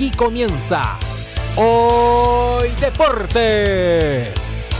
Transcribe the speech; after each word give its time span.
Aquí 0.00 0.10
comienza 0.12 0.98
Hoy 1.56 2.70
Deportes. 2.80 4.32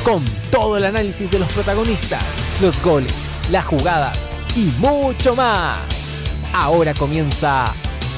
Con 0.03 0.25
todo 0.51 0.79
el 0.79 0.85
análisis 0.87 1.31
de 1.31 1.39
los 1.39 1.53
protagonistas, 1.53 2.59
los 2.63 2.83
goles, 2.83 3.29
las 3.51 3.67
jugadas 3.67 4.29
y 4.57 4.73
mucho 4.79 5.37
más. 5.37 6.09
Ahora 6.55 6.95
comienza 6.95 7.71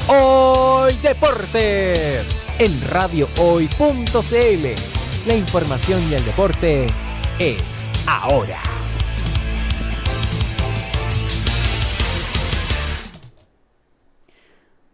Hoy 0.07 0.95
Deportes 1.03 2.39
en 2.61 2.81
radiohoy.cl. 2.91 3.67
La 5.27 5.35
información 5.35 6.09
y 6.09 6.15
el 6.15 6.25
deporte 6.25 6.87
es 7.41 7.91
ahora. 8.07 8.61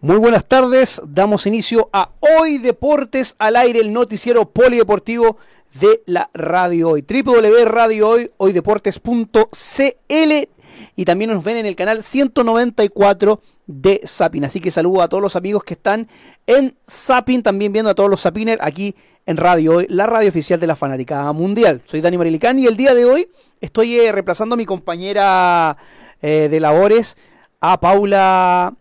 Muy 0.00 0.18
buenas 0.18 0.44
tardes, 0.44 1.02
damos 1.08 1.44
inicio 1.48 1.90
a 1.92 2.10
Hoy 2.20 2.58
Deportes 2.58 3.34
al 3.36 3.56
aire, 3.56 3.80
el 3.80 3.92
noticiero 3.92 4.48
polideportivo 4.48 5.38
de 5.80 6.04
la 6.06 6.30
Radio 6.34 6.90
Hoy. 6.90 7.02
www.radiohoy, 7.02 8.30
hoydeportes.cl 8.36 10.48
y 10.94 11.04
también 11.04 11.32
nos 11.32 11.42
ven 11.42 11.56
en 11.56 11.66
el 11.66 11.74
canal 11.74 12.04
194 12.04 13.42
de 13.66 14.00
Sapin. 14.04 14.44
Así 14.44 14.60
que 14.60 14.70
saludo 14.70 15.02
a 15.02 15.08
todos 15.08 15.20
los 15.20 15.34
amigos 15.34 15.64
que 15.64 15.74
están 15.74 16.06
en 16.46 16.76
Sapin, 16.86 17.42
también 17.42 17.72
viendo 17.72 17.90
a 17.90 17.96
todos 17.96 18.08
los 18.08 18.20
Sapiners 18.20 18.62
aquí 18.62 18.94
en 19.26 19.36
Radio 19.36 19.78
Hoy, 19.78 19.86
la 19.90 20.06
radio 20.06 20.28
oficial 20.28 20.60
de 20.60 20.68
la 20.68 20.76
Fanaticada 20.76 21.32
Mundial. 21.32 21.82
Soy 21.86 22.02
Dani 22.02 22.16
Marilicán 22.16 22.56
y 22.60 22.68
el 22.68 22.76
día 22.76 22.94
de 22.94 23.04
hoy 23.04 23.28
estoy 23.60 23.98
eh, 23.98 24.12
reemplazando 24.12 24.54
a 24.54 24.58
mi 24.58 24.64
compañera 24.64 25.76
eh, 26.22 26.46
de 26.48 26.60
labores, 26.60 27.18
a 27.60 27.80
Paula 27.80 28.77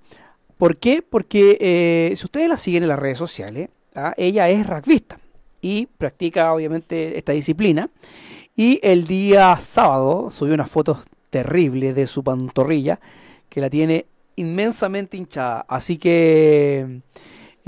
¿Por 0.58 0.78
qué? 0.78 1.04
Porque 1.08 1.58
eh, 1.62 2.16
si 2.16 2.26
ustedes 2.26 2.50
la 2.50 2.58
siguen 2.58 2.84
en 2.84 2.90
las 2.90 3.00
redes 3.00 3.18
sociales, 3.18 3.70
¿ah? 3.96 4.14
ella 4.18 4.50
es 4.50 4.66
rugbyista 4.66 5.20
y 5.62 5.86
practica 5.86 6.54
obviamente 6.54 7.18
esta 7.18 7.32
disciplina. 7.32 7.90
Y 8.56 8.80
el 8.82 9.06
día 9.06 9.56
sábado 9.58 10.32
subió 10.32 10.56
unas 10.56 10.70
fotos 10.70 11.00
terribles 11.30 11.96
de 11.96 12.08
su 12.08 12.24
pantorrilla 12.24 13.00
que 13.50 13.62
la 13.62 13.70
tiene 13.70 14.08
inmensamente 14.36 15.18
hinchada. 15.18 15.66
Así 15.68 15.98
que 15.98 17.02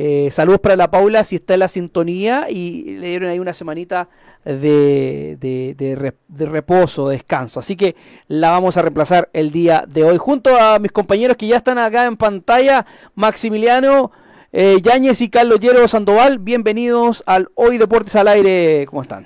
eh, 0.02 0.31
saludos 0.31 0.61
para 0.61 0.78
la 0.78 0.89
Paula 0.89 1.25
si 1.25 1.36
está 1.36 1.55
en 1.55 1.59
la 1.59 1.67
sintonía 1.67 2.50
y 2.50 2.95
le 3.00 3.09
dieron 3.09 3.30
ahí 3.30 3.38
una 3.38 3.52
semanita 3.52 4.08
de, 4.45 5.36
de, 5.38 6.45
reposo, 6.45 7.09
descanso. 7.09 7.59
Así 7.59 7.75
que 7.75 7.97
la 8.30 8.52
vamos 8.52 8.77
a 8.77 8.81
reemplazar 8.81 9.30
el 9.33 9.52
día 9.52 9.83
de 9.86 10.05
hoy. 10.05 10.16
Junto 10.16 10.58
a 10.58 10.80
mis 10.80 10.94
compañeros 10.94 11.36
que 11.36 11.47
ya 11.47 11.58
están 11.58 11.77
acá 11.80 12.05
en 12.05 12.16
pantalla, 12.16 12.86
Maximiliano 13.16 14.14
eh, 14.53 14.77
Yáñez 14.81 15.20
y 15.20 15.30
Carlos 15.30 15.59
Llero 15.59 15.86
Sandoval, 15.86 16.39
bienvenidos 16.39 17.22
al 17.25 17.50
Hoy 17.55 17.77
Deportes 17.77 18.16
al 18.16 18.30
Aire. 18.30 18.86
¿Cómo 18.89 19.02
están? 19.02 19.25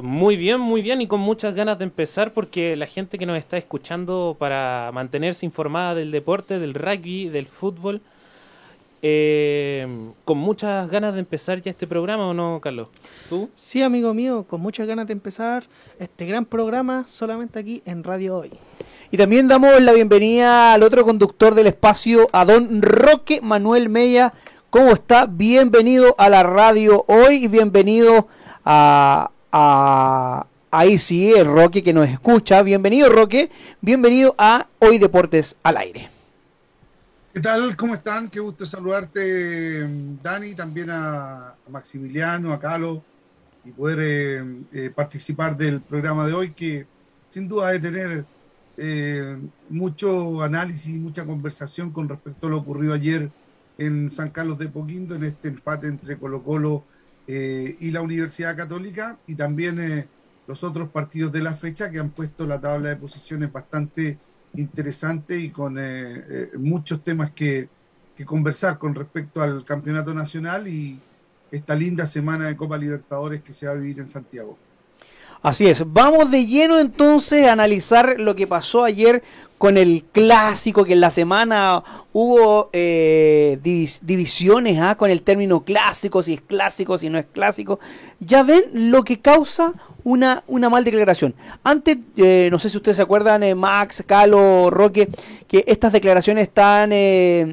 Muy 0.00 0.36
bien, 0.36 0.60
muy 0.60 0.82
bien 0.82 1.00
y 1.00 1.08
con 1.08 1.18
muchas 1.18 1.52
ganas 1.52 1.78
de 1.78 1.84
empezar 1.84 2.32
porque 2.32 2.76
la 2.76 2.86
gente 2.86 3.18
que 3.18 3.26
nos 3.26 3.38
está 3.38 3.56
escuchando 3.56 4.36
para 4.38 4.88
mantenerse 4.94 5.44
informada 5.46 5.96
del 5.96 6.12
deporte, 6.12 6.60
del 6.60 6.74
rugby, 6.74 7.28
del 7.28 7.46
fútbol, 7.46 8.02
eh, 9.02 9.86
con 10.24 10.38
muchas 10.38 10.88
ganas 10.88 11.12
de 11.12 11.20
empezar 11.20 11.60
ya 11.60 11.72
este 11.72 11.88
programa, 11.88 12.28
¿o 12.28 12.34
no, 12.34 12.60
Carlos? 12.62 12.88
¿Tú? 13.28 13.50
Sí, 13.56 13.82
amigo 13.82 14.14
mío, 14.14 14.46
con 14.48 14.60
muchas 14.60 14.86
ganas 14.86 15.08
de 15.08 15.12
empezar 15.12 15.64
este 15.98 16.24
gran 16.24 16.44
programa 16.44 17.04
solamente 17.08 17.58
aquí 17.58 17.82
en 17.84 18.04
Radio 18.04 18.38
Hoy. 18.38 18.52
Y 19.10 19.16
también 19.16 19.48
damos 19.48 19.82
la 19.82 19.92
bienvenida 19.92 20.72
al 20.72 20.84
otro 20.84 21.04
conductor 21.04 21.54
del 21.54 21.66
espacio, 21.66 22.28
a 22.32 22.44
don 22.44 22.80
Roque 22.80 23.40
Manuel 23.42 23.88
Mella. 23.88 24.32
¿Cómo 24.70 24.92
está? 24.92 25.26
Bienvenido 25.26 26.14
a 26.16 26.28
la 26.28 26.44
radio 26.44 27.04
hoy 27.08 27.44
y 27.44 27.48
bienvenido 27.48 28.28
a, 28.64 29.30
a, 29.50 30.46
ahí 30.70 30.96
sí, 30.96 31.32
el 31.32 31.46
Roque 31.46 31.82
que 31.82 31.92
nos 31.92 32.08
escucha. 32.08 32.62
Bienvenido, 32.62 33.10
Roque. 33.10 33.50
Bienvenido 33.80 34.34
a 34.38 34.68
Hoy 34.78 34.98
Deportes 34.98 35.56
al 35.62 35.76
Aire. 35.76 36.11
¿Qué 37.34 37.40
tal? 37.40 37.74
¿Cómo 37.76 37.94
están? 37.94 38.28
Qué 38.28 38.40
gusto 38.40 38.66
saludarte, 38.66 39.86
Dani, 40.22 40.54
también 40.54 40.88
a, 40.90 41.56
Maximiliano, 41.70 42.52
a 42.52 42.60
Calo, 42.60 43.02
y 43.64 43.72
poder 43.72 43.98
eh, 44.02 44.64
eh, 44.72 44.90
participar 44.90 45.56
del 45.56 45.82
programa 45.82 46.26
de 46.26 46.34
hoy, 46.34 46.52
que 46.52 46.86
sin 47.30 47.48
duda 47.48 47.70
de 47.70 47.80
tener 47.80 48.26
eh, 48.76 49.38
mucho 49.70 50.42
análisis 50.42 50.94
y 50.94 50.98
mucha 50.98 51.24
conversación 51.24 51.90
con 51.90 52.06
respecto 52.06 52.48
a 52.48 52.50
lo 52.50 52.58
ocurrido 52.58 52.92
ayer 52.92 53.30
en 53.78 54.10
San 54.10 54.30
Carlos 54.30 54.58
de 54.58 54.68
Poquindo, 54.68 55.14
en 55.14 55.24
este 55.24 55.48
empate 55.48 55.86
entre 55.86 56.18
Colo 56.18 56.44
Colo 56.44 56.86
y 57.26 57.90
la 57.92 58.02
Universidad 58.02 58.56
Católica, 58.56 59.18
y 59.26 59.36
también 59.36 60.10
los 60.46 60.62
otros 60.64 60.90
partidos 60.90 61.32
de 61.32 61.40
la 61.40 61.56
fecha 61.56 61.90
que 61.90 61.98
han 61.98 62.10
puesto 62.10 62.46
la 62.46 62.60
tabla 62.60 62.90
de 62.90 62.96
posiciones 62.96 63.50
bastante 63.50 64.18
interesante 64.54 65.38
y 65.38 65.50
con 65.50 65.78
eh, 65.78 65.82
eh, 65.82 66.50
muchos 66.58 67.02
temas 67.02 67.30
que, 67.32 67.68
que, 68.16 68.24
conversar 68.24 68.78
con 68.78 68.94
respecto 68.94 69.42
al 69.42 69.64
campeonato 69.64 70.12
nacional 70.14 70.68
y 70.68 71.00
esta 71.50 71.74
linda 71.74 72.06
semana 72.06 72.46
de 72.46 72.56
Copa 72.56 72.76
Libertadores 72.76 73.42
que 73.42 73.52
se 73.52 73.66
va 73.66 73.72
a 73.72 73.76
vivir 73.76 74.00
en 74.00 74.08
Santiago. 74.08 74.58
Así 75.42 75.66
es, 75.66 75.82
vamos 75.92 76.30
de 76.30 76.46
lleno 76.46 76.78
entonces 76.78 77.46
a 77.46 77.52
analizar 77.52 78.20
lo 78.20 78.36
que 78.36 78.46
pasó 78.46 78.84
ayer 78.84 79.24
con 79.62 79.76
el 79.76 80.02
clásico, 80.10 80.84
que 80.84 80.94
en 80.94 81.00
la 81.00 81.10
semana 81.10 81.84
hubo 82.12 82.68
eh, 82.72 83.60
divisiones 83.62 84.80
¿ah? 84.80 84.96
con 84.96 85.08
el 85.08 85.22
término 85.22 85.60
clásico, 85.60 86.20
si 86.24 86.34
es 86.34 86.40
clásico, 86.40 86.98
si 86.98 87.08
no 87.08 87.16
es 87.16 87.26
clásico. 87.26 87.78
Ya 88.18 88.42
ven 88.42 88.64
lo 88.72 89.04
que 89.04 89.20
causa 89.20 89.72
una, 90.02 90.42
una 90.48 90.68
mal 90.68 90.82
declaración. 90.82 91.36
Antes, 91.62 91.98
eh, 92.16 92.48
no 92.50 92.58
sé 92.58 92.70
si 92.70 92.76
ustedes 92.76 92.96
se 92.96 93.04
acuerdan, 93.04 93.44
eh, 93.44 93.54
Max, 93.54 94.02
Calo, 94.04 94.68
Roque, 94.68 95.08
que 95.46 95.62
estas 95.68 95.92
declaraciones 95.92 96.48
están 96.48 96.92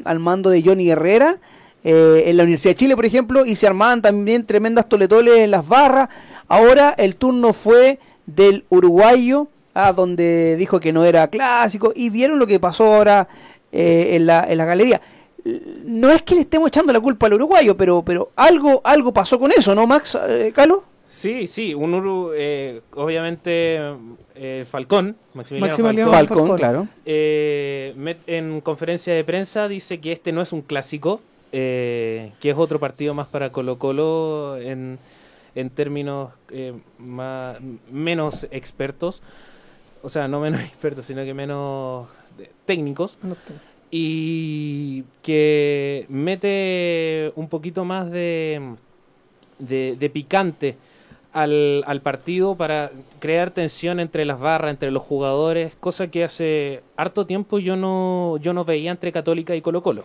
al 0.04 0.18
mando 0.18 0.50
de 0.50 0.64
Johnny 0.66 0.90
Herrera. 0.90 1.38
en 1.84 2.38
la 2.38 2.42
Universidad 2.42 2.72
de 2.72 2.80
Chile, 2.80 2.96
por 2.96 3.06
ejemplo, 3.06 3.46
y 3.46 3.56
se 3.56 3.68
armaban 3.68 4.02
también 4.02 4.48
tremendas 4.48 4.90
toletoles 4.90 5.38
en 5.38 5.52
las 5.52 5.68
barras. 5.68 6.10
Ahora 6.48 6.96
el 6.98 7.18
turno 7.18 7.54
fue 7.54 8.00
del 8.26 8.66
uruguayo, 8.70 9.48
a 9.88 9.94
donde 9.94 10.56
dijo 10.58 10.80
que 10.80 10.94
no 10.94 11.06
era 11.06 11.28
clásico, 11.28 11.94
y 11.96 12.10
vieron 12.10 12.40
lo 12.40 12.48
que 12.48 12.60
pasó 12.60 12.96
ahora 12.96 13.28
en, 13.72 14.26
la, 14.26 14.46
en 14.50 14.58
la 14.58 14.66
galería. 14.66 15.02
No 15.86 16.12
es 16.12 16.22
que 16.22 16.36
le 16.36 16.42
estemos 16.42 16.68
echando 16.68 16.92
la 16.92 17.00
culpa 17.00 17.28
al 17.28 17.34
uruguayo, 17.34 17.76
pero, 17.78 18.04
pero 18.04 18.32
algo, 18.36 18.82
algo 18.84 19.14
pasó 19.14 19.40
con 19.40 19.52
eso, 19.52 19.74
¿no, 19.74 19.88
Max, 19.88 20.18
Calo? 20.54 20.84
Sí, 21.10 21.48
sí, 21.48 21.74
un 21.74 21.96
Uru, 21.96 22.34
eh, 22.36 22.82
obviamente 22.94 23.80
eh, 24.36 24.64
Falcón, 24.70 25.16
Maximiliano, 25.34 26.12
Falcón, 26.12 26.56
claro. 26.56 26.88
Eh, 27.04 27.96
en 28.28 28.62
conferencia 28.62 29.16
de 29.16 29.24
prensa 29.24 29.68
dice 29.68 30.00
que 30.00 30.12
este 30.12 30.32
no 30.32 30.44
es 30.44 30.54
un 30.54 30.62
clásico, 30.62 31.20
que 31.52 32.32
es 32.40 32.56
otro 32.56 32.80
partido 32.80 33.16
más 33.16 33.26
para 33.26 33.52
Colo 33.52 33.80
Colo 33.80 34.58
en, 34.58 35.00
en 35.56 35.70
términos 35.72 36.30
más, 37.00 37.58
menos 37.92 38.48
expertos, 38.52 39.24
o 40.02 40.10
sea, 40.10 40.28
no 40.28 40.40
menos 40.40 40.62
expertos, 40.66 41.06
sino 41.06 41.24
que 41.24 41.34
menos 41.34 42.08
técnicos. 42.66 43.18
Y 43.92 45.04
que 45.24 46.06
mete 46.10 47.32
un 47.36 47.50
poquito 47.50 47.86
más 47.86 48.12
de, 48.12 48.76
de, 49.58 49.96
de 50.00 50.10
picante 50.10 50.78
al, 51.34 51.84
al, 51.88 52.02
partido 52.02 52.56
para 52.56 52.92
crear 53.20 53.52
tensión 53.52 54.00
entre 54.00 54.26
las 54.26 54.40
barras, 54.40 54.72
entre 54.72 54.92
los 54.92 55.04
jugadores, 55.04 55.74
cosa 55.80 56.08
que 56.08 56.24
hace 56.24 56.84
harto 56.98 57.26
tiempo 57.26 57.60
yo 57.60 57.76
no, 57.76 58.38
yo 58.38 58.54
no 58.54 58.66
veía 58.66 58.92
entre 58.92 59.12
Católica 59.12 59.56
y 59.56 59.62
Colo 59.62 59.82
Colo. 59.82 60.04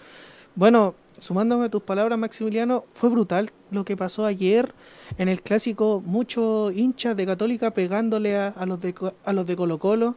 Bueno, 0.54 0.94
sumándome 1.18 1.66
a 1.66 1.68
tus 1.68 1.82
palabras, 1.82 2.18
Maximiliano, 2.18 2.84
fue 2.92 3.10
brutal 3.10 3.50
lo 3.70 3.84
que 3.84 3.96
pasó 3.96 4.24
ayer 4.24 4.74
en 5.18 5.28
el 5.28 5.42
clásico, 5.42 6.02
muchos 6.04 6.74
hinchas 6.74 7.16
de 7.16 7.26
Católica 7.26 7.72
pegándole 7.72 8.36
a, 8.36 8.48
a, 8.48 8.66
los 8.66 8.80
de, 8.80 8.94
a 9.24 9.32
los 9.32 9.46
de 9.46 9.56
Colo 9.56 9.78
Colo. 9.78 10.16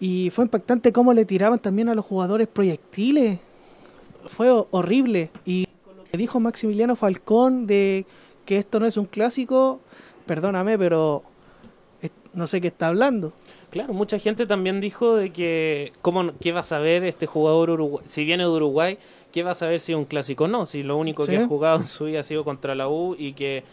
Y 0.00 0.30
fue 0.30 0.44
impactante 0.44 0.92
cómo 0.92 1.12
le 1.14 1.24
tiraban 1.24 1.60
también 1.60 1.88
a 1.88 1.94
los 1.94 2.04
jugadores 2.04 2.48
proyectiles. 2.48 3.38
Fue 4.26 4.50
horrible. 4.70 5.30
Y 5.44 5.66
lo 5.96 6.04
que 6.04 6.18
dijo 6.18 6.40
Maximiliano 6.40 6.96
Falcón 6.96 7.66
de 7.66 8.04
que 8.44 8.58
esto 8.58 8.80
no 8.80 8.86
es 8.86 8.96
un 8.96 9.04
clásico, 9.04 9.80
perdóname, 10.26 10.76
pero 10.76 11.22
no 12.34 12.46
sé 12.46 12.60
qué 12.60 12.68
está 12.68 12.88
hablando. 12.88 13.32
Claro, 13.70 13.94
mucha 13.94 14.18
gente 14.18 14.46
también 14.46 14.80
dijo 14.80 15.16
de 15.16 15.30
que, 15.30 15.92
¿cómo, 16.02 16.32
¿qué 16.40 16.52
va 16.52 16.60
a 16.60 16.64
saber 16.64 17.04
este 17.04 17.26
jugador 17.26 17.70
Uruguay? 17.70 18.04
Si 18.06 18.24
viene 18.24 18.44
de 18.44 18.50
Uruguay, 18.50 18.98
¿qué 19.32 19.42
va 19.42 19.52
a 19.52 19.54
saber 19.54 19.80
si 19.80 19.92
es 19.92 19.98
un 19.98 20.04
clásico 20.04 20.44
o 20.44 20.48
no? 20.48 20.66
Si 20.66 20.82
lo 20.82 20.96
único 20.96 21.24
que 21.24 21.36
ha 21.36 21.46
jugado 21.46 21.78
en 21.78 21.86
su 21.86 22.04
vida 22.04 22.20
ha 22.20 22.22
sido 22.22 22.44
contra 22.44 22.74
la 22.74 22.88
U 22.88 23.16
y 23.18 23.32
que 23.32 23.64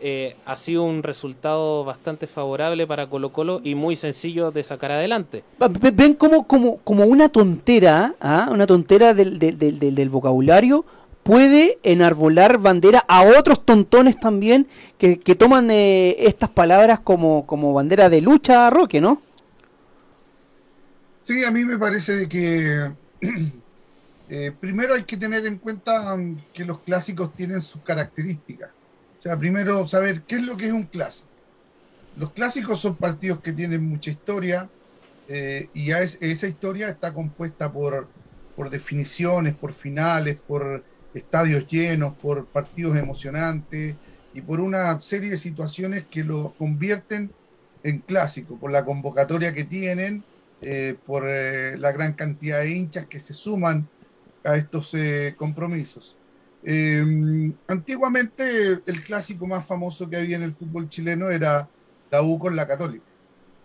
eh, 0.00 0.36
ha 0.46 0.56
sido 0.56 0.84
un 0.84 1.02
resultado 1.02 1.84
bastante 1.84 2.26
favorable 2.26 2.86
para 2.86 3.08
Colo 3.08 3.32
Colo 3.32 3.60
y 3.62 3.74
muy 3.74 3.96
sencillo 3.96 4.50
de 4.50 4.62
sacar 4.62 4.92
adelante. 4.92 5.44
Ven 5.92 6.14
como, 6.14 6.46
como, 6.46 6.78
como 6.78 7.04
una 7.04 7.28
tontera, 7.28 8.14
¿ah? 8.20 8.48
una 8.50 8.66
tontera 8.66 9.12
del, 9.12 9.38
del, 9.38 9.58
del, 9.58 9.94
del 9.94 10.08
vocabulario 10.08 10.86
puede 11.22 11.78
enarbolar 11.82 12.58
bandera 12.58 13.04
a 13.06 13.22
otros 13.22 13.64
tontones 13.64 14.18
también 14.18 14.66
que, 14.98 15.18
que 15.18 15.34
toman 15.34 15.70
eh, 15.70 16.16
estas 16.18 16.48
palabras 16.48 17.00
como, 17.00 17.46
como 17.46 17.74
bandera 17.74 18.08
de 18.08 18.20
lucha, 18.20 18.70
Roque, 18.70 19.00
¿no? 19.00 19.20
Sí, 21.24 21.44
a 21.44 21.50
mí 21.50 21.64
me 21.64 21.78
parece 21.78 22.16
de 22.16 22.28
que 22.28 22.90
eh, 24.32 24.52
primero 24.52 24.94
hay 24.94 25.02
que 25.02 25.16
tener 25.16 25.44
en 25.44 25.58
cuenta 25.58 26.14
um, 26.14 26.36
que 26.52 26.64
los 26.64 26.78
clásicos 26.82 27.34
tienen 27.34 27.60
sus 27.60 27.82
características. 27.82 28.70
O 29.18 29.22
sea, 29.22 29.36
primero 29.36 29.88
saber 29.88 30.22
qué 30.22 30.36
es 30.36 30.44
lo 30.44 30.56
que 30.56 30.68
es 30.68 30.72
un 30.72 30.84
clásico. 30.84 31.28
Los 32.16 32.32
clásicos 32.32 32.78
son 32.78 32.96
partidos 32.96 33.40
que 33.40 33.52
tienen 33.52 33.82
mucha 33.82 34.12
historia 34.12 34.70
eh, 35.26 35.68
y 35.74 35.90
esa 35.90 36.46
historia 36.46 36.88
está 36.88 37.12
compuesta 37.12 37.72
por, 37.72 38.08
por 38.54 38.70
definiciones, 38.70 39.56
por 39.56 39.72
finales, 39.72 40.38
por 40.46 40.84
estadios 41.12 41.66
llenos, 41.66 42.14
por 42.14 42.46
partidos 42.46 42.96
emocionantes 42.98 43.96
y 44.32 44.40
por 44.42 44.60
una 44.60 45.00
serie 45.00 45.30
de 45.30 45.38
situaciones 45.38 46.06
que 46.08 46.22
lo 46.22 46.54
convierten 46.56 47.32
en 47.82 47.98
clásico, 47.98 48.60
por 48.60 48.70
la 48.70 48.84
convocatoria 48.84 49.52
que 49.52 49.64
tienen, 49.64 50.22
eh, 50.60 50.96
por 51.04 51.24
la 51.24 51.90
gran 51.90 52.12
cantidad 52.12 52.60
de 52.60 52.70
hinchas 52.70 53.06
que 53.06 53.18
se 53.18 53.32
suman 53.32 53.88
a 54.44 54.56
estos 54.56 54.94
eh, 54.94 55.34
compromisos. 55.36 56.16
Eh, 56.62 57.02
antiguamente 57.68 58.82
el 58.84 59.00
clásico 59.04 59.46
más 59.46 59.66
famoso 59.66 60.08
que 60.08 60.16
había 60.16 60.36
en 60.36 60.42
el 60.42 60.52
fútbol 60.52 60.88
chileno 60.88 61.30
era 61.30 61.68
la 62.10 62.22
U 62.22 62.38
con 62.38 62.54
la 62.56 62.66
Católica. 62.66 63.04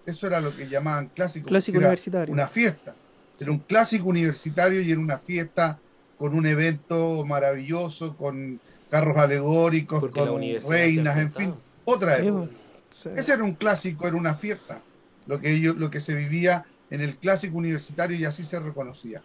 Eso 0.05 0.27
era 0.27 0.39
lo 0.39 0.55
que 0.55 0.67
llamaban 0.67 1.09
clásico. 1.09 1.47
Clásico 1.47 1.79
universitario. 1.79 2.33
Una 2.33 2.47
fiesta. 2.47 2.95
Era 3.39 3.51
un 3.51 3.59
clásico 3.59 4.09
universitario 4.09 4.81
y 4.81 4.91
era 4.91 4.99
una 4.99 5.17
fiesta 5.17 5.79
con 6.15 6.35
un 6.35 6.45
evento 6.45 7.25
maravilloso, 7.25 8.15
con 8.15 8.61
carros 8.89 9.17
alegóricos, 9.17 9.99
Porque 9.99 10.19
con 10.19 10.41
reinas, 10.69 11.17
en 11.17 11.31
fin. 11.31 11.53
Otra 11.83 12.17
Sí, 12.17 12.27
época. 12.27 12.49
Sí. 12.89 13.09
Ese 13.15 13.33
era 13.33 13.43
un 13.43 13.55
clásico, 13.55 14.07
era 14.07 14.15
una 14.15 14.35
fiesta, 14.35 14.81
lo 15.25 15.39
que, 15.41 15.51
ellos, 15.53 15.75
lo 15.75 15.89
que 15.89 15.99
se 15.99 16.15
vivía 16.15 16.63
en 16.89 17.01
el 17.01 17.17
clásico 17.17 17.57
universitario 17.57 18.15
y 18.15 18.23
así 18.23 18.43
se 18.43 18.59
reconocía. 18.59 19.21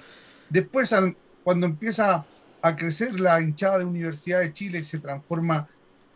Después, 0.49 0.93
al- 0.93 1.17
cuando 1.45 1.67
empieza 1.67 2.25
a 2.63 2.77
crecer 2.77 3.19
la 3.19 3.41
hinchada 3.41 3.79
de 3.79 3.85
Universidad 3.85 4.41
de 4.41 4.53
Chile 4.53 4.81
y 4.81 4.85
se 4.85 4.99
transforma 4.99 5.69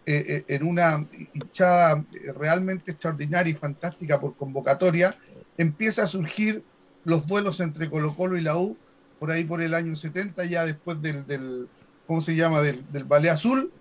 eh, 0.07 0.45
eh, 0.49 0.55
en 0.55 0.67
una 0.67 1.07
hinchada 1.33 2.05
eh, 2.13 2.33
realmente 2.37 2.91
extraordinaria 2.91 3.51
y 3.51 3.55
fantástica 3.55 4.21
por 4.21 4.37
convocatoria, 4.37 5.15
empieza 5.57 6.05
a 6.05 6.07
surgir 6.07 6.63
los 7.05 7.27
duelos 7.27 7.61
entre 7.61 7.89
Colo 7.89 8.15
Colo 8.15 8.37
y 8.37 8.43
la 8.43 8.57
U, 8.57 8.77
por 9.19 9.31
ahí 9.31 9.45
por 9.45 9.63
el 9.63 9.73
año 9.73 9.97
70, 9.97 10.45
ya 10.45 10.67
después 10.67 11.01
del, 11.01 11.27
del 11.27 11.69
¿cómo 12.07 12.21
se 12.21 12.37
llama?, 12.37 12.61
del, 12.61 12.85
del 12.93 13.05
Ballet 13.05 13.31
Azul, 13.31 13.73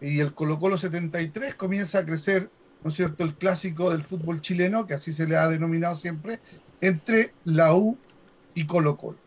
y 0.00 0.20
el 0.20 0.34
Colo 0.34 0.60
Colo 0.60 0.76
73 0.76 1.54
comienza 1.56 1.98
a 1.98 2.04
crecer 2.04 2.48
¿no 2.82 2.88
es 2.88 2.94
cierto?, 2.94 3.24
el 3.24 3.34
clásico 3.34 3.90
del 3.90 4.02
fútbol 4.02 4.40
chileno, 4.40 4.86
que 4.86 4.94
así 4.94 5.12
se 5.12 5.26
le 5.26 5.36
ha 5.36 5.48
denominado 5.48 5.94
siempre, 5.94 6.40
entre 6.80 7.32
la 7.44 7.74
U 7.74 7.96
y 8.54 8.66
Colo 8.66 8.96
Colo. 8.96 9.18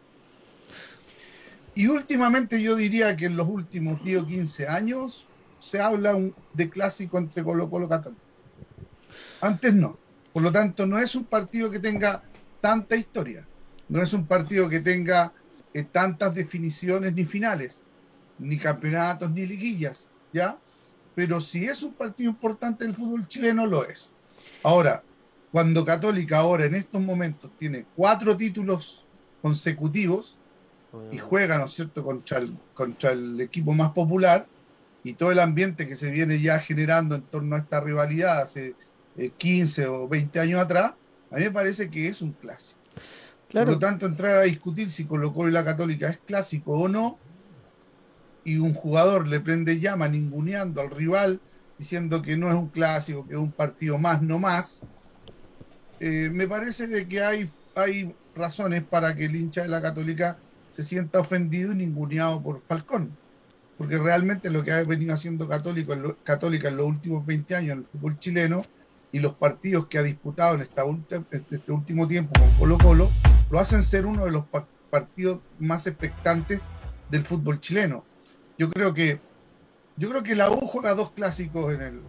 Y 1.75 1.87
últimamente 1.87 2.61
yo 2.61 2.75
diría 2.75 3.15
que 3.17 3.25
en 3.25 3.35
los 3.35 3.47
últimos 3.47 4.01
10 4.01 4.21
o 4.21 4.25
15 4.25 4.67
años 4.67 5.29
se 5.59 5.81
habla 5.81 6.15
un- 6.15 6.33
de 6.53 6.69
clásico 6.69 7.17
entre 7.17 7.43
Colo 7.43 7.69
Colo 7.69 7.85
y 7.87 7.89
Católica. 7.89 8.21
Antes 9.41 9.73
no. 9.73 9.99
Por 10.31 10.43
lo 10.43 10.51
tanto, 10.51 10.85
no 10.85 10.97
es 10.97 11.15
un 11.15 11.25
partido 11.27 11.69
que 11.69 11.79
tenga 11.79 12.23
tanta 12.61 12.95
historia. 12.95 13.47
No 13.89 14.01
es 14.01 14.13
un 14.13 14.25
partido 14.25 14.69
que 14.69 14.79
tenga 14.79 15.33
eh, 15.73 15.83
tantas 15.83 16.33
definiciones 16.33 17.13
ni 17.13 17.25
finales, 17.25 17.83
ni 18.37 18.57
campeonatos, 18.57 19.31
ni 19.31 19.45
liguillas, 19.45 20.09
¿ya? 20.31 20.57
pero 21.13 21.39
si 21.39 21.65
es 21.65 21.83
un 21.83 21.93
partido 21.95 22.29
importante 22.31 22.85
del 22.85 22.95
fútbol 22.95 23.27
chileno, 23.27 23.65
lo 23.65 23.85
es. 23.87 24.13
Ahora, 24.63 25.03
cuando 25.51 25.85
Católica 25.85 26.37
ahora 26.39 26.65
en 26.65 26.75
estos 26.75 27.01
momentos 27.01 27.51
tiene 27.57 27.85
cuatro 27.93 28.35
títulos 28.35 29.05
consecutivos 29.41 30.37
y 31.11 31.17
juega, 31.17 31.57
¿no 31.57 31.65
es 31.65 31.73
cierto?, 31.73 32.03
contra 32.03 32.39
el, 32.39 32.57
contra 32.73 33.11
el 33.11 33.39
equipo 33.41 33.73
más 33.73 33.91
popular 33.91 34.47
y 35.03 35.13
todo 35.13 35.31
el 35.31 35.39
ambiente 35.39 35.87
que 35.87 35.95
se 35.95 36.09
viene 36.09 36.39
ya 36.39 36.59
generando 36.59 37.15
en 37.15 37.29
torno 37.29 37.55
a 37.55 37.59
esta 37.59 37.79
rivalidad 37.79 38.41
hace 38.41 38.75
eh, 39.15 39.31
15 39.31 39.87
o 39.87 40.07
20 40.09 40.39
años 40.39 40.59
atrás, 40.59 40.93
a 41.31 41.35
mí 41.35 41.43
me 41.43 41.51
parece 41.51 41.89
que 41.89 42.07
es 42.07 42.21
un 42.21 42.33
clásico. 42.33 42.79
Por 43.47 43.47
Claro, 43.47 43.71
lo 43.71 43.79
tanto, 43.79 44.05
entrar 44.05 44.37
a 44.37 44.41
discutir 44.41 44.91
si 44.91 45.05
Colo 45.05 45.33
Colo 45.33 45.49
y 45.49 45.53
la 45.53 45.63
Católica 45.63 46.09
es 46.09 46.19
clásico 46.19 46.73
o 46.73 46.87
no, 46.87 47.19
y 48.43 48.57
un 48.57 48.73
jugador 48.73 49.27
le 49.27 49.39
prende 49.39 49.79
llama 49.79 50.07
ninguneando 50.07 50.81
al 50.81 50.91
rival, 50.91 51.41
diciendo 51.77 52.21
que 52.21 52.37
no 52.37 52.49
es 52.49 52.55
un 52.55 52.69
clásico, 52.69 53.27
que 53.27 53.33
es 53.33 53.39
un 53.39 53.53
partido 53.53 53.97
más, 53.97 54.21
no 54.21 54.39
más, 54.39 54.85
eh, 55.99 56.29
me 56.31 56.47
parece 56.47 56.87
de 56.87 57.07
que 57.07 57.21
hay, 57.23 57.45
hay 57.75 58.15
razones 58.33 58.85
para 58.87 59.15
que 59.15 59.25
el 59.25 59.35
hincha 59.35 59.63
de 59.63 59.69
la 59.69 59.81
Católica 59.81 60.39
se 60.75 60.83
sienta 60.83 61.19
ofendido 61.21 61.71
y 61.71 61.75
ninguneado 61.75 62.43
por 62.43 62.59
Falcón. 62.59 63.15
Porque 63.77 63.97
realmente 63.97 64.49
lo 64.49 64.61
que 64.61 64.73
ha 64.73 64.83
venido 64.83 65.13
haciendo 65.13 65.47
Católico 65.47 65.93
en 65.93 66.01
lo- 66.03 66.17
Católica 66.23 66.67
en 66.67 66.75
los 66.75 66.85
últimos 66.85 67.25
20 67.25 67.55
años 67.55 67.71
en 67.71 67.79
el 67.79 67.85
fútbol 67.85 68.19
chileno 68.19 68.61
y 69.13 69.19
los 69.19 69.35
partidos 69.35 69.87
que 69.87 69.97
ha 69.97 70.03
disputado 70.03 70.55
en 70.55 70.61
esta 70.61 70.83
ulti- 70.83 71.25
este 71.31 71.71
último 71.71 72.09
tiempo 72.09 72.37
con 72.37 72.49
Colo 72.59 72.77
Colo, 72.77 73.09
lo 73.51 73.59
hacen 73.59 73.83
ser 73.83 74.05
uno 74.05 74.25
de 74.25 74.31
los 74.31 74.45
pa- 74.47 74.67
partidos 74.89 75.39
más 75.59 75.87
expectantes 75.87 76.59
del 77.09 77.25
fútbol 77.25 77.61
chileno. 77.61 78.03
Yo 78.57 78.69
creo 78.69 78.93
que 78.93 79.19
yo 79.97 80.09
creo 80.09 80.23
que 80.23 80.35
la 80.35 80.49
U 80.51 80.57
juega 80.59 80.93
dos 80.93 81.11
clásicos 81.11 81.73
en 81.73 81.81
el 81.81 82.01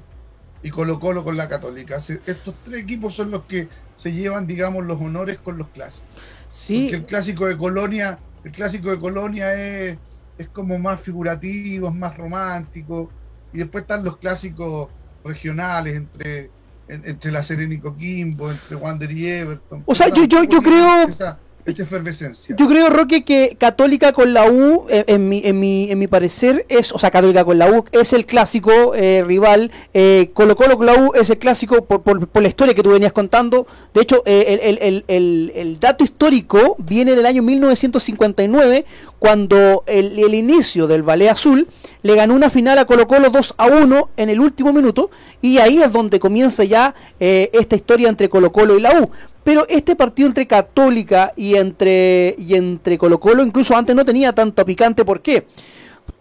y 0.64 0.70
Colo 0.70 0.98
Colo 0.98 1.22
con 1.22 1.36
la 1.36 1.46
Católica. 1.48 2.00
Se- 2.00 2.20
Estos 2.26 2.54
tres 2.64 2.80
equipos 2.82 3.14
son 3.14 3.30
los 3.30 3.44
que 3.44 3.68
se 3.94 4.10
llevan, 4.12 4.48
digamos, 4.48 4.84
los 4.84 5.00
honores 5.00 5.38
con 5.38 5.56
los 5.56 5.68
clásicos. 5.68 6.10
sí, 6.48 6.84
Porque 6.84 6.96
el 6.96 7.06
clásico 7.06 7.46
de 7.46 7.56
Colonia, 7.56 8.18
el 8.46 8.52
clásico 8.52 8.90
de 8.90 8.98
Colonia 9.00 9.52
es, 9.54 9.98
es 10.38 10.48
como 10.50 10.78
más 10.78 11.00
figurativo, 11.00 11.88
es 11.88 11.94
más 11.94 12.16
romántico. 12.16 13.10
Y 13.52 13.58
después 13.58 13.82
están 13.82 14.04
los 14.04 14.16
clásicos 14.18 14.88
regionales 15.24 15.96
entre, 15.96 16.50
en- 16.88 17.04
entre 17.04 17.32
la 17.32 17.42
Serena 17.42 17.74
y 17.74 17.78
Coquimbo, 17.78 18.50
entre 18.52 18.76
Wander 18.76 19.10
y 19.10 19.26
Everton. 19.26 19.82
O 19.84 19.94
sea, 19.96 20.08
yo- 20.10 20.24
yo- 20.24 20.44
yo 20.44 20.62
creo- 20.62 21.08
Esa, 21.08 21.38
esa 21.66 21.82
efervescencia. 21.82 22.54
Yo 22.56 22.68
creo, 22.68 22.88
Roque, 22.88 23.24
que 23.24 23.56
Católica 23.58 24.12
con 24.12 24.32
la 24.32 24.50
U, 24.50 24.86
eh, 24.88 25.04
en, 25.08 25.28
mi, 25.28 25.42
en, 25.44 25.58
mi, 25.58 25.90
en 25.90 25.98
mi 25.98 26.06
parecer, 26.06 26.64
es, 26.68 26.92
o 26.92 26.98
sea, 26.98 27.10
Católica 27.10 27.44
con 27.44 27.58
la 27.58 27.70
U 27.70 27.84
es 27.92 28.12
el 28.12 28.24
clásico 28.24 28.94
eh, 28.94 29.24
rival. 29.26 29.70
Eh, 29.92 30.30
Colo 30.32 30.56
Colo 30.56 30.76
con 30.76 30.86
la 30.86 30.94
U 30.94 31.12
es 31.14 31.28
el 31.30 31.38
clásico 31.38 31.84
por, 31.84 32.02
por, 32.02 32.26
por 32.28 32.42
la 32.42 32.48
historia 32.48 32.74
que 32.74 32.82
tú 32.82 32.90
venías 32.90 33.12
contando. 33.12 33.66
De 33.92 34.02
hecho, 34.02 34.22
eh, 34.26 34.60
el, 34.62 34.78
el, 34.80 35.04
el, 35.08 35.52
el, 35.54 35.80
dato 35.80 36.04
histórico 36.04 36.76
viene 36.78 37.14
del 37.14 37.26
año 37.26 37.42
1959, 37.42 38.84
cuando 39.18 39.82
el, 39.86 40.18
el 40.18 40.34
inicio 40.34 40.86
del 40.86 41.02
Ballet 41.02 41.30
Azul 41.30 41.66
le 42.02 42.14
ganó 42.14 42.34
una 42.34 42.50
final 42.50 42.78
a 42.78 42.84
Colo 42.84 43.08
Colo 43.08 43.30
2 43.30 43.54
a 43.58 43.66
1 43.66 44.10
en 44.16 44.28
el 44.30 44.40
último 44.40 44.72
minuto. 44.72 45.10
Y 45.42 45.58
ahí 45.58 45.82
es 45.82 45.92
donde 45.92 46.20
comienza 46.20 46.64
ya 46.64 46.94
eh, 47.18 47.50
esta 47.52 47.76
historia 47.76 48.08
entre 48.08 48.28
Colo 48.28 48.52
Colo 48.52 48.76
y 48.76 48.80
la 48.80 49.00
U. 49.00 49.10
Pero 49.46 49.64
este 49.68 49.94
partido 49.94 50.26
entre 50.26 50.44
Católica 50.48 51.32
y 51.36 51.54
entre, 51.54 52.34
y 52.36 52.56
entre 52.56 52.98
Colo 52.98 53.20
Colo 53.20 53.44
incluso 53.44 53.76
antes 53.76 53.94
no 53.94 54.04
tenía 54.04 54.32
tanto 54.32 54.64
picante. 54.64 55.04
¿Por 55.04 55.20
qué? 55.20 55.46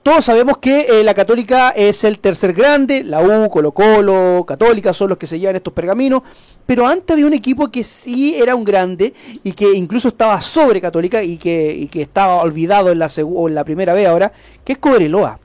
Todos 0.03 0.25
sabemos 0.25 0.59
que 0.59 0.81
eh, 0.81 1.03
la 1.03 1.15
Católica 1.15 1.71
es 1.71 2.03
el 2.03 2.19
tercer 2.19 2.53
grande, 2.53 3.03
la 3.03 3.21
U, 3.21 3.49
Colo 3.49 3.71
Colo, 3.71 4.45
Católica 4.47 4.93
son 4.93 5.09
los 5.09 5.17
que 5.17 5.25
se 5.25 5.39
llevan 5.39 5.55
estos 5.55 5.73
pergaminos, 5.73 6.21
pero 6.67 6.85
antes 6.85 7.11
había 7.11 7.25
un 7.25 7.33
equipo 7.33 7.71
que 7.71 7.83
sí 7.83 8.35
era 8.35 8.53
un 8.53 8.63
grande 8.63 9.15
y 9.43 9.53
que 9.53 9.73
incluso 9.73 10.09
estaba 10.09 10.39
sobre 10.39 10.79
Católica 10.79 11.23
y 11.23 11.39
que, 11.39 11.73
y 11.73 11.87
que 11.87 12.03
estaba 12.03 12.43
olvidado 12.43 12.91
en 12.91 12.99
la, 12.99 13.09
en 13.17 13.55
la 13.55 13.63
primera 13.63 13.95
vez 13.95 14.07
ahora, 14.07 14.31
que 14.63 14.73
es 14.73 14.77
Cobreloa. 14.77 15.39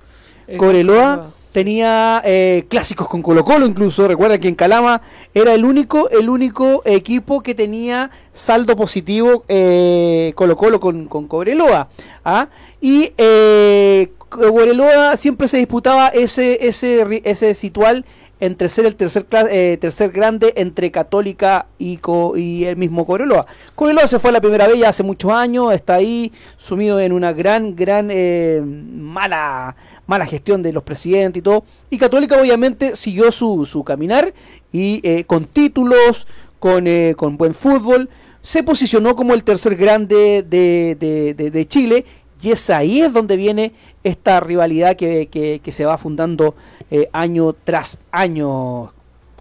el 0.46 0.58
Cobreloa 0.58 1.32
tenía 1.52 2.22
eh, 2.24 2.64
clásicos 2.68 3.08
con 3.08 3.22
Colo 3.22 3.44
Colo 3.44 3.66
incluso, 3.66 4.06
recuerda 4.06 4.38
que 4.38 4.48
en 4.48 4.54
Calama 4.54 5.02
era 5.34 5.54
el 5.54 5.64
único, 5.64 6.08
el 6.10 6.28
único 6.28 6.82
equipo 6.84 7.42
que 7.42 7.54
tenía 7.54 8.10
saldo 8.32 8.76
positivo 8.76 9.44
eh, 9.48 10.32
Colo 10.34 10.56
Colo 10.56 10.80
con, 10.80 11.06
con 11.06 11.26
Cobreloa. 11.26 11.88
¿ah? 12.24 12.48
Y 12.80 13.12
eh, 13.18 14.12
Cobreloa 14.28 15.16
siempre 15.16 15.48
se 15.48 15.58
disputaba 15.58 16.08
ese, 16.08 16.66
ese, 16.66 17.22
ese 17.24 17.54
situal 17.54 18.04
entre 18.42 18.70
ser 18.70 18.86
el 18.86 18.96
tercer, 18.96 19.26
eh, 19.50 19.76
tercer 19.78 20.12
grande 20.12 20.54
entre 20.56 20.90
Católica 20.90 21.66
y, 21.78 21.98
Co- 21.98 22.38
y 22.38 22.64
el 22.64 22.76
mismo 22.76 23.04
Cobreloa. 23.04 23.44
Cobreloa 23.74 24.06
se 24.06 24.18
fue 24.18 24.32
la 24.32 24.40
primera 24.40 24.66
vez 24.66 24.78
ya 24.78 24.88
hace 24.88 25.02
muchos 25.02 25.30
años, 25.30 25.74
está 25.74 25.96
ahí 25.96 26.32
sumido 26.56 26.98
en 27.00 27.12
una 27.12 27.34
gran, 27.34 27.76
gran 27.76 28.08
eh, 28.10 28.62
mala, 28.64 29.76
mala 30.10 30.26
gestión 30.26 30.60
de 30.62 30.72
los 30.72 30.82
presidentes 30.82 31.38
y 31.40 31.42
todo. 31.42 31.64
Y 31.88 31.96
Católica 31.98 32.36
obviamente 32.40 32.96
siguió 32.96 33.30
su, 33.30 33.64
su 33.64 33.84
caminar 33.84 34.34
y 34.72 35.00
eh, 35.04 35.24
con 35.24 35.44
títulos, 35.44 36.26
con, 36.58 36.86
eh, 36.86 37.14
con 37.16 37.36
buen 37.36 37.54
fútbol, 37.54 38.08
se 38.42 38.62
posicionó 38.62 39.14
como 39.14 39.34
el 39.34 39.44
tercer 39.44 39.76
grande 39.76 40.44
de, 40.48 40.96
de- 40.98 41.34
de- 41.34 41.50
de 41.50 41.68
Chile 41.68 42.04
y 42.42 42.50
es 42.50 42.70
ahí 42.70 43.00
es 43.02 43.12
donde 43.12 43.36
viene 43.36 43.72
esta 44.02 44.40
rivalidad 44.40 44.96
que, 44.96 45.28
que, 45.28 45.60
que 45.62 45.72
se 45.72 45.84
va 45.84 45.96
fundando 45.96 46.54
eh, 46.90 47.08
año 47.12 47.52
tras 47.64 47.98
año. 48.10 48.92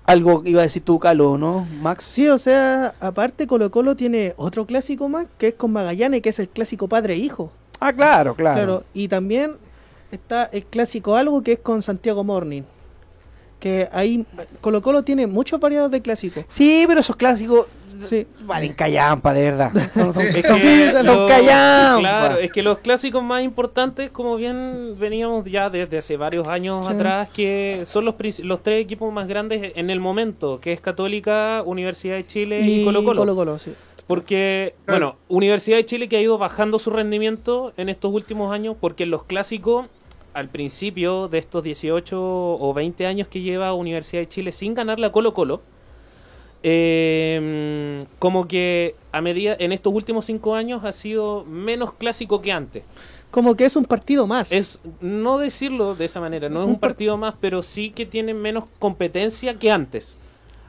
Algo 0.06 0.42
que 0.44 0.50
iba 0.52 0.60
a 0.62 0.64
decir 0.64 0.84
tú, 0.84 1.00
Calo, 1.00 1.38
¿no, 1.38 1.68
Max? 1.82 2.04
Sí, 2.04 2.28
o 2.30 2.38
sea, 2.40 2.94
aparte 3.00 3.48
Colo 3.48 3.70
Colo 3.72 3.96
tiene 3.96 4.34
otro 4.38 4.66
clásico 4.66 5.08
más, 5.08 5.28
que 5.38 5.50
es 5.50 5.54
con 5.54 5.72
Magallanes, 5.72 6.22
que 6.22 6.30
es 6.30 6.40
el 6.40 6.50
clásico 6.50 6.88
padre-hijo. 6.88 7.52
Ah, 7.80 7.94
claro, 7.94 8.36
claro. 8.36 8.56
Claro, 8.58 8.84
y 8.94 9.08
también 9.08 9.54
está 10.12 10.46
el 10.46 10.66
clásico 10.66 11.16
algo 11.16 11.42
que 11.44 11.54
es 11.54 11.60
con 11.60 11.82
Santiago 11.84 12.24
Morning. 12.24 12.63
Que 13.60 13.89
ahí 13.92 14.25
Colo 14.62 14.82
Colo 14.82 15.04
tiene 15.04 15.28
muchos 15.28 15.60
variados 15.60 15.92
de 15.92 16.01
clásicos. 16.01 16.46
Sí, 16.48 16.86
pero 16.88 17.01
esos 17.01 17.16
clásicos 17.18 17.68
Sí. 18.01 18.25
valen 18.46 18.72
callampa, 18.72 19.34
de 19.34 19.42
verdad. 19.51 19.72
Son, 19.94 20.13
son, 20.13 20.24
Es 20.24 20.46
son- 20.48 20.62
que 20.62 20.94
son 21.04 21.06
lo- 21.06 21.28
callampa. 21.28 22.00
Claro, 22.00 22.38
es 22.38 22.50
que 22.54 22.63
los 22.63 22.78
clásicos 22.78 23.22
más 23.22 23.44
importantes, 23.44 24.10
como 24.12 24.38
bien 24.38 24.96
veníamos 24.98 25.44
ya 25.44 25.70
desde 25.70 25.98
hace 25.98 26.16
varios 26.16 26.48
años 26.48 26.86
Sí. 26.86 26.94
atrás, 26.94 27.28
que 27.36 27.82
son 27.84 28.06
los, 28.06 28.16
los 28.39 28.63
tres 28.63 28.82
equipos 28.82 29.12
más 29.12 29.28
grandes 29.28 29.74
en 29.75 29.89
el 29.89 30.00
momento, 30.00 30.62
que 30.62 30.72
es 30.72 30.80
Católica, 30.80 31.62
Universidad 31.66 32.16
de 32.16 32.25
Chile 32.25 32.62
y, 32.62 32.86
Colo 32.86 33.04
Colo. 33.04 33.20
Colo 33.22 33.36
Colo, 33.36 33.60
sí. 33.60 33.74
Porque, 34.08 34.75
Claro. 34.86 35.00
bueno, 35.08 35.18
Universidad 35.28 35.75
de 35.75 35.86
Chile 35.86 36.08
que 36.08 36.16
ha 36.16 36.22
ido 36.22 36.38
bajando 36.38 36.80
su 36.80 36.92
rendimiento 36.92 37.74
en 37.75 37.89
estos 37.89 38.13
últimos 38.13 38.54
años, 38.54 38.78
porque 38.80 39.04
en 39.04 39.12
los 39.12 39.25
clásicos, 39.25 39.88
al 40.34 40.50
principio 40.50 41.28
de 41.28 41.38
estos 41.40 41.64
18 41.64 42.18
o 42.20 42.74
20 42.74 43.06
años 43.06 43.28
que 43.28 43.42
lleva 43.42 43.74
Universidad 43.74 44.22
de 44.22 44.28
Chile 44.30 44.52
sin 44.52 44.74
ganar 44.74 45.00
la 45.00 45.12
Colo 45.12 45.34
Colo, 45.34 45.62
eh, 46.64 48.02
como 48.20 48.48
que 48.48 48.96
a 49.12 49.22
medida 49.22 49.56
en 49.60 49.72
estos 49.72 49.94
últimos 49.94 50.26
cinco 50.26 50.56
años 50.56 50.84
ha 50.84 50.92
sido 50.92 51.46
menos 51.46 51.94
clásico 51.94 52.42
que 52.42 52.52
antes. 52.52 52.84
Como 53.32 53.56
que 53.56 53.66
es 53.66 53.76
un 53.76 53.86
partido 53.86 54.28
más. 54.28 54.52
Es 54.52 54.80
no 55.02 55.38
decirlo 55.38 55.96
de 55.96 56.06
esa 56.06 56.20
manera, 56.20 56.50
no 56.50 56.60
es 56.62 56.66
Un 56.66 56.72
un 56.74 56.80
par- 56.80 56.92
partido 56.92 57.16
más, 57.18 57.36
pero 57.40 57.62
sí 57.62 57.92
que 57.92 58.06
tiene 58.06 58.34
menos 58.34 58.66
competencia 58.80 59.54
que 59.56 59.72
antes. 59.72 60.18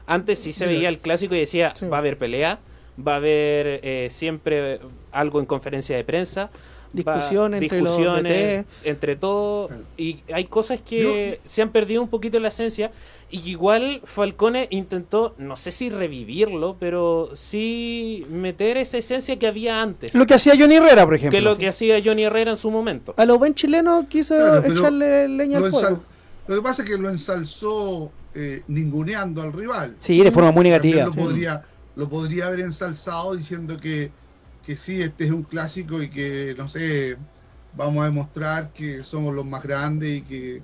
Antes 0.05 0.39
sí 0.39 0.51
se 0.51 0.65
veía 0.65 0.89
el 0.89 0.99
clásico 0.99 1.35
y 1.35 1.39
decía, 1.39 1.73
Sí. 1.75 1.85
va 1.87 1.97
a 1.97 1.99
haber 1.99 2.17
pelea, 2.17 2.59
va 3.05 3.13
a 3.13 3.15
haber 3.17 3.79
eh, 3.83 4.07
siempre 4.09 4.79
algo 5.11 5.39
en 5.39 5.45
conferencia 5.45 5.95
de 5.95 6.03
prensa. 6.03 6.49
Va- 6.93 7.15
Discusión 7.15 7.53
entre 7.53 7.79
los 7.81 7.89
discusiones 7.89 8.65
DT. 8.83 8.89
entre 8.89 9.15
todo 9.15 9.69
y 9.97 10.19
hay 10.33 10.45
cosas 10.45 10.79
que 10.81 11.39
se 11.45 11.61
han 11.61 11.69
perdido 11.71 12.01
un 12.01 12.09
poquito 12.09 12.39
la 12.39 12.49
esencia 12.49 12.91
y 13.29 13.49
igual 13.49 14.01
Falcone 14.03 14.67
intentó 14.71 15.33
no 15.37 15.55
sé 15.55 15.71
si 15.71 15.89
revivirlo 15.89 16.75
pero 16.79 17.29
sí 17.33 18.25
meter 18.29 18.75
esa 18.77 18.97
esencia 18.97 19.39
que 19.39 19.47
había 19.47 19.81
antes 19.81 20.13
Lo 20.13 20.25
que 20.25 20.33
hacía 20.33 20.53
Johnny 20.59 20.75
Herrera, 20.75 21.05
por 21.05 21.15
ejemplo. 21.15 21.37
que 21.37 21.41
lo 21.41 21.57
que 21.57 21.67
hacía 21.69 22.01
Johnny 22.03 22.23
Herrera 22.25 22.51
en 22.51 22.57
su 22.57 22.69
momento 22.71 23.13
A 23.15 23.23
lo 23.25 23.37
buen 23.39 23.55
chileno 23.55 24.05
quiso 24.09 24.35
Claro, 24.35 24.65
echarle 24.65 25.27
leña 25.29 25.59
al 25.59 25.69
fuego. 25.71 26.01
lo 26.47 26.55
que 26.57 26.61
pasa 26.61 26.83
es 26.83 26.89
que 26.89 26.97
lo 26.97 27.09
ensalzó 27.09 28.11
eh, 28.33 28.63
ninguneando 28.67 29.41
al 29.41 29.51
rival. 29.51 29.95
Sí, 29.99 30.21
de 30.23 30.31
forma 30.31 30.51
muy 30.51 30.63
También 30.69 30.81
negativa. 30.81 31.05
Lo 31.05 31.11
sí. 31.13 31.19
podría, 31.19 31.63
lo 31.97 32.09
podría 32.09 32.47
haber 32.47 32.61
ensalzado 32.61 33.35
diciendo 33.35 33.77
que, 33.77 34.09
que 34.71 34.77
sí, 34.77 35.01
este 35.01 35.25
es 35.25 35.31
un 35.31 35.43
clásico 35.43 36.01
y 36.01 36.09
que, 36.09 36.55
no 36.57 36.65
sé, 36.65 37.17
vamos 37.73 38.03
a 38.03 38.05
demostrar 38.05 38.71
que 38.71 39.03
somos 39.03 39.35
los 39.35 39.45
más 39.45 39.61
grandes 39.63 40.19
y 40.19 40.21
que 40.21 40.63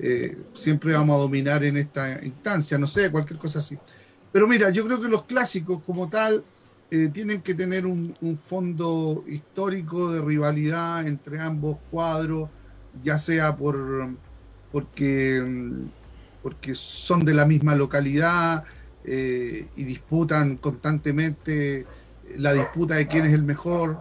eh, 0.00 0.36
siempre 0.54 0.92
vamos 0.92 1.14
a 1.14 1.22
dominar 1.22 1.62
en 1.62 1.76
esta 1.76 2.24
instancia, 2.24 2.78
no 2.78 2.88
sé, 2.88 3.12
cualquier 3.12 3.38
cosa 3.38 3.60
así. 3.60 3.78
Pero 4.32 4.48
mira, 4.48 4.70
yo 4.70 4.84
creo 4.84 5.00
que 5.00 5.06
los 5.06 5.24
clásicos 5.26 5.84
como 5.84 6.10
tal 6.10 6.44
eh, 6.90 7.10
tienen 7.14 7.42
que 7.42 7.54
tener 7.54 7.86
un, 7.86 8.16
fondo 8.42 9.22
histórico 9.28 10.10
de 10.10 10.20
rivalidad 10.20 11.06
entre 11.06 11.38
ambos 11.38 11.78
cuadros, 11.90 12.50
ya 13.04 13.18
sea 13.18 13.56
por 13.56 14.18
porque, 14.72 15.40
porque 16.42 16.74
son 16.74 17.24
de 17.24 17.34
la 17.34 17.46
misma 17.46 17.76
localidad 17.76 18.64
eh, 19.04 19.68
y 19.76 19.84
disputan 19.84 20.56
constantemente 20.56 21.86
la 22.36 22.52
disputa 22.52 22.94
de 22.94 23.06
quién 23.06 23.26
es 23.26 23.32
el 23.32 23.42
mejor, 23.42 24.00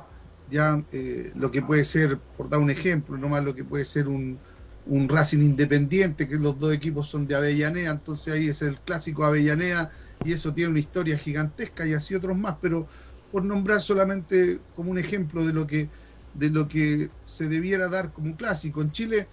ya 0.49 0.83
eh, 0.91 1.31
lo 1.35 1.51
que 1.51 1.61
puede 1.61 1.83
ser, 1.83 2.19
por 2.37 2.49
dar 2.49 2.59
un 2.59 2.69
ejemplo, 2.69 3.17
nomás 3.17 3.43
lo 3.43 3.55
que 3.55 3.63
puede 3.63 3.85
ser 3.85 4.07
un, 4.07 4.37
un 4.85 5.09
Racing 5.09 5.39
Independiente, 5.39 6.27
que 6.27 6.35
los 6.35 6.59
dos 6.59 6.73
equipos 6.73 7.07
son 7.07 7.27
de 7.27 7.35
Avellaneda, 7.35 7.91
entonces 7.91 8.33
ahí 8.33 8.49
es 8.49 8.61
el 8.61 8.79
clásico 8.79 9.23
Avellaneda 9.23 9.91
y 10.23 10.33
eso 10.33 10.53
tiene 10.53 10.71
una 10.71 10.79
historia 10.79 11.17
gigantesca 11.17 11.85
y 11.85 11.93
así 11.93 12.15
otros 12.15 12.37
más, 12.37 12.57
pero 12.61 12.87
por 13.31 13.43
nombrar 13.43 13.81
solamente 13.81 14.59
como 14.75 14.91
un 14.91 14.97
ejemplo 14.97 15.45
de 15.45 15.53
lo 15.53 15.65
que 15.65 15.89
de 16.33 16.49
lo 16.49 16.67
que 16.67 17.09
se 17.25 17.47
debiera 17.47 17.87
dar 17.87 18.11
como 18.11 18.35
clásico. 18.35 18.81
En 18.81 18.91
Chile 18.91 19.27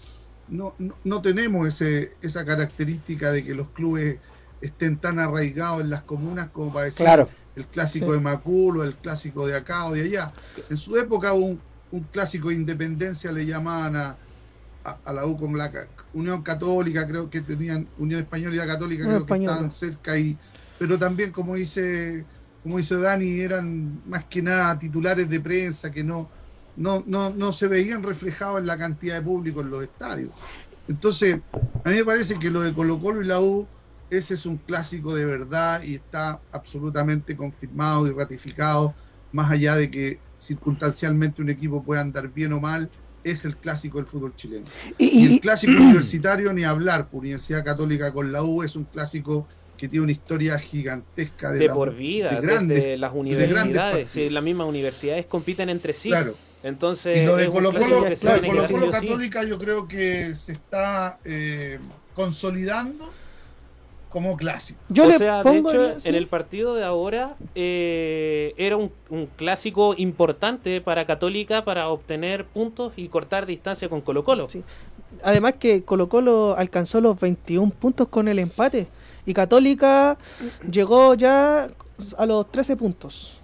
no, 0.48 0.74
no, 1.04 1.22
tenemos 1.22 1.66
ese, 1.66 2.12
esa 2.20 2.44
característica 2.44 3.32
de 3.32 3.44
que 3.44 3.54
los 3.54 3.70
clubes 3.70 4.18
estén 4.60 4.98
tan 4.98 5.18
arraigados 5.18 5.80
en 5.80 5.90
las 5.90 6.02
comunas 6.02 6.48
como 6.50 6.72
para 6.72 6.86
decir 6.86 7.06
Claro. 7.06 7.28
El 7.60 7.70
clásico 7.70 8.12
Sí. 8.12 8.12
de 8.12 8.20
Macul 8.20 8.78
o 8.80 8.84
el 8.84 9.00
clásico 9.00 9.46
de 9.46 9.56
acá 9.56 9.86
o 9.86 9.92
de 9.94 10.02
allá. 10.02 10.34
En 10.68 10.76
su 10.76 10.96
época 10.96 11.32
un, 11.34 11.64
un 11.90 12.08
clásico 12.08 12.48
de 12.48 12.54
independencia 12.56 13.32
le 13.32 13.46
llamaban 13.46 13.96
a, 13.96 14.20
a, 14.84 14.90
a 15.04 15.12
la 15.12 15.26
U 15.26 15.36
con 15.36 15.56
la 15.56 15.72
Unión 16.12 16.42
Católica, 16.42 17.06
creo 17.06 17.30
que 17.30 17.42
tenían 17.42 17.92
Unión 17.96 18.22
Española 18.22 18.54
y 18.54 18.58
la 18.58 18.66
Católica, 18.66 19.06
Unión 19.06 19.08
creo 19.08 19.26
que 19.26 19.34
estaban 19.34 19.72
cerca 19.72 20.18
y 20.18 20.38
pero 20.76 20.98
también 20.98 21.32
como 21.32 21.54
dice 21.56 22.28
como 22.62 22.76
dice 22.78 22.96
Dani, 22.98 23.40
eran 23.40 24.02
más 24.06 24.26
que 24.26 24.42
nada 24.42 24.78
titulares 24.78 25.28
de 25.30 25.40
prensa 25.40 25.90
que 25.90 26.04
no, 26.04 26.30
no, 26.74 27.02
no, 27.06 27.30
no 27.34 27.52
se 27.54 27.68
veían 27.68 28.02
reflejados 28.02 28.60
en 28.60 28.66
la 28.66 28.76
cantidad 28.78 29.16
de 29.16 29.22
público 29.22 29.62
en 29.62 29.70
los 29.70 29.82
estadios. 29.84 30.34
Entonces, 30.86 31.42
a 31.84 31.88
mí 31.90 31.96
me 31.96 32.04
parece 32.04 32.38
que 32.38 32.50
lo 32.50 32.60
de 32.62 32.74
Colo 32.74 33.00
Colo 33.00 33.22
y 33.22 33.26
la 33.26 33.40
U, 33.40 33.72
ese 34.10 34.34
es 34.34 34.44
un 34.44 34.56
clásico 34.58 35.14
de 35.14 35.24
verdad 35.24 35.82
y 35.82 35.94
está 35.94 36.40
absolutamente 36.52 37.36
confirmado 37.36 38.06
y 38.06 38.10
ratificado, 38.10 38.94
más 39.32 39.50
allá 39.50 39.76
de 39.76 39.90
que 39.90 40.18
circunstancialmente 40.38 41.42
un 41.42 41.50
equipo 41.50 41.82
pueda 41.82 42.00
andar 42.00 42.28
bien 42.28 42.52
o 42.52 42.60
mal, 42.60 42.90
es 43.22 43.44
el 43.44 43.56
clásico 43.56 43.98
del 43.98 44.06
fútbol 44.06 44.34
chileno. 44.34 44.64
Y, 44.98 45.34
el 45.34 45.40
clásico 45.40 45.72
universitario, 45.82 46.52
ni 46.52 46.64
hablar, 46.64 47.08
por 47.08 47.20
Universidad 47.20 47.64
Católica 47.64 48.12
con 48.12 48.32
la 48.32 48.42
U, 48.42 48.62
es 48.62 48.76
un 48.76 48.84
clásico 48.84 49.46
que 49.76 49.88
tiene 49.88 50.02
una 50.04 50.12
historia 50.12 50.58
gigantesca 50.58 51.52
de, 51.52 51.60
de 51.60 51.66
la- 51.68 51.74
por 51.74 51.94
vida, 51.94 52.30
de 52.30 52.40
grandes- 52.40 52.78
desde 52.78 52.96
las 52.98 53.14
universidades, 53.14 54.10
sí, 54.10 54.28
las 54.28 54.42
mismas 54.42 54.66
universidades 54.66 55.26
compiten 55.26 55.70
entre 55.70 55.92
sí. 55.92 56.08
Claro. 56.08 56.34
Entonces, 56.62 57.22
Y 57.22 57.24
lo 57.24 57.36
de 57.36 57.48
Colo 57.48 57.72
Colo, 57.72 58.00
lo 58.00 58.04
de 58.04 58.16
sí. 58.16 58.90
Católica 58.90 59.44
yo 59.44 59.58
creo 59.58 59.88
que 59.88 60.34
se 60.34 60.52
está 60.52 61.18
eh, 61.24 61.78
consolidando 62.14 63.10
como 64.10 64.36
clásico. 64.36 64.78
Yo 64.88 65.04
o 65.04 65.06
le 65.06 65.16
sea, 65.16 65.42
de 65.42 65.58
hecho, 65.58 65.96
en 66.04 66.14
el 66.14 66.26
partido 66.26 66.74
de 66.74 66.84
ahora 66.84 67.36
eh, 67.54 68.52
era 68.58 68.76
un, 68.76 68.92
un 69.08 69.26
clásico 69.26 69.94
importante 69.96 70.80
para 70.80 71.06
Católica 71.06 71.64
para 71.64 71.88
obtener 71.88 72.44
puntos 72.44 72.92
y 72.96 73.08
cortar 73.08 73.46
distancia 73.46 73.88
con 73.88 74.02
Colo 74.02 74.24
Colo. 74.24 74.50
Sí. 74.50 74.62
Además 75.22 75.54
que 75.54 75.84
Colo 75.84 76.08
Colo 76.08 76.54
alcanzó 76.56 77.00
los 77.00 77.18
21 77.18 77.70
puntos 77.70 78.08
con 78.08 78.28
el 78.28 78.38
empate 78.38 78.88
y 79.24 79.32
Católica 79.32 80.18
llegó 80.70 81.14
ya 81.14 81.68
a 82.18 82.26
los 82.26 82.50
13 82.50 82.76
puntos. 82.76 83.39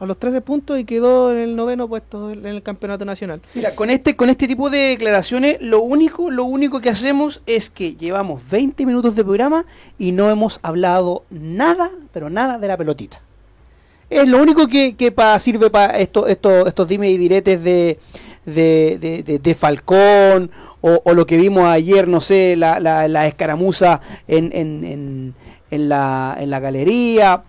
A 0.00 0.06
los 0.06 0.18
13 0.18 0.40
puntos 0.40 0.78
y 0.78 0.84
quedó 0.84 1.30
en 1.30 1.36
el 1.38 1.54
noveno 1.56 1.86
puesto 1.86 2.30
en 2.30 2.46
el 2.46 2.62
campeonato 2.62 3.04
nacional. 3.04 3.42
Mira, 3.54 3.74
con 3.74 3.90
este, 3.90 4.16
con 4.16 4.30
este 4.30 4.48
tipo 4.48 4.70
de 4.70 4.78
declaraciones, 4.78 5.58
lo 5.60 5.80
único, 5.80 6.30
lo 6.30 6.44
único 6.44 6.80
que 6.80 6.88
hacemos 6.88 7.42
es 7.46 7.68
que 7.68 7.94
llevamos 7.96 8.40
20 8.50 8.86
minutos 8.86 9.14
de 9.14 9.22
programa 9.24 9.66
y 9.98 10.12
no 10.12 10.30
hemos 10.30 10.58
hablado 10.62 11.24
nada, 11.28 11.90
pero 12.12 12.30
nada 12.30 12.58
de 12.58 12.66
la 12.68 12.78
pelotita. 12.78 13.20
Es 14.08 14.26
lo 14.26 14.38
único 14.42 14.66
que, 14.66 14.96
que 14.96 15.12
pa- 15.12 15.38
sirve 15.38 15.68
para 15.70 15.98
esto, 15.98 16.26
esto, 16.26 16.66
estos 16.66 16.88
dime 16.88 17.10
y 17.10 17.18
diretes 17.18 17.62
de, 17.62 17.98
de, 18.46 18.98
de- 19.00 19.22
de- 19.22 19.38
de 19.38 19.54
Falcón 19.54 20.50
o, 20.80 21.02
lo 21.12 21.26
que 21.26 21.36
vimos 21.36 21.64
ayer, 21.66 22.08
no 22.08 22.22
sé, 22.22 22.56
la, 22.56 22.80
la, 22.80 23.06
la 23.06 23.26
escaramuza 23.26 24.00
en, 24.26 24.46
en, 24.54 24.84
en, 24.84 25.34
en 25.70 25.88
la, 25.90 26.36
en 26.40 26.48
la 26.48 26.58
galería. 26.58 27.42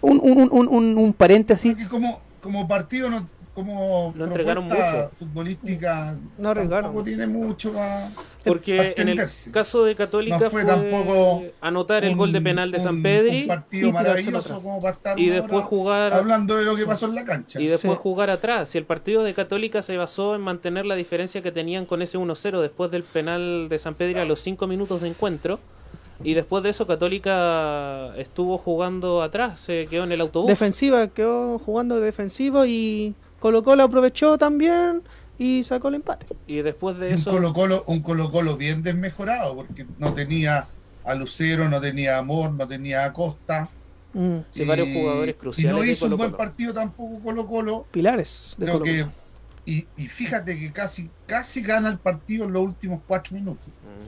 Un, 0.00 0.20
un, 0.22 0.48
un, 0.52 0.98
un- 0.98 1.12
paréntesis. 1.12 1.72
Porque 1.74 1.88
como, 1.88 2.20
como 2.40 2.68
partido, 2.68 3.10
no, 3.10 3.28
como 3.54 4.12
No 4.16 4.26
entregaron 4.26 4.64
mucho. 4.66 5.10
futbolística, 5.18 6.16
No 6.38 6.54
tampoco 6.54 7.02
tiene 7.02 7.26
mucho 7.26 7.72
para 7.72 8.08
Porque 8.44 8.76
para 8.76 8.88
en 8.96 9.08
el 9.08 9.20
caso 9.52 9.84
de 9.84 9.96
Católica 9.96 10.38
No 10.38 10.50
fue, 10.50 10.62
fue 10.62 10.64
tampoco 10.64 11.42
anotar 11.60 12.04
el 12.04 12.14
gol 12.14 12.30
de 12.32 12.40
penal 12.40 12.70
de 12.70 12.78
San 12.78 12.96
un- 12.96 13.02
Pedri 13.02 13.42
Un 13.42 13.48
partido 13.48 13.88
y 13.88 13.92
maravilloso 13.92 14.62
como 14.62 14.80
para 14.80 14.94
estar 14.94 15.18
y 15.18 15.26
una 15.26 15.40
después 15.40 15.64
jugar 15.64 16.12
hablando 16.12 16.56
de 16.56 16.64
lo 16.64 16.76
que 16.76 16.82
Sí. 16.82 16.86
pasó 16.86 17.06
en 17.06 17.14
la 17.16 17.24
cancha. 17.24 17.60
y 17.60 17.66
después 17.66 17.94
Sí. 17.98 18.00
jugar 18.02 18.30
atrás. 18.30 18.68
Si 18.70 18.78
el 18.78 18.84
partido 18.84 19.24
de 19.24 19.34
Católica 19.34 19.82
se 19.82 19.96
basó 19.96 20.36
en 20.36 20.40
mantener 20.42 20.86
la 20.86 20.94
diferencia 20.94 21.42
que 21.42 21.50
tenían 21.50 21.84
con 21.84 22.00
ese 22.02 22.16
1-0 22.16 22.60
después 22.62 22.90
del 22.92 23.02
penal 23.02 23.68
de 23.68 23.78
San 23.78 23.94
Pedro 23.94 24.22
a 24.22 24.24
los 24.24 24.38
5 24.38 24.68
minutos 24.68 25.00
de 25.00 25.08
encuentro. 25.08 25.58
Y 26.24 26.34
después 26.34 26.62
de 26.64 26.70
eso 26.70 26.86
Católica 26.86 28.14
estuvo 28.16 28.58
jugando 28.58 29.22
atrás, 29.22 29.60
se 29.60 29.86
quedó 29.88 30.04
en 30.04 30.12
el 30.12 30.20
autobús. 30.20 30.48
Defensiva, 30.48 31.06
quedó 31.08 31.58
jugando 31.58 31.96
de 31.96 32.06
defensivo 32.06 32.66
y 32.66 33.14
Colo 33.38 33.62
Colo 33.62 33.84
aprovechó 33.84 34.36
también 34.38 35.02
y 35.38 35.62
sacó 35.64 35.88
el 35.88 35.94
empate. 35.96 36.26
Y 36.46 36.62
después 36.62 36.98
de 36.98 37.08
Un 37.08 37.14
eso, 37.14 37.30
Colo 37.30 37.52
Colo, 37.52 37.84
un 37.86 38.00
Colo 38.00 38.30
Colo 38.30 38.56
bien 38.56 38.82
desmejorado, 38.82 39.54
porque 39.54 39.86
no 39.98 40.12
tenía 40.14 40.66
a 41.04 41.14
Lucero, 41.14 41.68
no 41.68 41.80
tenía 41.80 42.16
a 42.16 42.18
Amor, 42.18 42.52
no 42.52 42.66
tenía 42.66 43.04
a 43.04 43.12
Costa. 43.12 43.68
Mm, 44.12 44.38
sí, 44.50 44.64
varios 44.64 44.88
y- 44.88 44.94
jugadores 45.00 45.34
Y 45.34 45.38
cruciales 45.38 45.72
no 45.76 45.82
de 45.82 45.92
hizo 45.92 46.06
un 46.06 46.16
buen 46.16 46.32
partido 46.32 46.74
tampoco 46.74 47.20
Colo 47.22 47.46
Colo. 47.46 47.86
Pilares 47.92 48.56
de 48.58 48.64
Creo 48.66 48.80
Colo 48.80 48.84
que, 48.84 49.06
y, 49.66 49.86
y 49.96 50.08
fíjate 50.08 50.58
que 50.58 50.72
casi, 50.72 51.10
casi 51.26 51.62
gana 51.62 51.88
el 51.90 51.98
partido 51.98 52.44
en 52.46 52.52
los 52.52 52.62
últimos 52.64 53.00
cuatro 53.06 53.36
minutos. 53.36 53.66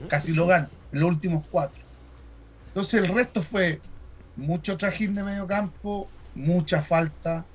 Casi 0.09 0.33
lo 0.33 0.47
gana 0.47 0.69
en 0.91 0.99
los 0.99 1.09
últimos 1.09 1.45
cuatro. 1.49 1.81
Entonces 2.73 3.01
el 3.01 3.13
resto 3.13 3.41
fue 3.41 3.81
mucho 4.35 4.77
trajín 4.77 5.13
de 5.13 5.23
medio 5.23 5.45
campo, 5.45 6.09
mucha 6.33 6.81
falta, 6.81 7.45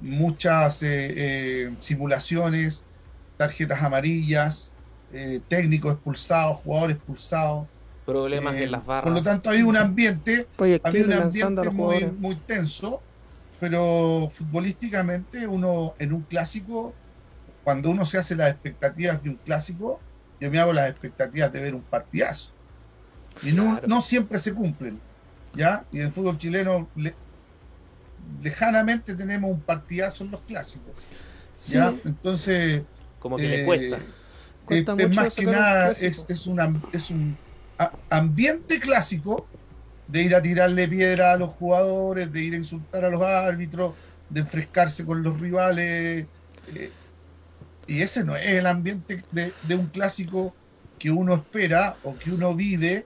muchas 0.00 0.82
eh, 0.82 1.12
eh, 1.16 1.76
simulaciones, 1.80 2.86
tarjetas 3.36 3.82
amarillas, 3.82 4.74
eh, 5.10 5.40
técnicos 5.48 5.94
expulsados, 5.94 6.56
jugadores 6.58 6.96
expulsados. 6.96 7.68
problemas 8.06 8.54
Eh, 8.56 8.64
en 8.64 8.72
las 8.72 8.86
barras. 8.86 9.04
Por 9.04 9.12
lo 9.12 9.22
tanto, 9.22 9.50
hay 9.50 9.62
un 9.62 9.76
ambiente, 9.76 10.48
había 10.82 11.04
un 11.04 11.12
ambiente 11.12 11.70
muy, 11.70 12.06
muy 12.06 12.40
tenso, 12.40 13.02
pero 13.58 14.28
futbolísticamente 14.32 15.46
uno 15.46 15.94
en 15.98 16.12
un 16.14 16.24
clásico, 16.24 16.94
cuando 17.62 17.90
uno 17.90 18.06
se 18.06 18.18
hace 18.18 18.34
las 18.34 18.50
expectativas 18.50 19.22
de 19.22 19.30
un 19.30 19.36
clásico, 19.36 20.00
yo 20.40 20.50
me 20.50 20.58
hago 20.58 20.72
las 20.72 20.90
expectativas 20.90 21.52
de 21.52 21.60
ver 21.60 21.74
un 21.74 21.84
partidazo. 21.84 22.53
Y 23.42 23.52
no, 23.52 23.72
Claro. 23.72 23.88
no 23.88 24.00
siempre 24.00 24.38
se 24.38 24.54
cumplen, 24.54 25.00
¿ya? 25.52 25.86
Y 25.90 25.98
en 25.98 26.06
el 26.06 26.12
fútbol 26.12 26.38
chileno 26.38 26.90
le- 26.94 27.16
lejanamente 28.40 29.14
tenemos 29.14 29.50
un 29.50 29.62
partidazo 29.62 30.24
en 30.24 30.30
los 30.30 30.42
clásicos, 30.42 30.94
¿ya? 31.66 31.90
Sí. 31.90 32.00
Entonces... 32.04 32.82
Como 33.18 33.36
que 33.36 33.48
le 33.48 33.62
eh, 33.62 33.64
cuesta. 33.66 33.98
Cuesta 34.64 34.92
es- 34.92 34.98
es 34.98 35.08
mucho 35.08 35.20
más 35.20 35.34
que 35.34 35.44
nada 35.46 35.90
es, 35.90 36.24
es 36.28 36.46
un, 36.46 36.60
am- 36.60 36.82
es 36.92 37.10
un 37.10 37.36
a- 37.78 37.92
ambiente 38.10 38.80
clásico 38.80 39.48
de 40.06 40.22
ir 40.22 40.34
a 40.34 40.42
tirarle 40.42 40.86
piedra 40.88 41.32
a 41.32 41.36
los 41.36 41.50
jugadores, 41.50 42.30
de 42.32 42.42
ir 42.42 42.54
a 42.54 42.58
insultar 42.58 43.04
a 43.04 43.10
los 43.10 43.22
árbitros, 43.22 43.94
de 44.28 44.40
enfrescarse 44.40 45.04
con 45.04 45.22
los 45.22 45.40
rivales. 45.40 46.28
eh, 46.68 46.90
y 47.86 48.00
ese 48.00 48.24
no 48.24 48.36
es 48.36 48.48
el 48.48 48.66
ambiente 48.66 49.22
de, 49.30 49.52
de 49.62 49.74
un 49.74 49.86
clásico 49.88 50.54
que 50.98 51.10
uno 51.10 51.34
espera 51.34 51.98
o 52.02 52.16
que 52.16 52.30
uno 52.30 52.54
vive 52.54 53.04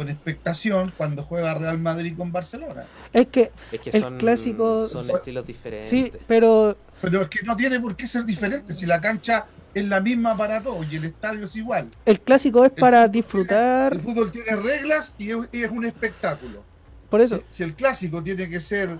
con 0.00 0.08
expectación 0.08 0.94
cuando 0.96 1.22
juega 1.22 1.52
Real 1.52 1.78
Madrid 1.78 2.16
con 2.16 2.32
Barcelona. 2.32 2.86
Es 3.12 3.26
que, 3.26 3.50
Es 3.70 3.80
que 3.80 3.90
el 3.90 4.00
son, 4.00 4.16
clásico- 4.16 4.88
son 4.88 5.10
estilos 5.10 5.44
diferentes. 5.46 5.90
sí, 5.90 6.10
pero 6.26 6.74
Pero 7.02 7.20
es 7.20 7.28
que 7.28 7.42
no 7.44 7.54
tiene 7.54 7.78
por 7.80 7.94
qué 7.94 8.06
ser 8.06 8.24
diferente 8.24 8.72
si 8.72 8.86
la 8.86 8.98
cancha 8.98 9.44
es 9.74 9.86
la 9.86 10.00
misma 10.00 10.34
para 10.38 10.62
todos 10.62 10.90
y 10.90 10.96
el 10.96 11.04
estadio 11.04 11.44
es 11.44 11.54
igual. 11.54 11.86
el 12.06 12.18
clásico 12.22 12.64
es 12.64 12.70
para 12.70 13.08
disfrutar. 13.08 13.92
El 13.92 14.00
fútbol 14.00 14.32
tiene 14.32 14.56
reglas 14.56 15.14
y 15.18 15.32
es, 15.32 15.36
y 15.52 15.64
es 15.64 15.70
un 15.70 15.84
espectáculo. 15.84 16.64
Por 17.10 17.20
eso, 17.20 17.36
Si, 17.48 17.56
si 17.56 17.62
el 17.64 17.74
clásico 17.76 18.22
tiene 18.22 18.48
que 18.48 18.58
ser 18.58 18.98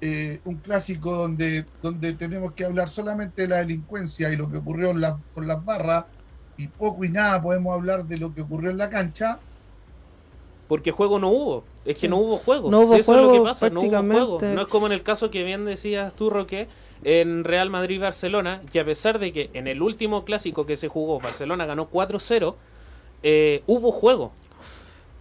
eh, 0.00 0.40
un 0.44 0.58
clásico 0.58 1.12
donde, 1.16 1.64
donde 1.80 2.14
tenemos 2.14 2.54
que 2.54 2.64
hablar 2.64 2.88
solamente 2.88 3.42
de 3.42 3.48
la 3.48 3.58
delincuencia 3.58 4.32
y 4.32 4.36
lo 4.36 4.50
que 4.50 4.56
ocurrió 4.58 4.90
en 4.90 5.00
la- 5.00 5.20
con 5.32 5.46
las 5.46 5.64
barras 5.64 6.06
y 6.56 6.66
poco 6.68 7.04
y 7.04 7.08
nada 7.08 7.40
podemos 7.40 7.72
hablar 7.72 8.04
de 8.04 8.18
lo 8.18 8.34
que 8.34 8.42
ocurrió 8.42 8.70
en 8.70 8.78
la 8.78 8.90
cancha, 8.90 9.40
Porque 10.68 10.90
juego 10.90 11.18
no 11.18 11.28
hubo. 11.30 11.64
Es 11.84 11.94
que 11.96 12.02
Sí. 12.02 12.08
no 12.08 12.18
hubo 12.18 12.36
juego. 12.38 12.70
No 12.70 12.80
hubo 12.80 12.94
Si 12.94 13.00
eso 13.00 13.12
es 13.12 13.16
lo 13.18 13.22
que 13.24 13.28
juego, 13.30 13.44
pasa, 13.44 13.68
no 13.70 13.80
hubo 13.80 13.90
juego. 14.02 14.38
No 14.40 14.62
es 14.62 14.68
como 14.68 14.86
en 14.86 14.92
el 14.92 15.02
caso 15.02 15.30
que 15.30 15.42
bien 15.42 15.64
decías 15.64 16.14
tú, 16.14 16.30
Roque, 16.30 16.68
en 17.04 17.44
Real 17.44 17.68
Madrid-Barcelona, 17.68 18.62
que 18.72 18.80
a 18.80 18.84
pesar 18.84 19.18
de 19.18 19.32
que 19.32 19.50
en 19.54 19.66
el 19.66 19.82
último 19.82 20.24
clásico 20.24 20.64
que 20.64 20.76
se 20.76 20.88
jugó, 20.88 21.18
Barcelona 21.18 21.66
ganó 21.66 21.88
4-0, 21.90 22.56
eh, 23.22 23.62
hubo 23.66 23.90
juego. 23.92 24.32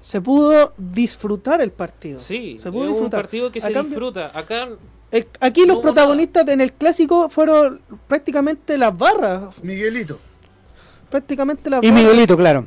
se 0.03 0.19
pudo 0.19 0.73
disfrutar 0.77 1.61
el 1.61 1.71
partido. 1.71 2.17
Sí, 2.17 2.57
se 2.57 2.71
pudo 2.71 2.83
es 2.85 2.87
un 2.89 2.93
disfrutar. 2.95 3.21
partido 3.21 3.51
que 3.51 3.59
A 3.59 3.61
se 3.61 3.71
cambio- 3.71 3.89
disfruta. 3.91 4.31
Acá 4.33 4.67
El- 5.11 5.27
aquí 5.39 5.65
los 5.67 5.75
No 5.75 5.81
protagonistas 5.81 6.47
en 6.47 6.59
el 6.61 6.73
clásico 6.73 7.29
fueron 7.29 7.81
prácticamente 8.07 8.77
las 8.79 8.97
barras. 8.97 9.53
Miguelito. 9.61 10.17
Prácticamente 11.09 11.69
las 11.69 11.83
Y 11.83 11.89
barras. 11.91 12.03
Miguelito, 12.03 12.35
claro. 12.37 12.65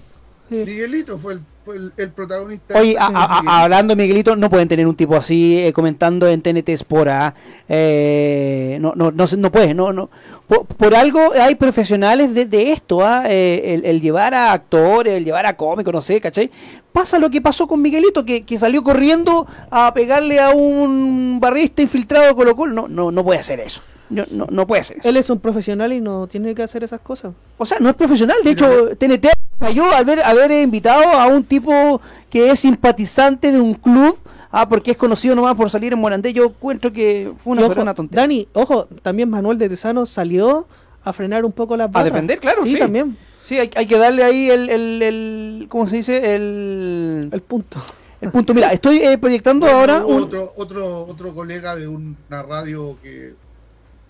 Sí. 0.48 0.56
Miguelito 0.56 1.18
fue 1.18 1.34
el, 1.34 1.40
el, 1.72 1.92
el 1.96 2.10
protagonista. 2.12 2.78
Oye, 2.78 2.96
a- 2.98 3.06
a- 3.06 3.10
Miguelito. 3.28 3.50
hablando 3.50 3.94
de 3.94 4.02
Miguelito, 4.02 4.36
no 4.36 4.50
pueden 4.50 4.68
tener 4.68 4.86
un 4.86 4.94
tipo 4.96 5.16
así 5.16 5.58
eh, 5.58 5.72
comentando 5.72 6.26
en 6.28 6.42
TNT 6.42 6.68
Sport. 6.70 7.08
¿ah? 7.10 7.34
Eh, 7.68 8.78
no, 8.80 8.92
no, 8.96 9.10
no, 9.10 9.24
no 9.38 9.52
puede, 9.52 9.74
no, 9.74 9.92
no. 9.92 10.10
Por, 10.46 10.66
por 10.66 10.94
algo 10.94 11.20
hay 11.40 11.54
profesionales 11.54 12.34
de, 12.34 12.44
de 12.44 12.72
esto, 12.72 13.04
¿ah? 13.04 13.24
Eh, 13.26 13.74
el, 13.74 13.84
el 13.86 14.00
llevar 14.02 14.34
a 14.34 14.52
actores, 14.52 15.14
el 15.14 15.24
llevar 15.24 15.46
a 15.46 15.56
cómicos, 15.56 15.92
no 15.94 16.02
sé, 16.02 16.20
¿cachai? 16.20 16.50
Pasa 16.92 17.18
lo 17.18 17.30
que 17.30 17.40
pasó 17.40 17.66
con 17.66 17.80
Miguelito, 17.80 18.24
que, 18.24 18.42
que 18.42 18.58
salió 18.58 18.82
corriendo 18.82 19.46
a 19.70 19.92
pegarle 19.94 20.38
a 20.40 20.50
un 20.50 21.38
barrista 21.40 21.80
infiltrado 21.82 22.26
de 22.26 22.34
Colo 22.34 22.54
Colo. 22.54 22.74
No, 22.74 22.88
no, 22.88 23.10
no 23.10 23.24
puede 23.24 23.40
hacer 23.40 23.60
eso. 23.60 23.80
No, 24.10 24.24
no, 24.30 24.46
no 24.50 24.66
puede 24.66 24.82
ser. 24.82 24.98
Él 25.02 25.16
es 25.16 25.30
un 25.30 25.38
profesional 25.40 25.92
y 25.92 26.00
no 26.00 26.26
tiene 26.26 26.54
que 26.54 26.62
hacer 26.62 26.84
esas 26.84 27.00
cosas. 27.00 27.32
O 27.58 27.64
sea, 27.66 27.78
no 27.80 27.88
es 27.88 27.94
profesional. 27.94 28.36
De 28.44 28.50
hecho, 28.50 28.88
TNT 28.98 29.28
falló 29.58 29.84
haber, 29.92 30.22
haber 30.22 30.50
invitado 30.52 31.02
a 31.04 31.26
un 31.26 31.42
tipo 31.44 32.00
que 32.28 32.50
es 32.50 32.60
simpatizante 32.60 33.50
de 33.50 33.60
un 33.60 33.74
club, 33.74 34.18
ah, 34.52 34.68
porque 34.68 34.90
es 34.92 34.96
conocido 34.96 35.34
nomás 35.34 35.54
por 35.54 35.70
salir 35.70 35.92
en 35.92 35.98
Morandé. 35.98 36.32
Yo 36.32 36.44
encuentro 36.44 36.92
que 36.92 37.32
fue 37.38 37.52
una 37.56 37.66
ojo, 37.66 37.94
tontería. 37.94 38.20
Dani, 38.22 38.48
ojo, 38.52 38.86
también 39.02 39.30
Manuel 39.30 39.56
de 39.58 39.68
Tesano 39.68 40.04
salió 40.06 40.66
a 41.02 41.12
frenar 41.12 41.44
un 41.44 41.52
poco 41.52 41.76
las 41.76 41.90
barras. 41.90 42.12
defender, 42.12 42.38
claro, 42.40 42.62
Sí, 42.62 42.74
sí. 42.74 42.78
también, 42.78 43.16
Sí, 43.42 43.58
hay, 43.58 43.70
hay 43.76 43.86
que 43.86 43.98
darle 43.98 44.24
ahí 44.24 44.48
el, 44.50 44.70
el, 44.70 45.02
el- 45.02 45.66
¿cómo 45.68 45.86
se 45.86 45.96
dice? 45.96 46.34
El, 46.34 47.28
el 47.30 47.40
punto. 47.42 47.78
el 48.22 48.30
punto. 48.30 48.54
Mira, 48.54 48.72
estoy 48.72 48.98
eh, 48.98 49.18
proyectando 49.18 49.66
Bueno, 49.66 49.80
ahora 49.80 50.06
hubo 50.06 50.16
un... 50.16 50.22
otro, 50.24 50.52
otro, 50.56 51.00
otro 51.06 51.34
colega 51.34 51.76
de 51.76 51.86
una 51.86 52.42
radio 52.42 52.96
que, 53.02 53.34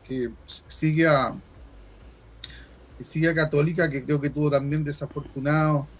que 0.04 0.30
sigue 0.46 1.08
a 1.08 1.40
sigue 3.00 3.28
a 3.28 3.34
Católica, 3.34 3.90
que 3.90 4.04
creo 4.04 4.20
que 4.20 4.30
tuvo 4.30 4.50
también 4.50 4.84
desafortunado, 4.84 5.92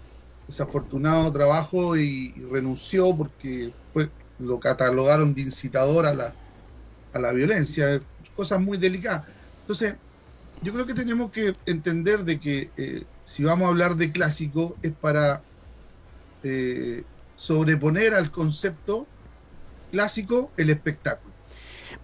desafortunado 0.46 1.32
trabajo 1.32 1.96
y, 1.96 2.32
y 2.36 2.44
renunció 2.44 3.16
porque 3.16 3.76
fue, 3.92 4.12
lo 4.38 4.60
catalogaron 4.60 5.34
de 5.34 5.42
incitador 5.42 6.06
a 6.06 6.14
la, 6.14 6.38
a 7.12 7.18
la 7.20 7.32
violencia, 7.32 8.00
cosas 8.34 8.60
muy 8.60 8.78
delicadas. 8.78 9.28
Entonces, 9.60 9.96
yo 10.60 10.72
creo 10.74 10.86
que 10.86 10.94
tenemos 10.94 11.30
que 11.32 11.54
entender 11.66 12.24
de 12.24 12.40
que 12.40 12.72
eh, 12.76 13.06
si 13.24 13.44
vamos 13.44 13.66
a 13.66 13.70
hablar 13.70 13.96
de 13.96 14.12
clásico 14.12 14.78
es 14.82 14.96
para 14.98 15.46
eh, 16.42 17.04
sobreponer 17.34 18.14
al 18.14 18.30
concepto 18.30 19.10
clásico 19.90 20.54
el 20.56 20.70
espectáculo. 20.70 21.23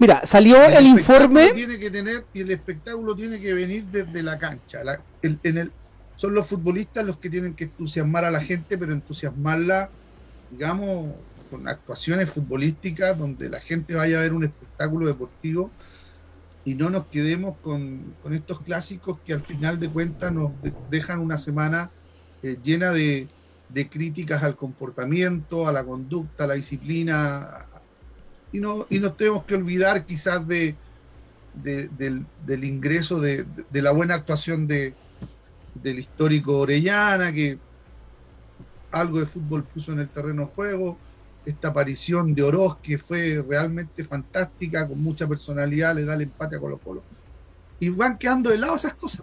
Mira, 0.00 0.24
salió 0.24 0.56
el, 0.56 0.72
espectáculo 0.72 0.98
informe... 0.98 1.50
tiene 1.52 1.78
que 1.78 1.90
tener 1.90 2.26
y 2.32 2.40
el 2.40 2.50
espectáculo 2.50 3.14
tiene 3.14 3.38
que 3.38 3.52
venir 3.52 3.84
desde 3.84 4.22
la 4.22 4.38
cancha. 4.38 4.82
La- 4.82 5.04
el- 5.20 5.38
en 5.42 5.58
el, 5.58 5.72
son 6.16 6.32
los 6.34 6.46
futbolistas 6.46 7.04
los 7.04 7.18
que 7.18 7.28
tienen 7.28 7.54
que 7.54 7.64
entusiasmar 7.64 8.24
a 8.24 8.30
la 8.30 8.40
gente, 8.40 8.78
pero 8.78 8.92
entusiasmarla, 8.94 9.90
digamos, 10.48 11.16
con 11.50 11.68
actuaciones 11.68 12.30
futbolísticas 12.30 13.18
donde 13.18 13.50
la 13.50 13.60
gente 13.60 13.94
vaya 13.94 14.18
a 14.18 14.22
ver 14.22 14.32
un 14.32 14.44
espectáculo 14.44 15.06
deportivo 15.06 15.70
y 16.64 16.74
no 16.76 16.88
nos 16.88 17.06
quedemos 17.08 17.58
con, 17.60 18.14
con 18.22 18.32
estos 18.32 18.60
clásicos 18.62 19.18
que 19.22 19.34
al 19.34 19.42
final 19.42 19.78
de 19.80 19.90
cuentas 19.90 20.32
nos 20.32 20.60
de- 20.62 20.72
dejan 20.90 21.20
una 21.20 21.36
semana 21.36 21.90
eh, 22.42 22.56
llena 22.62 22.90
de, 22.90 23.28
de 23.68 23.88
críticas 23.90 24.42
al 24.42 24.56
comportamiento, 24.56 25.68
a 25.68 25.72
la 25.72 25.84
conducta, 25.84 26.44
a 26.44 26.46
la 26.46 26.54
disciplina, 26.54 27.66
y 28.52 28.58
no, 28.60 28.86
y 28.90 28.98
no 28.98 29.12
tenemos 29.12 29.44
que 29.44 29.54
olvidar 29.54 30.04
quizás 30.06 30.46
de, 30.46 30.74
de- 31.54 31.88
del, 32.46 32.64
ingreso 32.64 33.20
de, 33.20 33.44
de- 33.44 33.64
de 33.70 33.82
la 33.82 33.92
buena 33.92 34.14
actuación 34.14 34.66
de, 34.66 34.94
del 35.82 35.98
histórico 35.98 36.58
Orellana, 36.58 37.32
que 37.32 37.58
algo 38.92 39.20
de 39.20 39.26
fútbol 39.26 39.62
puso 39.64 39.92
en 39.92 40.00
el 40.00 40.10
terreno 40.10 40.42
de 40.42 40.48
juego, 40.48 40.98
esta 41.46 41.68
aparición 41.68 42.34
de 42.34 42.42
Oroz 42.42 42.76
que 42.82 42.98
fue 42.98 43.42
realmente 43.48 44.04
fantástica, 44.04 44.86
con 44.86 45.00
mucha 45.02 45.26
personalidad, 45.26 45.94
le 45.94 46.04
da 46.04 46.14
el 46.14 46.22
empate 46.22 46.56
a 46.56 46.60
Colo 46.60 46.78
Colo. 46.78 47.02
Y 47.78 47.88
van 47.88 48.18
quedando 48.18 48.50
de 48.50 48.58
lado 48.58 48.74
esas 48.76 48.94
cosas. 48.94 49.22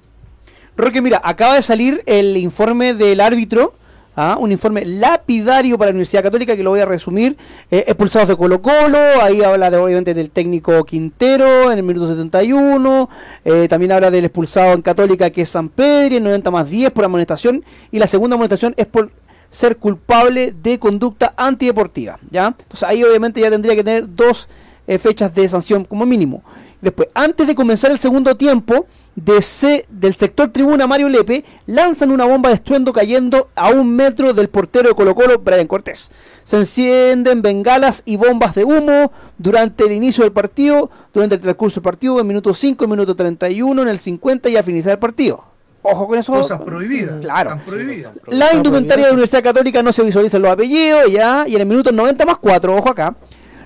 Roque, 0.76 1.02
mira, 1.02 1.22
acaba 1.24 1.56
de 1.56 1.62
salir 1.62 2.02
el 2.06 2.38
informe 2.38 2.94
del 2.94 3.20
árbitro, 3.20 3.76
¿ah? 4.18 4.36
un 4.38 4.52
informe 4.52 4.84
lapidario 4.84 5.78
para 5.78 5.92
la 5.92 5.94
Universidad 5.94 6.24
Católica 6.24 6.58
que 6.58 6.64
lo 6.64 6.72
voy 6.72 6.82
a 6.82 6.86
resumir. 6.86 7.38
Eh, 7.72 7.86
expulsados 7.88 8.28
de 8.28 8.36
Colo 8.36 8.62
Colo, 8.62 8.98
ahí 9.22 9.42
habla 9.42 9.72
de, 9.72 9.78
obviamente 9.78 10.14
del 10.14 10.32
técnico 10.32 10.84
Quintero 10.84 11.72
en 11.72 11.78
el 11.78 11.84
minuto 11.84 12.10
71, 12.10 13.10
eh, 13.46 13.68
también 13.70 13.94
habla 13.94 14.12
del 14.12 14.26
expulsado 14.26 14.74
en 14.74 14.82
Católica 14.82 15.30
que 15.30 15.44
es 15.44 15.50
San 15.50 15.70
Pedro, 15.70 16.18
en 16.18 16.24
90 16.24 16.52
más 16.52 16.70
10 16.70 16.92
por 16.92 17.06
amonestación, 17.06 17.64
y 17.92 18.00
la 18.00 18.08
segunda 18.08 18.36
amonestación 18.36 18.74
es 18.76 18.88
por 18.88 19.12
ser 19.50 19.78
culpable 19.78 20.54
de 20.62 20.78
conducta 20.78 21.34
antideportiva, 21.38 22.20
¿ya? 22.30 22.48
Entonces 22.48 22.84
ahí 22.84 23.04
obviamente 23.04 23.40
ya 23.40 23.50
tendría 23.50 23.76
que 23.76 23.84
tener 23.84 24.14
dos 24.14 24.50
eh, 24.88 24.98
fechas 24.98 25.34
de 25.34 25.48
sanción 25.48 25.86
como 25.86 26.06
mínimo. 26.06 26.44
Después, 26.82 27.10
antes 27.14 27.48
de 27.48 27.56
comenzar 27.56 27.92
el 27.92 28.00
segundo 28.00 28.36
tiempo, 28.36 28.86
de 29.16 29.42
C- 29.42 29.86
del 29.90 30.14
sector 30.14 30.52
tribuna 30.52 30.86
Mario 30.86 31.10
Lepe, 31.10 31.44
lanzan 31.66 32.12
una 32.12 32.26
bomba 32.26 32.50
de 32.50 32.56
estruendo 32.56 32.94
cayendo 32.94 33.50
a 33.56 33.70
un 33.70 33.96
metro 33.96 34.32
del 34.34 34.48
portero 34.48 34.90
de 34.90 34.94
Colo 34.96 35.16
Colo, 35.16 35.40
Brian 35.40 35.66
Cortés. 35.66 36.12
Se 36.44 36.58
encienden 36.58 37.42
bengalas 37.42 38.04
y 38.06 38.16
bombas 38.16 38.54
de 38.54 38.64
humo 38.64 39.12
durante 39.40 39.86
el 39.86 39.92
inicio 39.94 40.24
del 40.24 40.34
partido, 40.34 40.92
durante 41.14 41.36
el 41.36 41.42
transcurso 41.42 41.76
del 41.80 41.84
partido, 41.84 42.20
en 42.20 42.28
minuto 42.28 42.54
5, 42.54 42.84
en 42.84 42.90
minuto 42.92 43.16
31, 43.16 43.82
en 43.82 43.88
el 43.88 43.98
50 43.98 44.50
y 44.50 44.56
al 44.56 44.64
finalizar 44.64 44.94
el 44.94 45.00
partido. 45.00 45.44
Ojo 45.82 46.08
con 46.08 46.20
eso. 46.20 46.34
Cosas 46.34 46.62
prohibidas. 46.62 47.20
Claro. 47.22 47.52
Están 47.52 47.66
prohibidas. 47.66 48.14
La 48.28 48.54
indumentaria 48.54 49.06
de 49.06 49.10
la 49.10 49.14
Universidad 49.14 49.44
Católica 49.44 49.82
no 49.82 49.92
se 49.92 50.04
visualizan 50.04 50.42
los 50.44 50.52
apellidos, 50.52 51.12
ya, 51.12 51.46
y 51.48 51.56
en 51.56 51.62
el 51.62 51.68
minuto 51.68 51.92
90 51.92 52.26
más 52.26 52.38
4, 52.38 52.76
ojo 52.76 52.90
acá. 52.90 53.16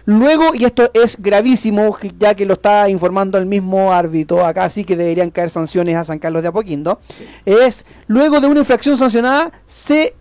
Luego, 0.06 0.56
y 0.56 0.66
esto 0.66 0.90
es 0.94 1.22
gravísimo, 1.22 1.96
ya 2.18 2.36
que 2.36 2.46
lo 2.46 2.54
está 2.54 2.90
informando 2.90 3.38
el 3.38 3.46
mismo 3.46 3.92
árbitro, 3.92 4.46
acá 4.46 4.68
sí 4.70 4.84
que 4.84 4.96
deberían 4.96 5.30
caer 5.32 5.50
sanciones 5.50 5.96
a 5.96 6.04
San 6.04 6.20
Carlos 6.20 6.42
de 6.42 6.48
Apoquindo, 6.48 7.00
es, 7.46 7.86
luego 8.08 8.40
de 8.40 8.48
una 8.48 8.62
infracción 8.62 8.98
sancionada, 8.98 9.52
se 9.66 10.16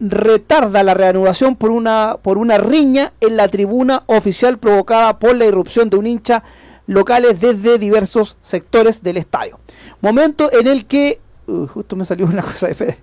retarda 0.00 0.82
la 0.82 0.94
reanudación 0.94 1.56
por 1.56 1.70
una, 1.70 2.18
por 2.20 2.38
una 2.38 2.58
riña 2.58 3.12
en 3.20 3.36
la 3.36 3.48
tribuna 3.48 4.02
oficial 4.06 4.58
provocada 4.58 5.18
por 5.18 5.36
la 5.36 5.44
irrupción 5.44 5.88
de 5.88 5.96
un 5.96 6.06
hincha 6.06 6.42
locales 6.86 7.40
desde 7.40 7.78
diversos 7.78 8.36
sectores 8.42 9.02
del 9.02 9.16
estadio. 9.16 9.58
Momento 10.00 10.52
en 10.52 10.66
el 10.66 10.86
que... 10.86 11.20
uh, 11.46 11.66
justo 11.66 11.96
me 11.96 12.04
salió 12.04 12.26
una 12.26 12.42
cosa 12.42 12.66
de 12.68 12.74
fe. 12.74 12.98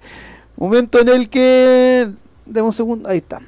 Momento 0.57 0.99
en 0.99 1.09
el 1.09 1.29
que... 1.29 2.09
Deme 2.45 2.67
un 2.67 2.73
segundo. 2.73 3.09
Ahí 3.09 3.19
está. 3.19 3.41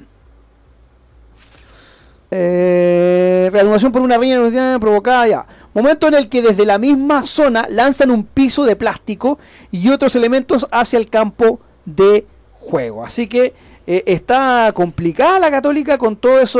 Eh, 2.35 3.49
reanudación 3.53 3.91
por 3.91 4.01
una 4.01 4.17
riña 4.17 4.79
provocada 4.79 5.27
ya. 5.27 5.45
Momento 5.75 6.07
en 6.07 6.15
el 6.15 6.29
que 6.29 6.41
desde 6.41 6.65
la 6.65 6.79
misma 6.79 7.27
zona 7.27 7.67
lanzan 7.69 8.09
un 8.09 8.23
piso 8.23 8.65
de 8.65 8.75
plástico 8.75 9.37
y 9.69 9.89
otros 9.89 10.15
elementos 10.15 10.67
hacia 10.71 10.97
el 10.97 11.11
campo 11.11 11.59
de 11.85 12.25
juego. 12.59 13.05
Así 13.05 13.27
que 13.27 13.53
eh, 13.85 14.03
está 14.07 14.71
complicada 14.73 15.37
la 15.37 15.51
católica 15.51 15.99
con 15.99 16.15
todas 16.15 16.55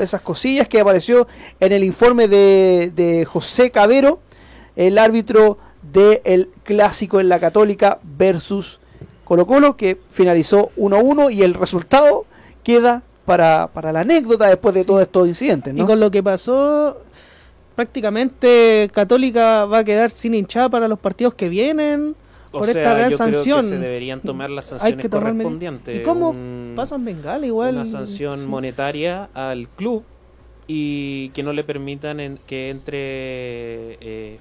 esas 0.00 0.22
cosillas 0.22 0.66
que 0.66 0.80
apareció 0.80 1.28
en 1.60 1.72
el 1.72 1.84
informe 1.84 2.26
de, 2.26 2.90
de 2.96 3.26
José 3.26 3.70
Cabero, 3.70 4.20
el 4.76 4.96
árbitro 4.96 5.58
del 5.82 6.48
clásico 6.64 7.20
en 7.20 7.28
la 7.28 7.38
católica 7.38 7.98
versus 8.02 8.80
Colo 9.24 9.46
Colo, 9.46 9.76
que 9.76 9.98
finalizó 10.10 10.70
1-1 10.78 11.34
y 11.34 11.42
el 11.42 11.52
resultado 11.52 12.24
queda 12.62 13.02
para, 13.24 13.68
para 13.72 13.92
la 13.92 14.00
anécdota 14.00 14.48
después 14.48 14.74
de 14.74 14.84
todos 14.84 15.02
estos 15.02 15.28
incidentes. 15.28 15.72
¿no? 15.74 15.82
Y 15.82 15.86
con 15.86 16.00
lo 16.00 16.10
que 16.10 16.22
pasó, 16.22 16.98
prácticamente 17.76 18.90
Católica 18.92 19.64
va 19.66 19.78
a 19.78 19.84
quedar 19.84 20.10
sin 20.10 20.34
hinchada 20.34 20.68
para 20.68 20.88
los 20.88 20.98
partidos 20.98 21.34
que 21.34 21.48
vienen 21.48 22.14
O 22.52 22.58
por 22.58 22.66
sea, 22.66 22.82
esta 22.82 22.94
gran 22.94 23.10
yo 23.10 23.16
creo 23.16 23.28
que 23.28 23.34
sanción. 23.34 23.68
se 23.68 23.78
deberían 23.78 24.20
tomar 24.22 24.50
las 24.50 24.72
Hay 24.72 24.78
sanciones 24.78 25.02
que 25.02 25.08
tomar 25.08 25.24
medidas. 25.32 25.44
correspondientes. 25.44 25.98
¿Y 25.98 26.02
cómo 26.02 26.30
Un- 26.30 26.72
pasan 26.76 27.04
Bengala 27.04 27.46
igual? 27.46 27.74
Una 27.76 27.84
sanción 27.86 28.40
Sí. 28.40 28.46
monetaria 28.46 29.28
al 29.34 29.68
club 29.68 30.02
y 30.66 31.30
que 31.30 31.42
no 31.42 31.52
le 31.52 31.64
permitan 31.64 32.20
en- 32.20 32.38
que 32.46 32.70
entre 32.70 32.96
eh, 34.00 34.38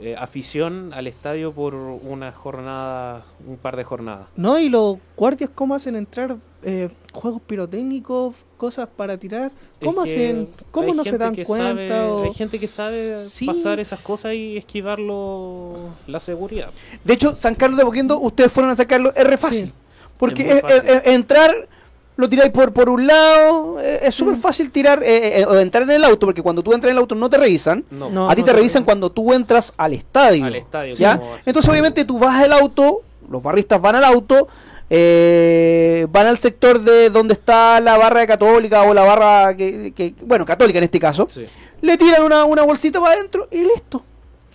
eh, 0.00 0.16
afición 0.18 0.92
al 0.94 1.06
estadio 1.06 1.52
por 1.52 1.74
una 1.74 2.32
jornada, 2.32 3.24
un 3.46 3.56
par 3.56 3.76
de 3.76 3.84
jornadas. 3.84 4.26
No, 4.36 4.58
y 4.58 4.68
los 4.68 4.96
guardias, 5.16 5.50
¿cómo 5.54 5.74
hacen 5.74 5.96
entrar 5.96 6.36
eh, 6.62 6.88
juegos 7.12 7.42
pirotécnicos, 7.42 8.34
cosas 8.56 8.88
para 8.96 9.16
tirar? 9.18 9.50
¿Cómo 9.82 10.04
Es 10.04 10.14
que 10.14 10.24
hacen? 10.30 10.48
¿Cómo 10.70 10.94
no 10.94 11.04
se 11.04 11.18
dan 11.18 11.34
cuenta? 11.34 11.68
sabe- 11.68 12.00
o- 12.00 12.22
Hay 12.24 12.32
gente 12.32 12.58
que 12.58 12.68
sabe 12.68 13.18
Sí. 13.18 13.46
pasar 13.46 13.80
esas 13.80 14.00
cosas 14.00 14.34
y 14.34 14.56
esquivarlo 14.56 15.90
la 16.06 16.18
seguridad. 16.20 16.70
De 17.04 17.12
hecho, 17.14 17.36
San 17.36 17.54
Carlos 17.54 17.78
de 17.78 17.84
Boquendo, 17.84 18.18
ustedes 18.20 18.50
fueron 18.52 18.70
a 18.72 18.76
San 18.76 18.86
Carlos, 18.86 19.12
es 19.16 19.26
re 19.26 19.36
fácil. 19.36 19.66
Sí. 19.66 19.72
Porque 20.18 20.42
Es 20.42 20.48
muy 20.48 20.56
es- 20.58 20.64
es- 20.64 20.82
fácil. 20.82 20.96
es- 21.04 21.06
entrar, 21.14 21.68
lo 22.16 22.28
tiráis 22.28 22.52
por, 22.52 22.72
por 22.72 22.90
un 22.90 23.06
lado, 23.06 23.80
eh, 23.80 24.00
es 24.02 24.14
súper 24.14 24.36
fácil 24.36 24.70
tirar 24.70 25.02
eh, 25.02 25.40
eh, 25.40 25.44
o 25.46 25.58
entrar 25.58 25.82
en 25.84 25.90
el 25.92 26.04
auto, 26.04 26.26
porque 26.26 26.42
cuando 26.42 26.62
tú 26.62 26.72
entras 26.72 26.90
en 26.90 26.96
el 26.96 27.00
auto 27.00 27.14
no 27.14 27.28
te 27.30 27.38
revisan. 27.38 27.84
No, 27.90 28.10
No. 28.10 28.30
a 28.30 28.34
ti 28.34 28.42
te 28.42 28.52
revisan 28.52 28.84
cuando 28.84 29.10
tú 29.10 29.32
entras 29.32 29.72
al 29.76 29.94
estadio. 29.94 30.44
Al 30.44 30.54
estadio, 30.56 30.94
¿ya? 30.94 31.20
Entonces, 31.46 31.68
obviamente, 31.70 32.04
tú 32.04 32.18
vas 32.18 32.42
al 32.42 32.52
auto, 32.52 33.00
los 33.30 33.42
barristas 33.42 33.80
van 33.80 33.96
al 33.96 34.04
auto, 34.04 34.46
eh, 34.90 36.06
van 36.10 36.26
al 36.26 36.36
sector 36.38 36.80
de 36.80 37.08
donde 37.10 37.32
está 37.34 37.80
la 37.80 37.96
barra 37.96 38.20
de 38.20 38.26
Católica 38.26 38.82
o 38.82 38.92
la 38.92 39.02
barra, 39.04 39.56
que, 39.56 39.92
que- 39.96 40.14
bueno, 40.22 40.44
Católica 40.44 40.78
en 40.78 40.84
este 40.84 41.00
caso, 41.00 41.26
Sí. 41.30 41.46
le 41.80 41.96
tiran 41.96 42.22
una, 42.24 42.44
una 42.44 42.62
bolsita 42.62 43.00
para 43.00 43.14
adentro 43.14 43.48
y 43.50 43.64
listo. 43.64 44.02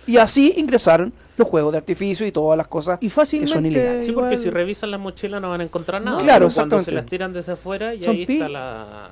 Y 0.06 0.16
así 0.16 0.54
ingresaron 0.56 1.12
los 1.38 1.48
juegos 1.48 1.72
de 1.72 1.78
artificio 1.78 2.26
y 2.26 2.32
todas 2.32 2.56
las 2.56 2.66
cosas 2.68 2.98
Y 3.00 3.08
que 3.08 3.46
son 3.46 3.64
ilegales. 3.66 4.04
Sí, 4.06 4.12
porque 4.12 4.34
igual- 4.34 4.36
si 4.42 4.50
revisan 4.50 4.90
las 4.90 5.00
mochilas 5.00 5.40
no 5.40 5.50
van 5.50 5.60
a 5.60 5.64
encontrar 5.64 6.02
nada. 6.02 6.18
No, 6.18 6.24
claro, 6.24 6.48
cuando 6.54 6.80
se 6.80 6.92
las 6.92 7.06
tiran 7.06 7.32
desde 7.32 7.52
afuera 7.52 7.94
y 7.94 8.02
Son 8.02 8.16
ahí 8.16 8.26
pi- 8.26 8.34
está 8.34 8.48
la, 8.48 9.10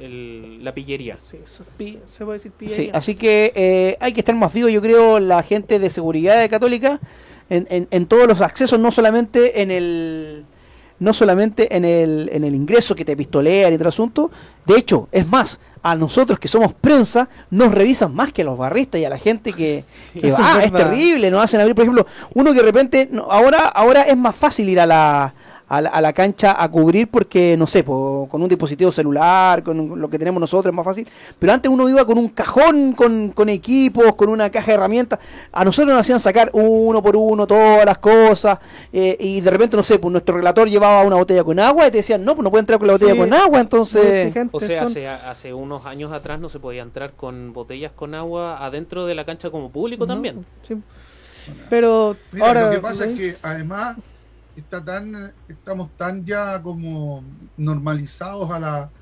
el- 0.00 0.62
la 0.64 0.72
pillería. 0.74 1.18
Sí, 1.22 1.38
pi- 1.76 1.98
se 2.06 2.24
puede 2.24 2.38
decir 2.38 2.52
Sí, 2.58 2.66
pillería. 2.66 2.92
así 2.94 3.14
que 3.14 3.52
eh, 3.54 3.96
hay 4.00 4.12
que 4.12 4.20
estar 4.20 4.34
más 4.34 4.52
vivo, 4.52 4.68
yo 4.68 4.80
creo, 4.82 5.18
la 5.20 5.42
gente 5.42 5.78
de 5.78 5.90
seguridad 5.90 6.40
de 6.40 6.48
Católica 6.48 7.00
en, 7.50 7.66
en- 7.70 7.88
en 7.90 8.06
todos 8.06 8.26
los 8.28 8.40
accesos, 8.40 8.78
no 8.78 8.90
solamente 8.92 9.62
en 9.62 9.70
el 9.70 10.44
no 11.00 11.12
solamente 11.12 11.76
en 11.76 11.84
el, 11.84 12.28
en 12.32 12.42
el 12.42 12.56
ingreso 12.56 12.96
que 12.96 13.04
te 13.04 13.16
pistolean 13.16 13.72
y 13.72 13.76
todo 13.76 13.84
el 13.84 13.88
asunto. 13.88 14.30
De 14.66 14.76
hecho, 14.76 15.08
es 15.12 15.28
más, 15.28 15.60
a 15.82 15.94
nosotros 15.96 16.38
que 16.38 16.48
somos 16.48 16.72
prensa, 16.74 17.28
nos 17.50 17.72
revisan 17.72 18.14
más 18.14 18.32
que 18.32 18.42
a 18.42 18.44
los 18.44 18.58
barristas 18.58 19.00
y 19.00 19.04
a 19.04 19.10
la 19.10 19.18
gente 19.18 19.52
que, 19.52 19.84
que 20.20 20.28
Eso 20.28 20.42
va. 20.42 20.58
es 20.60 20.66
Es, 20.66 20.72
verdad. 20.72 20.90
terrible, 20.90 21.30
nos 21.30 21.42
hacen 21.44 21.60
abrir, 21.60 21.74
por 21.74 21.84
ejemplo, 21.84 22.06
uno 22.34 22.50
que 22.52 22.58
de 22.58 22.64
repente, 22.64 23.10
ahora, 23.28 23.66
ahora 23.68 24.02
es 24.02 24.16
más 24.16 24.34
fácil 24.36 24.68
ir 24.68 24.80
a 24.80 24.86
la, 24.86 25.34
a 25.68 25.80
la, 25.82 25.90
a 25.90 26.00
la 26.00 26.12
cancha 26.12 26.62
a 26.62 26.68
cubrir 26.70 27.08
porque, 27.08 27.56
no 27.58 27.66
sé, 27.66 27.84
po, 27.84 28.26
con 28.30 28.42
un 28.42 28.48
dispositivo 28.48 28.90
celular, 28.90 29.62
con 29.62 30.00
lo 30.00 30.08
que 30.08 30.18
tenemos 30.18 30.40
nosotros 30.40 30.72
es 30.72 30.76
más 30.76 30.84
fácil. 30.84 31.06
Pero 31.38 31.52
antes 31.52 31.70
uno 31.70 31.88
iba 31.88 32.04
con 32.06 32.16
un 32.18 32.28
cajón, 32.30 32.92
con, 32.92 33.30
con 33.30 33.48
equipos, 33.48 34.14
con 34.14 34.30
una 34.30 34.50
caja 34.50 34.68
de 34.68 34.74
herramientas. 34.74 35.18
A 35.52 35.64
nosotros 35.64 35.92
nos 35.94 36.00
hacían 36.00 36.20
sacar 36.20 36.50
uno 36.54 37.02
por 37.02 37.16
uno 37.16 37.46
todas 37.46 37.84
las 37.84 37.98
cosas. 37.98 38.58
eh, 38.92 39.16
y 39.20 39.40
de 39.40 39.50
repente, 39.50 39.76
no 39.76 39.82
sé, 39.82 39.98
pues 39.98 40.10
nuestro 40.12 40.36
relator 40.36 40.68
llevaba 40.68 41.02
una 41.02 41.16
botella 41.16 41.44
con 41.44 41.58
agua 41.58 41.86
y 41.86 41.90
te 41.90 41.98
decían, 41.98 42.24
no, 42.24 42.34
pues 42.34 42.44
no 42.44 42.50
puede 42.50 42.60
entrar 42.60 42.78
con 42.78 42.86
la 42.88 42.94
botella 42.94 43.12
Sí, 43.12 43.18
con 43.18 43.32
agua. 43.34 43.60
Entonces, 43.60 44.34
O 44.52 44.60
sea, 44.60 44.82
son. 44.84 44.92
hace, 44.92 45.06
hace 45.08 45.52
unos 45.54 45.84
años 45.86 46.12
atrás 46.12 46.40
no 46.40 46.48
se 46.48 46.60
podía 46.60 46.82
entrar 46.82 47.12
con 47.12 47.52
botellas 47.52 47.92
con 47.92 48.14
agua 48.14 48.64
adentro 48.64 49.04
de 49.06 49.14
la 49.14 49.24
cancha 49.26 49.50
como 49.50 49.70
público 49.70 50.06
No, 50.06 50.14
también. 50.14 50.46
sí. 50.62 50.76
Pero 51.70 52.16
Mira, 52.32 52.46
ahora. 52.46 52.66
lo 52.66 52.70
que 52.72 52.80
pasa 52.80 53.06
es 53.06 53.18
que 53.18 53.36
además 53.42 53.96
está 54.60 54.84
tan, 54.84 55.34
estamos 55.46 55.96
tan 55.96 56.24
ya 56.24 56.60
como 56.62 57.24
normalizados 57.56 58.50
a 58.50 58.58
la, 58.58 58.92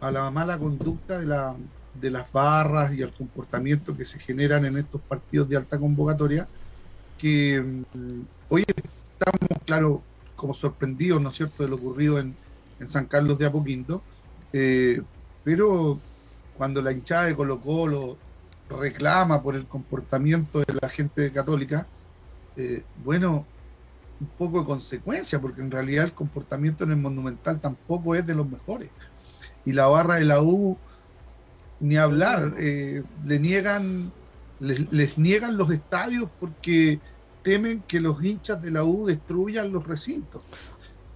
a 0.00 0.10
la 0.10 0.30
mala 0.30 0.58
conducta 0.58 1.18
de, 1.18 1.26
la, 1.26 1.56
de 1.94 2.10
las 2.10 2.30
barras 2.32 2.94
y 2.94 3.02
al 3.02 3.14
comportamiento 3.14 3.96
que 3.96 4.04
se 4.04 4.18
generan 4.20 4.64
en 4.64 4.78
estos 4.78 5.02
partidos 5.02 5.48
de 5.48 5.56
alta 5.56 5.78
convocatoria, 5.78 6.48
que 7.16 7.60
mm, 7.60 8.22
hoy 8.48 8.64
estamos, 8.68 9.64
claro, 9.66 10.02
como 10.34 10.54
sorprendidos, 10.54 11.20
¿no 11.20 11.30
es 11.30 11.36
cierto?, 11.36 11.62
de 11.62 11.70
lo 11.70 11.76
ocurrido 11.76 12.18
en, 12.18 12.36
en 12.78 12.86
San 12.86 13.06
Carlos 13.06 13.38
de 13.38 13.46
Apoquindo, 13.46 14.02
eh, 14.52 15.02
pero 15.42 16.00
cuando 16.52 16.82
la 16.82 16.92
hinchada 16.92 17.26
de 17.26 17.36
Colo 17.36 17.60
Colo 17.60 18.18
reclama 18.68 19.42
por 19.42 19.56
el 19.56 19.66
comportamiento 19.66 20.60
de 20.60 20.74
la 20.80 20.88
gente 20.88 21.32
católica, 21.32 21.88
eh, 22.56 22.84
bueno, 22.96 23.46
un 24.20 24.26
poco 24.38 24.60
de 24.60 24.66
consecuencia, 24.66 25.40
porque 25.40 25.60
en 25.60 25.70
realidad 25.70 26.04
el 26.04 26.12
comportamiento 26.12 26.84
en 26.84 26.90
el 26.90 26.96
Monumental 26.96 27.60
tampoco 27.60 28.14
es 28.14 28.26
de 28.26 28.34
los 28.34 28.48
mejores. 28.48 28.90
Y 29.64 29.72
la 29.72 29.86
barra 29.86 30.16
de 30.16 30.24
la 30.24 30.42
U, 30.42 30.76
ni 31.80 31.96
hablar, 31.96 32.54
eh, 32.58 33.02
le 33.24 33.38
niegan, 33.38 34.12
les, 34.60 34.90
les 34.92 35.18
niegan 35.18 35.56
los 35.56 35.70
estadios 35.70 36.28
porque 36.40 37.00
temen 37.42 37.82
que 37.86 38.00
los 38.00 38.22
hinchas 38.22 38.60
de 38.60 38.70
la 38.70 38.84
U 38.84 39.06
destruyan 39.06 39.72
los 39.72 39.86
recintos. 39.86 40.42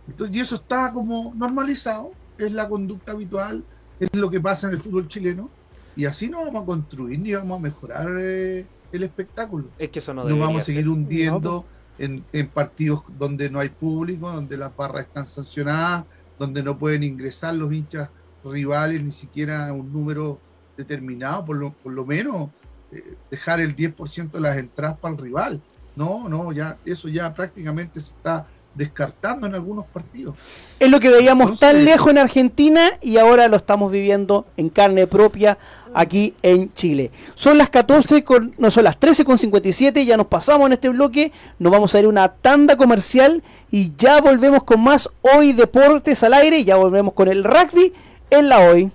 Entonces, 0.09 0.37
y 0.37 0.41
eso 0.41 0.57
está 0.57 0.93
como 0.93 1.33
normalizado, 1.35 2.13
es 2.39 2.53
la 2.53 2.69
conducta 2.69 3.13
habitual, 3.13 3.65
es 4.01 4.09
lo 4.15 4.31
que 4.31 4.41
pasa 4.41 4.69
en 4.69 4.75
el 4.75 4.81
fútbol 4.81 5.09
chileno, 5.09 5.51
y 5.95 6.07
así 6.07 6.29
no 6.29 6.45
vamos 6.45 6.63
a 6.63 6.67
construir 6.67 7.19
ni 7.19 7.35
vamos 7.35 7.59
a 7.59 7.63
mejorar 7.63 8.09
eh, 8.19 8.67
el 8.93 9.03
espectáculo 9.03 9.69
Es 9.79 9.91
que 9.91 9.99
eso 9.99 10.15
no 10.15 10.23
nos 10.23 10.29
debería 10.29 10.47
vamos 10.47 10.63
a 10.63 10.65
seguir 10.65 10.85
ser. 10.85 10.91
hundiendo 10.91 11.67
en, 11.99 12.25
en 12.33 12.49
partidos 12.49 13.03
donde 13.19 13.51
no 13.51 13.61
hay 13.61 13.69
público, 13.69 14.31
donde 14.31 14.57
las 14.57 14.75
barras 14.77 15.07
están 15.07 15.27
sancionadas, 15.27 16.05
donde 16.39 16.63
no 16.63 16.79
pueden 16.79 17.03
ingresar 17.03 17.55
los 17.55 17.73
hinchas 17.73 18.09
rivales, 18.45 19.03
ni 19.03 19.13
siquiera 19.13 19.73
un 19.73 19.93
número 19.93 20.41
determinado, 20.77 21.45
por 21.45 21.57
lo, 21.57 21.73
por 21.73 21.93
lo 21.93 22.05
menos 22.05 22.49
eh, 22.91 23.15
dejar 23.31 23.61
el 23.61 23.77
10% 23.77 24.31
de 24.31 24.41
las 24.41 24.57
entradas 24.57 24.99
para 24.99 25.15
el 25.15 25.21
rival. 25.21 25.61
No, 25.95 26.29
no, 26.29 26.53
ya 26.53 26.79
eso 26.85 27.09
ya 27.09 27.33
prácticamente 27.35 28.01
se 28.01 28.15
está 28.15 28.47
descartando 28.75 29.47
en 29.47 29.55
algunos 29.55 29.85
partidos. 29.87 30.35
es 30.81 30.91
lo 30.91 30.99
que 30.99 31.11
veíamos 31.11 31.61
tan 31.61 31.85
lejos 31.85 32.11
en 32.11 32.19
Argentina 32.19 32.93
y 33.03 33.19
ahora 33.19 33.49
lo 33.49 33.57
estamos 33.57 33.93
viviendo 33.93 34.47
en 34.57 34.71
carne 34.71 35.07
propia 35.07 35.59
aquí 35.95 36.35
en 36.43 36.73
Chile. 36.75 37.11
Son 37.35 37.59
las 37.59 37.71
14 37.71 38.25
con, 38.25 38.55
no 38.59 38.71
son 38.71 38.85
las 38.85 38.99
13 38.99 39.25
con 39.25 39.39
57, 39.39 40.05
ya 40.05 40.17
nos 40.17 40.27
pasamos 40.27 40.67
en 40.67 40.75
este 40.75 40.89
bloque, 40.89 41.33
nos 41.59 41.73
vamos 41.73 41.95
a 41.95 41.99
ir 41.99 42.07
a 42.07 42.09
una 42.09 42.29
tanda 42.29 42.77
comercial 42.77 43.43
y 43.71 43.93
ya 43.97 44.21
volvemos 44.21 44.65
con 44.65 44.81
más 44.83 45.09
Hoy 45.23 45.53
Deportes 45.53 46.23
al 46.23 46.35
aire, 46.35 46.65
ya 46.65 46.77
volvemos 46.77 47.15
con 47.15 47.29
el 47.29 47.45
rugby 47.45 47.93
en 48.31 48.49
la 48.49 48.61
Hoy. 48.61 48.91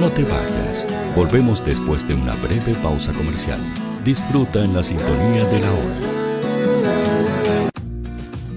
No 0.00 0.10
te 0.10 0.22
vayas, 0.22 0.86
volvemos 1.14 1.64
después 1.64 2.06
de 2.06 2.14
una 2.14 2.34
breve 2.36 2.74
pausa 2.82 3.12
comercial. 3.12 3.58
Disfruta 4.04 4.62
en 4.62 4.74
la 4.74 4.82
sintonía 4.82 5.44
de 5.46 5.60
la 5.60 5.72
hora. 5.72 6.16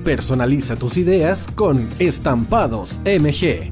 Personaliza 0.04 0.76
tus 0.76 0.98
ideas 0.98 1.48
con 1.56 1.90
Estampados 2.00 3.00
MG, 3.06 3.72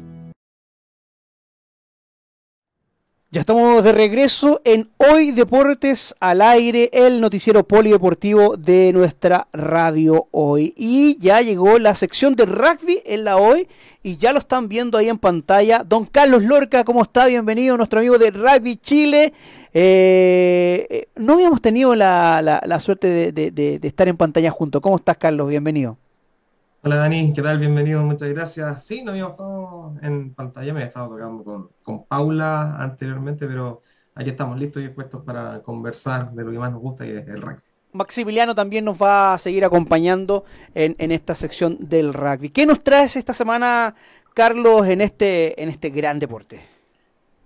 Ya 3.33 3.39
estamos 3.39 3.81
de 3.81 3.93
regreso 3.93 4.59
en 4.65 4.89
Hoy 4.97 5.31
Deportes 5.31 6.13
al 6.19 6.41
aire, 6.41 6.89
el 6.91 7.21
noticiero 7.21 7.65
polideportivo 7.65 8.57
de 8.57 8.91
nuestra 8.91 9.47
radio 9.53 10.27
hoy. 10.31 10.73
Y 10.75 11.17
ya 11.17 11.39
llegó 11.39 11.79
la 11.79 11.95
sección 11.95 12.35
de 12.35 12.45
rugby 12.45 13.01
en 13.05 13.23
la 13.23 13.37
hoy 13.37 13.69
y 14.03 14.17
ya 14.17 14.33
lo 14.33 14.39
están 14.39 14.67
viendo 14.67 14.97
ahí 14.97 15.07
en 15.07 15.17
pantalla. 15.17 15.85
Don 15.85 16.07
Carlos 16.07 16.43
Lorca, 16.43 16.83
¿cómo 16.83 17.03
está? 17.03 17.27
Bienvenido, 17.27 17.77
nuestro 17.77 17.99
amigo 17.99 18.17
de 18.17 18.31
Rugby 18.31 18.75
Chile. 18.75 19.31
Eh, 19.73 20.87
eh, 20.89 21.07
no 21.15 21.35
habíamos 21.35 21.61
tenido 21.61 21.95
la, 21.95 22.41
la, 22.41 22.79
suerte 22.81 23.31
de, 23.31 23.79
estar 23.81 24.09
en 24.09 24.17
pantalla 24.17 24.51
juntos. 24.51 24.81
¿Cómo 24.81 24.97
estás, 24.97 25.15
Carlos? 25.15 25.47
Bienvenido. 25.47 25.97
Hola, 26.83 26.95
Dani. 26.95 27.31
¿Qué 27.31 27.43
tal? 27.43 27.59
Bienvenido. 27.59 28.01
Muchas 28.01 28.29
gracias. 28.29 28.83
Sí, 28.83 29.03
no 29.03 29.11
habíamos 29.11 29.33
estado 29.33 29.93
en 30.01 30.33
pantalla. 30.33 30.73
Me 30.73 30.79
había 30.79 30.87
estado 30.87 31.09
tocando 31.09 31.43
con, 31.43 31.69
con 31.83 32.05
Paula 32.05 32.75
anteriormente, 32.81 33.45
pero 33.47 33.83
aquí 34.15 34.31
estamos 34.31 34.57
listos 34.57 34.81
y 34.81 34.87
dispuestos 34.87 35.23
para 35.23 35.61
conversar 35.61 36.31
de 36.31 36.43
lo 36.43 36.51
que 36.51 36.57
más 36.57 36.71
nos 36.71 36.81
gusta, 36.81 37.05
y 37.05 37.11
es 37.11 37.27
el 37.27 37.39
rugby. 37.39 37.61
Maximiliano 37.93 38.55
también 38.55 38.83
nos 38.83 38.99
va 38.99 39.35
a 39.35 39.37
seguir 39.37 39.63
acompañando 39.63 40.43
en, 40.73 40.95
en, 40.97 41.11
esta 41.11 41.35
sección 41.35 41.77
del 41.79 42.15
rugby. 42.15 42.49
¿Qué 42.49 42.65
nos 42.65 42.83
traes 42.83 43.15
esta 43.15 43.35
semana, 43.35 43.93
Carlos, 44.33 44.87
en 44.87 45.01
este, 45.01 45.61
en 45.61 45.69
este 45.69 45.91
gran 45.91 46.17
deporte? 46.17 46.61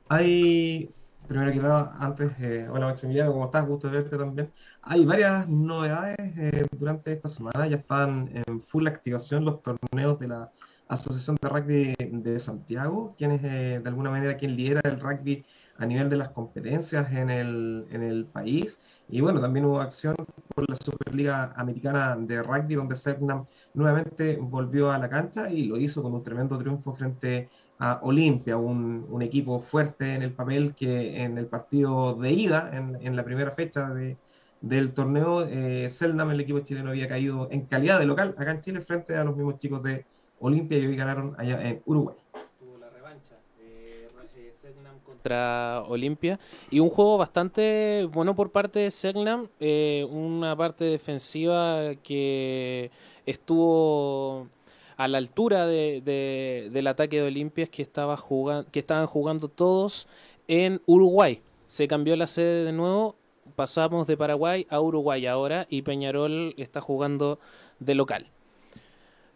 Hay 0.08 0.90
Primero 1.28 1.52
que 1.52 1.60
nada, 1.60 1.96
antes, 2.00 2.32
eh, 2.40 2.68
hola 2.70 2.86
Maximiliano, 2.88 3.32
¿cómo 3.32 3.46
estás? 3.46 3.66
Gusto 3.68 3.90
de 3.90 3.98
verte 3.98 4.18
también. 4.18 4.54
Hay 4.84 5.06
varias 5.06 5.48
novedades 5.48 6.18
eh, 6.38 6.68
durante 6.78 7.14
esta 7.14 7.30
semana, 7.30 7.68
ya 7.68 7.78
están 7.78 8.30
en 8.32 8.62
full 8.62 8.86
activación 8.88 9.44
los 9.44 9.62
torneos 9.64 10.20
de 10.20 10.28
la 10.28 10.52
Asociación 10.88 11.38
de 11.42 11.50
Rugby 11.50 11.96
de 12.22 12.40
Santiago, 12.40 13.16
quien 13.18 13.32
es 13.32 13.44
eh, 13.44 13.80
de 13.82 13.90
alguna 13.90 14.12
manera 14.12 14.38
quien 14.38 14.56
lidera 14.56 14.82
el 14.84 15.00
rugby 15.00 15.44
a 15.78 15.86
nivel 15.88 16.10
de 16.10 16.18
las 16.18 16.30
competencias 16.30 17.12
en 17.12 17.30
el, 17.32 17.88
en 17.90 18.04
el 18.04 18.26
país. 18.28 18.80
Y 19.08 19.22
bueno, 19.22 19.42
también 19.42 19.66
hubo 19.66 19.80
acción 19.82 20.16
por 20.54 20.70
la 20.70 20.76
Superliga 20.76 21.54
Americana 21.56 22.16
de 22.18 22.42
Rugby, 22.44 22.76
donde 22.76 22.96
Segnam 22.96 23.46
nuevamente 23.74 24.38
volvió 24.40 24.92
a 24.92 24.98
la 25.00 25.10
cancha 25.10 25.50
y 25.52 25.66
lo 25.66 25.78
hizo 25.78 26.02
con 26.04 26.14
un 26.14 26.24
tremendo 26.24 26.58
triunfo 26.58 26.94
frente 26.94 27.50
a 27.65 27.65
a 27.80 28.00
Olimpia, 28.04 28.58
un, 28.58 29.06
un, 29.10 29.22
equipo 29.22 29.60
fuerte 29.60 30.14
en 30.14 30.22
el 30.24 30.32
papel 30.32 30.74
que 30.76 31.22
en 31.22 31.38
el 31.38 31.46
partido 31.48 32.16
de 32.16 32.32
ida, 32.32 32.72
en, 32.74 32.98
en 33.02 33.16
la 33.16 33.26
primera 33.26 33.52
fecha 33.52 33.94
de, 33.94 34.18
del 34.62 34.94
torneo, 34.94 35.46
eh, 35.48 35.90
el 36.02 36.40
equipo 36.40 36.60
chileno, 36.62 36.90
había 36.90 37.08
caído 37.08 37.48
en 37.52 37.66
calidad 37.66 38.00
de 38.00 38.06
local 38.06 38.34
acá 38.38 38.52
en 38.52 38.62
Chile 38.62 38.82
frente 38.82 39.16
a 39.16 39.24
los 39.24 39.36
mismos 39.36 39.60
chicos 39.60 39.84
de 39.84 40.06
Olimpia 40.40 40.80
y 40.80 40.88
hoy 40.88 40.96
ganaron 40.96 41.36
allá 41.38 41.62
en 41.70 41.82
Uruguay. 41.86 42.16
Tuvo 42.60 42.78
la 42.80 42.90
revancha 42.90 43.36
de 43.58 44.52
Selnam 44.54 45.00
contra 45.06 45.84
Olimpia 45.88 46.40
y 46.72 46.80
un 46.80 46.90
juego 46.90 47.18
bastante 47.18 48.08
bueno 48.12 48.36
por 48.36 48.52
parte 48.52 48.80
de 48.80 48.92
Selnam, 48.92 49.48
eh, 49.60 50.08
una 50.10 50.56
parte 50.56 50.86
defensiva 50.86 51.94
que 52.02 52.90
estuvo 53.26 54.48
a 54.98 55.08
la 55.08 55.18
altura 55.18 55.66
de, 55.68 56.70
del 56.72 56.88
ataque 56.88 57.18
de 57.18 57.28
Olimpias 57.28 57.70
que, 57.70 57.82
estaba 57.82 58.18
jugando, 58.18 58.70
que 58.72 58.80
estaban 58.80 59.08
jugando 59.08 59.48
todos 59.48 60.08
en 60.48 60.82
Uruguay. 60.86 61.42
Se 61.68 61.88
cambió 61.88 62.16
la 62.16 62.28
sede 62.28 62.66
de 62.66 62.72
nuevo, 62.72 63.16
pasamos 63.56 64.08
de 64.08 64.18
Paraguay 64.18 64.68
a 64.70 64.80
Uruguay 64.80 65.26
ahora 65.26 65.68
y 65.70 65.82
Peñarol 65.82 66.54
está 66.58 66.82
jugando 66.82 67.40
de 67.80 67.96
local. 67.96 68.28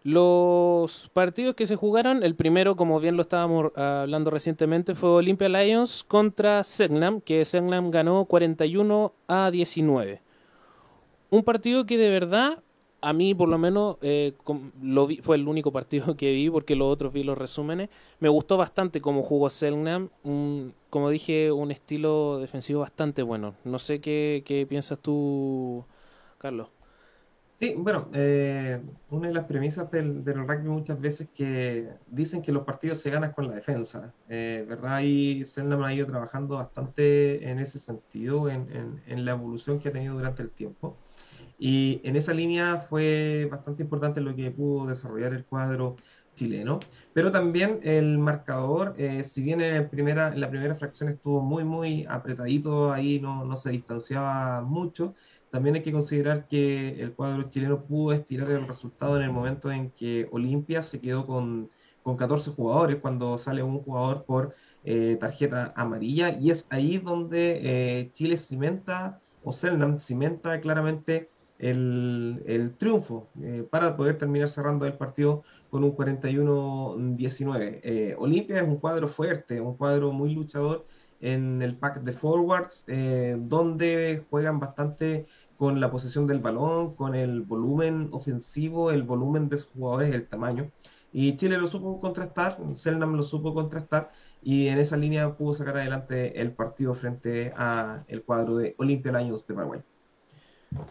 Los 0.03 1.09
partidos 1.11 1.55
que 1.55 1.65
se 1.65 1.75
jugaron, 1.75 2.23
el 2.23 2.33
primero, 2.33 2.77
como 2.77 3.01
bien 3.01 3.17
lo 3.17 3.21
estábamos 3.21 3.75
hablando 3.75 4.31
recientemente, 4.31 4.95
fue 4.95 5.09
Olympia 5.09 5.49
Lions 5.49 6.05
contra 6.05 6.63
Segnam, 6.63 7.19
que 7.19 7.43
Segnam 7.43 7.91
ganó 7.91 8.23
41 8.23 9.13
a 9.27 9.51
19. 9.51 10.21
Un 11.31 11.43
partido 11.43 11.85
que 11.85 11.97
de 11.97 12.09
verdad 12.09 12.63
a 13.01 13.13
mí 13.13 13.33
por 13.33 13.49
lo 13.49 13.57
menos 13.57 13.97
eh, 14.01 14.33
lo 14.81 15.07
vi, 15.07 15.17
fue 15.17 15.35
el 15.35 15.47
único 15.47 15.71
partido 15.71 16.15
que 16.17 16.31
vi 16.31 16.49
porque 16.49 16.75
los 16.75 16.91
otros 16.91 17.13
vi 17.13 17.23
los 17.23 17.37
resúmenes. 17.37 17.89
Me 18.19 18.29
gustó 18.29 18.57
bastante 18.57 19.01
cómo 19.01 19.23
jugó 19.23 19.49
Selnam, 19.49 20.09
como 20.89 21.09
dije, 21.09 21.51
un 21.51 21.71
estilo 21.71 22.39
defensivo 22.39 22.81
bastante 22.81 23.23
bueno. 23.23 23.55
No 23.63 23.79
sé 23.79 24.01
qué, 24.01 24.43
qué 24.45 24.65
piensas 24.67 24.99
tú, 24.99 25.85
Carlos. 26.37 26.69
Sí, 27.59 27.73
bueno, 27.77 28.07
eh, 28.13 28.81
una 29.09 29.27
de 29.27 29.33
las 29.33 29.43
premisas 29.43 29.91
del, 29.91 30.23
del, 30.23 30.47
rugby 30.47 30.69
muchas 30.69 30.97
veces 31.01 31.27
que 31.35 31.89
dicen 32.07 32.41
que 32.41 32.53
los 32.53 32.63
partidos 32.63 32.99
se 32.99 33.09
ganan 33.09 33.33
con 33.33 33.49
la 33.49 33.55
defensa, 33.55 34.13
eh, 34.29 34.65
¿verdad? 34.65 35.01
Y 35.03 35.43
Selnam 35.43 35.83
ha 35.83 35.93
ido 35.93 36.07
trabajando 36.07 36.55
bastante 36.55 37.49
en 37.49 37.59
ese 37.59 37.77
sentido, 37.77 38.49
en, 38.49 39.01
en 39.05 39.25
la 39.25 39.31
evolución 39.31 39.77
que 39.79 39.89
ha 39.89 39.91
tenido 39.91 40.13
durante 40.15 40.41
el 40.41 40.51
tiempo. 40.51 40.95
Y 41.59 42.01
en 42.03 42.15
esa 42.15 42.33
línea 42.33 42.85
fue 42.89 43.47
bastante 43.51 43.83
importante 43.83 44.21
lo 44.21 44.35
que 44.35 44.49
pudo 44.49 44.87
desarrollar 44.87 45.33
el 45.33 45.45
cuadro 45.45 45.97
chileno. 46.33 46.79
Pero 47.13 47.31
también 47.31 47.79
el 47.83 48.17
marcador, 48.17 48.95
eh, 48.97 49.23
si 49.23 49.41
bien 49.43 49.61
en, 49.61 49.89
primera, 49.89 50.33
la 50.35 50.49
primera 50.49 50.75
fracción 50.75 51.09
estuvo 51.09 51.41
muy, 51.41 51.65
muy 51.65 52.05
apretadito, 52.09 52.93
ahí 52.93 53.19
no, 53.19 53.43
no 53.43 53.55
se 53.57 53.71
distanciaba 53.71 54.61
mucho, 54.61 55.15
también 55.51 55.75
hay 55.75 55.81
que 55.81 55.91
considerar 55.91 56.47
que 56.47 57.01
el 57.01 57.13
cuadro 57.13 57.49
chileno 57.49 57.83
pudo 57.83 58.13
estirar 58.13 58.51
el 58.51 58.67
resultado 58.67 59.17
en 59.17 59.23
el 59.23 59.31
momento 59.31 59.71
en 59.71 59.91
que 59.91 60.29
Olimpia 60.31 60.81
se 60.81 61.01
quedó 61.01 61.25
con, 61.25 61.69
con 62.03 62.17
14 62.17 62.51
jugadores, 62.51 62.97
cuando 62.97 63.37
sale 63.37 63.63
un 63.63 63.79
jugador 63.79 64.25
por 64.25 64.55
eh, 64.83 65.17
tarjeta 65.19 65.73
amarilla, 65.75 66.37
y 66.39 66.51
es 66.51 66.67
ahí 66.69 66.99
donde 66.99 67.59
eh, 67.63 68.11
Chile 68.13 68.37
cimenta, 68.37 69.19
o 69.43 69.51
Selnam 69.51 69.97
cimenta 69.99 70.59
claramente 70.61 71.29
el, 71.59 72.75
triunfo 72.77 73.29
eh, 73.41 73.67
para 73.69 73.95
poder 73.97 74.17
terminar 74.17 74.49
cerrando 74.49 74.85
el 74.85 74.93
partido 74.93 75.43
con 75.69 75.83
un 75.83 75.95
41-19. 75.95 77.79
Eh, 77.83 78.15
Olimpia 78.17 78.57
es 78.57 78.63
un 78.63 78.77
cuadro 78.77 79.07
fuerte, 79.07 79.61
un 79.61 79.75
cuadro 79.75 80.11
muy 80.11 80.33
luchador 80.33 80.85
en 81.21 81.61
el 81.61 81.75
pack 81.77 82.01
de 82.01 82.13
forwards, 82.13 82.85
eh, 82.87 83.37
donde 83.39 84.25
juegan 84.29 84.59
bastante 84.59 85.27
con 85.57 85.79
la 85.81 85.91
posesión 85.91 86.25
del 86.27 86.39
balón, 86.39 86.95
con 86.95 87.15
el 87.15 87.41
volumen 87.41 88.09
ofensivo, 88.11 88.91
el 88.91 89.03
volumen 89.03 89.49
de 89.49 89.57
sus 89.57 89.67
jugadores, 89.71 90.15
el 90.15 90.27
tamaño. 90.27 90.71
Y 91.11 91.35
Chile 91.37 91.57
lo 91.57 91.67
supo 91.67 91.99
contrastar, 91.99 92.57
Selnam 92.75 93.15
lo 93.15 93.23
supo 93.23 93.53
contrastar, 93.53 94.11
y 94.41 94.67
en 94.67 94.77
esa 94.79 94.95
línea 94.95 95.35
pudo 95.35 95.55
sacar 95.55 95.77
adelante 95.77 96.39
el 96.39 96.53
partido 96.53 96.93
frente 96.95 97.51
a 97.57 98.03
el 98.07 98.23
cuadro 98.23 98.57
de 98.57 98.75
Olimpia 98.77 99.11
Lions 99.11 99.45
de 99.47 99.53
Paraguay. 99.53 99.81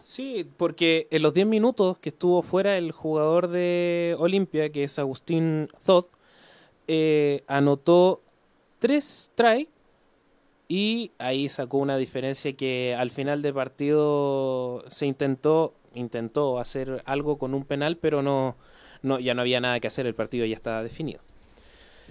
Sí, 0.03 0.49
porque 0.57 1.07
en 1.11 1.21
los 1.21 1.33
10 1.33 1.47
minutos 1.47 1.97
que 1.97 2.09
estuvo 2.09 2.41
fuera 2.41 2.77
el 2.77 2.91
jugador 2.91 3.47
de 3.47 4.15
Olimpia, 4.19 4.69
que 4.71 4.83
es 4.83 4.99
Agustín 4.99 5.69
Zod, 5.85 6.05
eh, 6.87 7.43
anotó 7.47 8.21
tres 8.79 9.31
try 9.35 9.69
y 10.67 11.11
ahí 11.17 11.49
sacó 11.49 11.77
una 11.77 11.97
diferencia 11.97 12.53
que 12.53 12.95
al 12.97 13.11
final 13.11 13.41
del 13.41 13.53
partido 13.53 14.83
se 14.89 15.05
intentó 15.05 15.73
intentó 15.95 16.59
hacer 16.59 17.01
algo 17.05 17.37
con 17.37 17.53
un 17.53 17.65
penal, 17.65 17.97
pero 17.97 18.21
no, 18.21 18.55
no 19.01 19.19
ya 19.19 19.33
no 19.33 19.41
había 19.41 19.59
nada 19.61 19.79
que 19.79 19.87
hacer, 19.87 20.05
el 20.05 20.15
partido 20.15 20.45
ya 20.45 20.55
estaba 20.55 20.83
definido. 20.83 21.21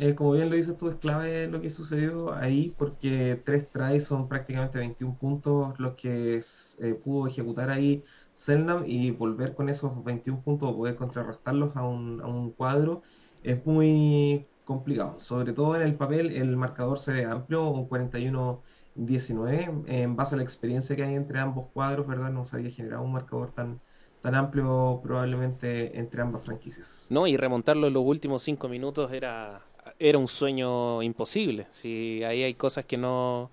Eh, 0.00 0.14
como 0.14 0.32
bien 0.32 0.48
lo 0.48 0.54
dices 0.54 0.78
tú, 0.78 0.88
es 0.88 0.96
clave 0.96 1.48
lo 1.48 1.60
que 1.60 1.70
sucedió 1.70 2.32
ahí 2.32 2.72
porque 2.78 3.42
tres 3.44 3.68
tries 3.68 4.04
son 4.04 4.28
prácticamente 4.28 4.78
21 4.78 5.18
puntos 5.18 5.78
los 5.80 5.94
que 5.96 6.40
eh, 6.78 6.94
pudo 7.02 7.26
ejecutar 7.26 7.68
ahí 7.68 8.04
Selnam 8.32 8.84
y 8.86 9.10
volver 9.10 9.56
con 9.56 9.68
esos 9.68 10.04
21 10.04 10.40
puntos 10.42 10.70
o 10.70 10.76
poder 10.76 10.94
contrarrestarlos 10.94 11.74
a 11.74 11.82
un, 11.84 12.20
a 12.20 12.28
un 12.28 12.52
cuadro 12.52 13.02
es 13.42 13.66
muy 13.66 14.46
complicado. 14.64 15.18
Sobre 15.18 15.52
todo 15.52 15.74
en 15.74 15.82
el 15.82 15.96
papel 15.96 16.30
el 16.30 16.56
marcador 16.56 17.00
se 17.00 17.12
ve 17.12 17.24
amplio, 17.24 17.68
un 17.68 17.88
41-19. 17.88 19.82
En 19.88 20.14
base 20.14 20.36
a 20.36 20.38
la 20.38 20.44
experiencia 20.44 20.94
que 20.94 21.02
hay 21.02 21.14
entre 21.16 21.40
ambos 21.40 21.66
cuadros, 21.72 22.06
¿verdad? 22.06 22.30
No 22.30 22.46
se 22.46 22.54
había 22.56 22.70
generado 22.70 23.02
un 23.02 23.12
marcador 23.12 23.50
tan, 23.52 23.80
tan 24.22 24.36
amplio 24.36 25.00
probablemente 25.02 25.98
entre 25.98 26.22
ambas 26.22 26.44
franquicias. 26.44 27.06
No, 27.10 27.26
y 27.26 27.36
remontarlo 27.36 27.88
en 27.88 27.94
los 27.94 28.04
últimos 28.04 28.42
cinco 28.42 28.68
minutos 28.68 29.10
era 29.12 29.62
era 29.98 30.18
un 30.18 30.28
sueño 30.28 31.02
imposible. 31.02 31.66
Si 31.70 32.22
ahí 32.24 32.42
hay 32.42 32.54
cosas 32.54 32.84
que 32.84 32.96
no, 32.96 33.50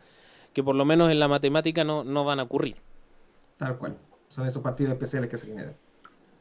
que 0.53 0.63
por 0.63 0.75
lo 0.75 0.85
menos 0.85 1.11
en 1.11 1.19
la 1.19 1.27
matemática 1.27 1.83
no, 1.83 2.03
no 2.03 2.23
van 2.23 2.39
a 2.39 2.43
ocurrir. 2.43 2.77
Tal 3.57 3.77
cual. 3.77 3.97
Son 4.29 4.45
esos 4.45 4.61
partidos 4.61 4.93
especiales 4.93 5.29
que 5.29 5.37
se 5.37 5.47
generan. 5.47 5.75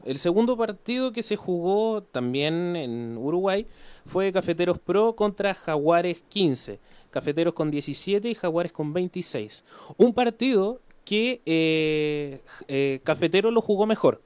El 0.03 0.17
segundo 0.17 0.55
partido 0.55 1.11
que 1.11 1.23
se 1.23 1.35
jugó 1.35 2.03
también 2.03 2.75
en 2.75 3.17
Uruguay 3.17 3.65
fue 4.05 4.31
Cafeteros 4.31 4.77
Pro 4.77 5.15
contra 5.15 5.53
Jaguares 5.53 6.23
15. 6.29 6.79
Cafeteros 7.09 7.53
con 7.53 7.71
17 7.71 8.29
y 8.29 8.35
Jaguares 8.35 8.71
con 8.71 8.93
26. 8.93 9.63
Un 9.97 10.13
partido 10.13 10.81
que 11.05 11.41
eh, 11.45 12.41
eh, 12.67 12.99
Cafetero 13.03 13.49
lo 13.51 13.61
jugó 13.61 13.85
mejor 13.85 14.21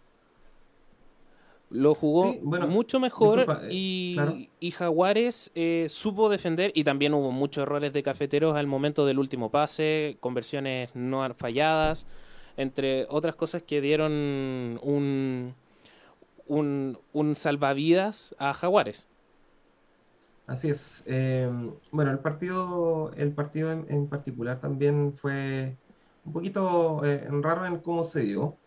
lo 1.69 1.93
jugó 1.93 2.33
mucho 2.33 2.99
mejor 2.99 3.45
eh, 3.69 4.49
y, 4.59 4.71
Jaguares 4.71 5.51
eh, 5.53 5.85
supo 5.87 6.29
defender 6.29 6.71
y 6.73 6.83
también 6.83 7.13
hubo 7.13 7.31
muchos 7.31 7.61
errores 7.61 7.93
de 7.93 8.01
cafeteros 8.01 8.55
al 8.55 8.65
momento 8.65 9.05
del 9.05 9.19
último 9.19 9.51
pase, 9.51 10.17
conversiones 10.19 10.89
no 10.95 11.31
falladas, 11.35 12.07
entre 12.57 13.05
otras 13.09 13.35
cosas 13.35 13.61
que 13.61 13.81
dieron 13.81 14.11
un, 14.81 15.53
un, 16.47 17.35
salvavidas 17.35 18.35
a 18.39 18.53
Jaguares. 18.53 19.07
Así 20.47 20.69
es. 20.69 21.03
Em, 21.05 21.71
bueno, 21.91 22.09
el 22.09 22.17
partido, 22.17 23.11
el 23.15 23.31
partido 23.31 23.71
en, 23.71 24.07
particular 24.07 24.59
también 24.59 25.13
fue 25.13 25.75
un 26.25 26.33
poquito 26.33 27.05
eh, 27.05 27.27
raro 27.29 27.67
en 27.67 27.77
cómo 27.77 28.03
se 28.03 28.21
dio 28.21 28.57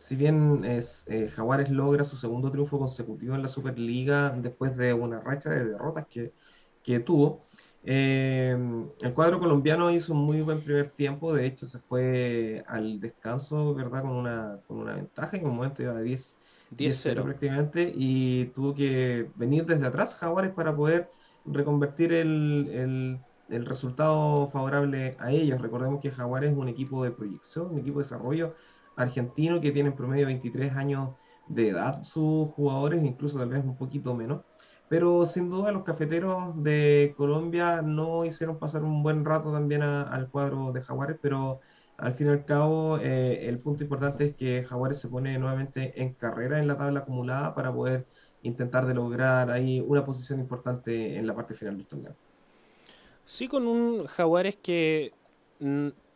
si 0.00 0.16
bien 0.16 0.64
es, 0.64 1.04
eh, 1.08 1.28
Jaguares 1.28 1.70
logra 1.70 2.04
su 2.04 2.16
segundo 2.16 2.50
triunfo 2.50 2.78
consecutivo 2.78 3.34
en 3.34 3.42
la 3.42 3.48
Superliga 3.48 4.30
después 4.30 4.76
de 4.76 4.94
una 4.94 5.20
racha 5.20 5.50
de 5.50 5.64
derrotas 5.66 6.06
que, 6.08 7.00
tuvo, 7.00 7.46
eh, 7.84 8.56
el 9.00 9.14
cuadro 9.14 9.38
colombiano 9.38 9.90
hizo 9.90 10.12
un 10.14 10.20
muy 10.24 10.40
buen 10.40 10.62
primer 10.64 10.90
tiempo, 10.90 11.34
de 11.34 11.46
hecho 11.46 11.66
se 11.66 11.78
fue 11.78 12.64
al 12.66 12.98
descanso, 12.98 13.74
¿verdad? 13.74 14.02
Con 14.02 14.12
una, 14.12 14.60
con 14.66 14.78
una 14.78 14.94
ventaja, 14.94 15.36
en 15.36 15.46
un 15.46 15.56
momento 15.56 15.82
iba 15.82 15.96
a 15.96 16.00
10, 16.00 16.36
0 16.70 17.24
prácticamente, 17.24 17.92
y 17.94 18.46
tuvo 18.54 18.74
que 18.74 19.30
venir 19.36 19.66
desde 19.66 19.86
atrás 19.86 20.14
Jaguares 20.14 20.52
para 20.52 20.74
poder 20.74 21.10
reconvertir 21.44 22.12
el, 22.12 23.20
el 23.50 23.66
resultado 23.66 24.48
favorable 24.48 25.16
a 25.18 25.30
ellos. 25.32 25.60
Recordemos 25.60 26.00
que 26.00 26.10
Jaguares 26.10 26.52
es 26.52 26.56
un 26.56 26.68
equipo 26.68 27.04
de 27.04 27.10
proyección, 27.10 27.70
un 27.70 27.78
equipo 27.80 27.98
de 27.98 28.04
desarrollo 28.04 28.54
argentino 29.02 29.60
que 29.60 29.72
tienen 29.72 29.94
promedio 29.94 30.26
23 30.26 30.72
años 30.74 31.10
de 31.48 31.68
edad 31.68 32.02
sus 32.02 32.48
jugadores, 32.52 33.02
incluso 33.04 33.38
tal 33.38 33.48
vez 33.50 33.64
un 33.64 33.76
poquito 33.76 34.14
menos. 34.14 34.42
Pero 34.88 35.24
sin 35.26 35.50
duda 35.50 35.72
los 35.72 35.84
cafeteros 35.84 36.60
de 36.62 37.14
Colombia 37.16 37.80
no 37.82 38.24
hicieron 38.24 38.58
pasar 38.58 38.82
un 38.82 39.02
buen 39.02 39.24
rato 39.24 39.52
también 39.52 39.82
al 39.82 40.28
cuadro 40.30 40.72
de 40.72 40.82
Jaguares, 40.82 41.16
pero 41.22 41.60
al 41.96 42.14
fin 42.14 42.28
y 42.28 42.30
al 42.30 42.44
cabo 42.44 42.98
eh, 42.98 43.48
el 43.48 43.58
punto 43.60 43.84
importante 43.84 44.24
es 44.24 44.34
que 44.34 44.64
Jaguares 44.64 44.98
se 44.98 45.08
pone 45.08 45.38
nuevamente 45.38 46.00
en 46.02 46.14
carrera 46.14 46.58
en 46.58 46.66
la 46.66 46.76
tabla 46.76 47.00
acumulada 47.00 47.54
para 47.54 47.72
poder 47.72 48.06
intentar 48.42 48.86
de 48.86 48.94
lograr 48.94 49.50
ahí 49.50 49.84
una 49.86 50.04
posición 50.04 50.40
importante 50.40 51.16
en 51.16 51.26
la 51.26 51.34
parte 51.34 51.54
final 51.54 51.76
del 51.76 51.86
torneo. 51.86 52.14
Sí, 53.26 53.46
con 53.46 53.66
un 53.66 54.06
Jaguares 54.06 54.56
que 54.56 55.12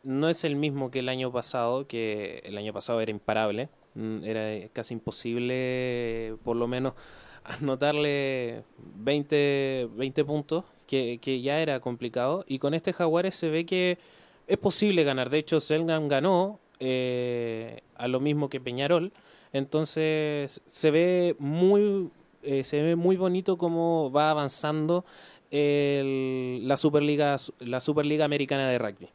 no 0.05 0.29
es 0.29 0.45
el 0.45 0.57
mismo 0.57 0.91
que 0.91 1.01
el 1.01 1.09
año 1.09 1.33
pasado, 1.33 1.87
que 1.87 2.43
el 2.45 2.57
año 2.59 2.73
pasado 2.73 3.01
era 3.01 3.11
imparable, 3.11 3.69
mm, 3.95 4.25
era 4.25 4.69
casi 4.73 4.95
imposible 4.95 6.37
por 6.45 6.57
lo 6.57 6.69
menos 6.69 6.95
anotarle 7.45 8.65
20, 8.79 9.89
20 9.97 10.25
puntos, 10.25 10.65
que, 10.87 11.41
ya 11.43 11.61
era 11.61 11.81
complicado, 11.81 12.45
y 12.47 12.59
con 12.59 12.75
este 12.75 12.93
Jaguares 12.93 13.35
se 13.35 13.49
ve 13.49 13.67
que 13.67 13.99
es 14.47 14.59
posible 14.59 15.03
ganar, 15.03 15.31
de 15.31 15.39
hecho 15.39 15.59
Selgan 15.59 16.09
ganó 16.09 16.61
eh, 16.79 17.81
a 17.97 18.07
lo 18.07 18.21
mismo 18.21 18.49
que 18.49 18.61
Peñarol, 18.61 19.13
entonces 19.53 20.61
se 20.67 20.91
ve 20.91 21.37
muy, 21.39 22.11
eh, 22.43 22.65
se 22.65 22.83
ve 22.83 22.97
muy 22.97 23.17
bonito 23.17 23.57
cómo 23.57 24.11
va 24.13 24.31
avanzando 24.31 25.05
la 25.51 26.77
Superliga, 26.77 27.37
la 27.61 27.81
Superliga 27.81 28.25
Americana 28.25 28.69
de 28.69 28.79
Rugby. 28.79 29.09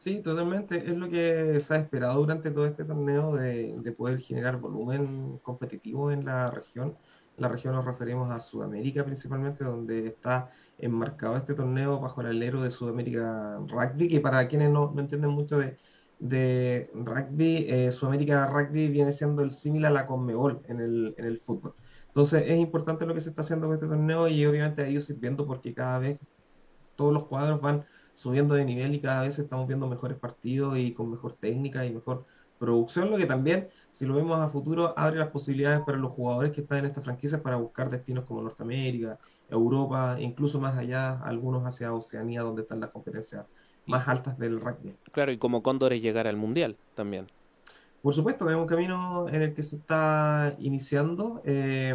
Sí, 0.00 0.22
totalmente. 0.22 0.78
Es 0.78 0.96
lo 0.96 1.10
que 1.10 1.60
se 1.60 1.74
ha 1.74 1.76
esperado 1.76 2.20
durante 2.20 2.50
todo 2.50 2.64
este 2.64 2.84
torneo 2.86 3.36
de, 3.36 3.94
poder 3.98 4.18
generar 4.20 4.56
volumen 4.58 5.38
competitivo 5.42 6.10
en 6.10 6.24
la 6.24 6.50
región. 6.50 6.96
la 7.36 7.48
región 7.48 7.74
nos 7.74 7.84
referimos 7.84 8.30
a 8.30 8.40
Sudamérica 8.40 9.04
principalmente, 9.04 9.62
donde 9.62 10.06
está 10.06 10.50
enmarcado 10.78 11.36
este 11.36 11.52
torneo 11.54 12.00
bajo 12.00 12.22
el 12.22 12.28
alero 12.28 12.62
de 12.62 12.70
Sudamérica 12.70 13.58
Rugby, 13.68 14.08
que 14.08 14.20
para 14.20 14.48
quienes 14.48 14.70
no, 14.70 14.90
entienden 14.96 15.32
mucho 15.32 15.58
de, 15.58 15.76
de 16.18 16.90
rugby, 16.94 17.66
eh, 17.68 17.92
Sudamérica 17.92 18.46
Rugby 18.46 18.88
viene 18.88 19.12
siendo 19.12 19.42
el 19.42 19.50
similar 19.50 19.92
a 19.92 19.94
la 19.94 20.06
Conmebol 20.06 20.62
en 20.68 20.80
el, 20.80 21.14
en 21.18 21.26
el 21.26 21.40
fútbol. 21.40 21.74
Entonces 22.08 22.44
es 22.46 22.58
importante 22.58 23.04
lo 23.04 23.12
que 23.14 23.20
se 23.20 23.28
está 23.30 23.42
haciendo 23.42 23.66
con 23.66 23.74
este 23.74 23.86
torneo 23.86 24.28
y 24.28 24.46
obviamente 24.46 24.82
ha 24.82 24.88
ido 24.88 25.02
sirviendo 25.02 25.46
porque 25.46 25.74
cada 25.74 25.98
vez 25.98 26.18
todos 26.96 27.12
los 27.12 27.26
cuadros 27.26 27.60
van 27.60 27.84
subiendo 28.14 28.54
de 28.54 28.64
nivel 28.64 28.94
y 28.94 29.00
cada 29.00 29.22
vez 29.22 29.38
estamos 29.38 29.66
viendo 29.66 29.86
mejores 29.86 30.18
partidos 30.18 30.78
y 30.78 30.92
con 30.92 31.10
mejor 31.10 31.34
técnica 31.34 31.84
y 31.84 31.92
mejor 31.92 32.24
producción, 32.58 33.10
lo 33.10 33.16
que 33.16 33.26
también, 33.26 33.68
si 33.90 34.04
lo 34.04 34.14
vemos 34.14 34.38
a 34.38 34.48
futuro, 34.48 34.92
abre 34.96 35.18
las 35.18 35.28
posibilidades 35.28 35.80
para 35.80 35.96
los 35.96 36.12
jugadores 36.12 36.52
que 36.52 36.60
están 36.60 36.80
en 36.80 36.84
esta 36.86 37.00
franquicia 37.00 37.42
para 37.42 37.56
buscar 37.56 37.88
destinos 37.88 38.24
como 38.26 38.42
Norteamérica, 38.42 39.18
Europa, 39.48 40.16
incluso 40.20 40.60
más 40.60 40.76
allá, 40.76 41.18
algunos 41.20 41.64
hacia 41.64 41.92
Oceanía, 41.92 42.42
donde 42.42 42.62
están 42.62 42.80
las 42.80 42.90
competencias 42.90 43.46
más 43.86 44.06
altas 44.06 44.38
del 44.38 44.60
rugby. 44.60 44.94
Claro, 45.10 45.32
y 45.32 45.38
como 45.38 45.62
Cóndores 45.62 46.02
llegar 46.02 46.26
al 46.26 46.36
Mundial 46.36 46.76
también. 46.94 47.26
Por 48.02 48.14
supuesto, 48.14 48.48
es 48.48 48.56
un 48.56 48.66
camino 48.66 49.28
en 49.28 49.42
el 49.42 49.54
que 49.54 49.62
se 49.62 49.76
está 49.76 50.54
iniciando. 50.58 51.42
Eh, 51.44 51.94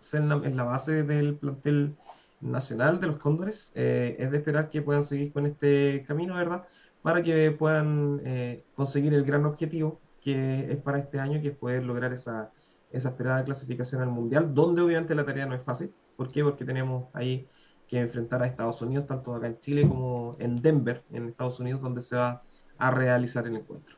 es 0.00 0.14
la 0.14 0.64
base 0.64 1.02
del 1.04 1.34
plantel 1.34 1.94
nacional 2.40 3.00
de 3.00 3.06
los 3.06 3.18
Cóndores, 3.18 3.72
eh, 3.74 4.16
es 4.18 4.30
de 4.30 4.38
esperar 4.38 4.70
que 4.70 4.82
puedan 4.82 5.02
seguir 5.02 5.32
con 5.32 5.46
este 5.46 6.04
camino, 6.06 6.34
¿verdad? 6.34 6.66
Para 7.02 7.22
que 7.22 7.50
puedan 7.52 8.20
eh, 8.24 8.64
conseguir 8.74 9.14
el 9.14 9.24
gran 9.24 9.44
objetivo 9.46 10.00
que 10.20 10.70
es 10.72 10.76
para 10.78 10.98
este 10.98 11.18
año, 11.18 11.40
que 11.40 11.48
es 11.48 11.56
poder 11.56 11.84
lograr 11.84 12.12
esa, 12.12 12.52
esa 12.90 13.10
esperada 13.10 13.44
clasificación 13.44 14.02
al 14.02 14.10
Mundial, 14.10 14.54
donde 14.54 14.82
obviamente 14.82 15.14
la 15.14 15.24
tarea 15.24 15.46
no 15.46 15.54
es 15.54 15.62
fácil. 15.62 15.92
¿Por 16.16 16.30
qué? 16.30 16.42
Porque 16.42 16.64
tenemos 16.64 17.06
ahí 17.14 17.46
que 17.88 17.98
enfrentar 17.98 18.42
a 18.42 18.46
Estados 18.46 18.82
Unidos, 18.82 19.06
tanto 19.06 19.34
acá 19.34 19.46
en 19.46 19.58
Chile 19.58 19.88
como 19.88 20.36
en 20.38 20.60
Denver, 20.60 21.02
en 21.12 21.28
Estados 21.28 21.58
Unidos, 21.58 21.80
donde 21.80 22.02
se 22.02 22.16
va 22.16 22.42
a 22.78 22.90
realizar 22.90 23.46
el 23.46 23.56
encuentro. 23.56 23.96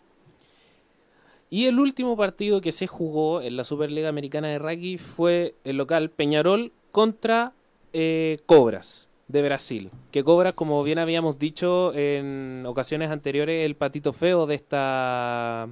Y 1.50 1.66
el 1.66 1.78
último 1.78 2.16
partido 2.16 2.62
que 2.62 2.72
se 2.72 2.86
jugó 2.86 3.42
en 3.42 3.56
la 3.56 3.64
Superliga 3.64 4.08
Americana 4.08 4.48
de 4.48 4.58
Rugby 4.58 4.96
fue 4.96 5.54
el 5.64 5.76
local 5.76 6.08
Peñarol 6.08 6.72
contra 6.92 7.52
eh, 7.92 8.40
Cobras 8.46 9.08
de 9.28 9.42
Brasil. 9.42 9.90
Que 10.10 10.22
Cobras, 10.22 10.54
como 10.54 10.82
bien 10.82 10.98
habíamos 10.98 11.38
dicho 11.38 11.94
en 11.94 12.64
ocasiones 12.66 13.10
anteriores, 13.10 13.64
el 13.64 13.76
patito 13.76 14.12
feo 14.12 14.46
de 14.46 14.54
esta, 14.54 15.68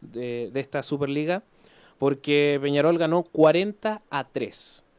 de, 0.00 0.50
esta 0.54 0.82
Superliga, 0.82 1.42
porque 1.98 2.58
Peñarol 2.60 2.98
ganó 2.98 3.22
40 3.22 4.02
a 4.10 4.24
3. 4.24 4.80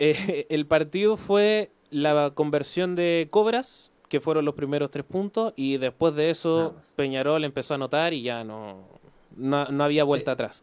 Eh, 0.00 0.46
el 0.48 0.64
partido 0.64 1.16
fue 1.16 1.72
la 1.90 2.30
conversión 2.32 2.94
de 2.94 3.26
Cobras, 3.32 3.90
que 4.08 4.20
fueron 4.20 4.44
los 4.44 4.54
primeros 4.54 4.92
tres 4.92 5.04
puntos, 5.04 5.52
y 5.56 5.76
después 5.78 6.14
de 6.14 6.30
eso 6.30 6.76
Peñarol 6.94 7.42
empezó 7.42 7.74
a 7.74 7.78
anotar 7.78 8.12
y 8.14 8.22
ya 8.22 8.44
no, 8.44 8.84
no, 9.34 9.66
había 9.82 10.04
vuelta 10.04 10.30
atrás 10.30 10.62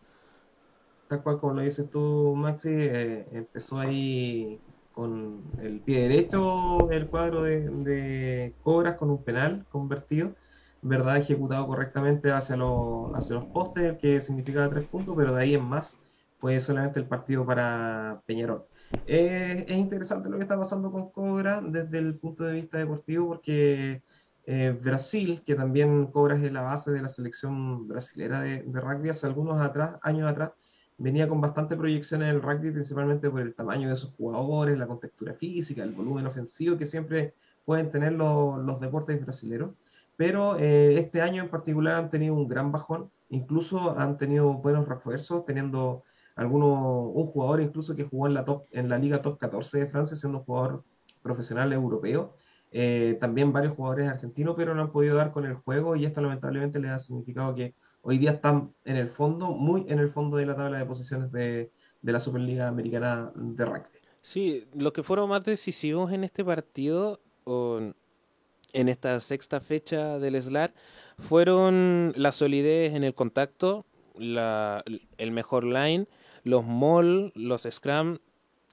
tal 1.07 1.23
cual 1.23 1.39
como 1.39 1.53
lo 1.53 1.61
dices 1.61 1.89
tú, 1.89 2.33
Maxi, 2.35 2.69
eh, 2.71 3.27
empezó 3.31 3.79
ahí 3.79 4.59
con 4.91 5.43
el 5.59 5.81
pie 5.81 6.07
derecho 6.07 6.89
el 6.91 7.07
cuadro 7.07 7.43
de, 7.43 8.53
Cobras 8.63 8.95
con 8.95 9.09
un 9.09 9.23
penal 9.23 9.65
convertido, 9.69 10.35
¿verdad? 10.81 11.17
Ejecutado 11.17 11.67
correctamente 11.67 12.31
hacia, 12.31 12.55
los, 12.55 13.13
hacia 13.13 13.35
los 13.35 13.45
postes, 13.45 13.97
que 13.99 14.21
significaba 14.21 14.69
tres 14.69 14.87
puntos, 14.87 15.15
pero 15.17 15.33
de 15.33 15.43
ahí 15.43 15.55
en 15.55 15.65
más 15.65 15.99
fue 16.39 16.59
solamente 16.59 16.99
el 16.99 17.07
partido 17.07 17.45
para 17.45 18.21
Peñarol. 18.25 18.65
es 19.07 19.69
interesante 19.71 20.29
lo 20.29 20.37
que 20.37 20.43
está 20.43 20.57
pasando 20.57 20.91
con 20.91 21.09
Cobra 21.11 21.61
desde 21.61 21.97
el 21.99 22.15
punto 22.17 22.43
de 22.43 22.53
vista 22.53 22.77
deportivo 22.77 23.27
porque 23.27 24.03
eh, 24.45 24.77
Brasil, 24.81 25.43
que 25.45 25.55
también 25.55 26.07
Cobra 26.07 26.35
es 26.35 26.51
la 26.51 26.61
base 26.61 26.91
de 26.91 27.01
la 27.01 27.09
selección 27.09 27.87
brasilera 27.87 28.41
de, 28.41 28.63
de 28.63 28.81
rugby 28.81 29.09
hace 29.09 29.27
algunos 29.27 29.59
atrás, 29.59 29.97
años 30.03 30.29
atrás, 30.29 30.51
venía 30.97 31.27
con 31.27 31.41
bastante 31.41 31.75
proyección 31.75 32.21
en 32.23 32.29
el 32.29 32.41
rugby, 32.41 32.71
principalmente 32.71 33.29
por 33.29 33.41
el 33.41 33.53
tamaño 33.53 33.89
de 33.89 33.95
sus 33.95 34.11
jugadores, 34.11 34.77
la 34.77 34.87
contextura 34.87 35.33
física, 35.33 35.83
el 35.83 35.91
volumen 35.91 36.25
ofensivo 36.25 36.77
que 36.77 36.85
siempre 36.85 37.33
pueden 37.65 37.91
tener 37.91 38.13
los, 38.13 38.79
deportes 38.79 39.23
brasileños. 39.23 39.71
Pero 40.15 40.57
eh, 40.57 40.97
este 40.97 41.21
año 41.21 41.43
en 41.43 41.49
particular 41.49 41.95
han 41.95 42.09
tenido 42.09 42.35
un 42.35 42.47
gran 42.47 42.71
bajón, 42.71 43.11
incluso 43.29 43.97
han 43.99 44.17
tenido 44.17 44.53
buenos 44.53 44.87
refuerzos, 44.87 45.45
teniendo 45.45 46.03
algunos, 46.35 47.11
un 47.13 47.27
jugador 47.27 47.61
incluso 47.61 47.95
que 47.95 48.05
jugó 48.05 48.27
en 48.27 48.33
la, 48.33 48.45
top, 48.45 48.65
en 48.71 48.89
la 48.89 48.97
Liga 48.97 49.21
Top 49.21 49.37
14 49.37 49.79
de 49.79 49.87
Francia, 49.87 50.15
siendo 50.15 50.39
un 50.39 50.45
jugador 50.45 50.83
profesional 51.21 51.73
europeo. 51.73 52.33
Eh, 52.71 53.17
también 53.21 53.53
varios 53.53 53.73
jugadores 53.75 54.09
argentinos, 54.09 54.55
pero 54.57 54.75
no 54.75 54.81
han 54.81 54.91
podido 54.91 55.15
dar 55.15 55.31
con 55.31 55.45
el 55.45 55.55
juego 55.55 55.95
y 55.95 56.05
esto 56.05 56.21
lamentablemente 56.21 56.79
les 56.79 56.91
ha 56.91 56.99
significado 56.99 57.55
que 57.55 57.73
hoy 58.07 58.19
día 58.19 58.31
están 58.31 58.71
en 58.85 58.97
el 58.97 59.09
fondo, 59.09 59.47
muy 59.47 59.85
en 59.89 59.97
el 59.97 60.11
fondo 60.11 60.37
de 60.37 60.45
la 60.45 60.55
tabla 60.55 60.77
de 60.77 60.85
posiciones 60.85 61.31
de, 61.31 61.71
la 62.03 62.19
Superliga 62.19 62.67
Americana 62.67 63.31
de 63.33 63.65
Rugby. 63.65 63.99
Sí, 64.21 64.67
los 64.75 64.93
que 64.93 65.01
fueron 65.01 65.29
más 65.29 65.43
decisivos 65.43 66.11
en 66.11 66.23
este 66.23 66.45
partido, 66.45 67.19
en 67.47 68.89
esta 68.89 69.19
sexta 69.19 69.59
fecha 69.59 70.19
del 70.19 70.39
SLAR, 70.39 70.71
fueron 71.17 72.13
la 72.15 72.31
solidez 72.31 72.93
en 72.93 73.03
el 73.03 73.15
contacto, 73.15 73.85
la, 74.15 74.83
el 75.17 75.31
mejor 75.31 75.63
line, 75.63 76.05
los 76.43 76.63
mall, 76.63 77.31
los 77.33 77.67
scrum, 77.69 78.19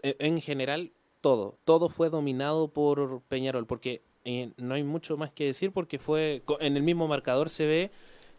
e, 0.03 0.15
en 0.19 0.43
general 0.43 0.93
todo, 1.23 1.57
todo 1.65 1.89
fue 1.89 2.11
dominado 2.11 2.69
por 2.69 3.23
Peñarol, 3.29 3.67
porque 3.67 4.03
eh, 4.27 4.53
no 4.59 4.75
hay 4.75 4.85
mucho 4.85 5.17
más 5.17 5.33
que 5.33 5.47
decir 5.47 5.73
porque 5.73 5.99
fue 5.99 6.43
en 6.61 6.77
el 6.77 6.83
mismo 6.83 7.09
marcador 7.09 7.49
se 7.49 7.67
ve 7.67 7.91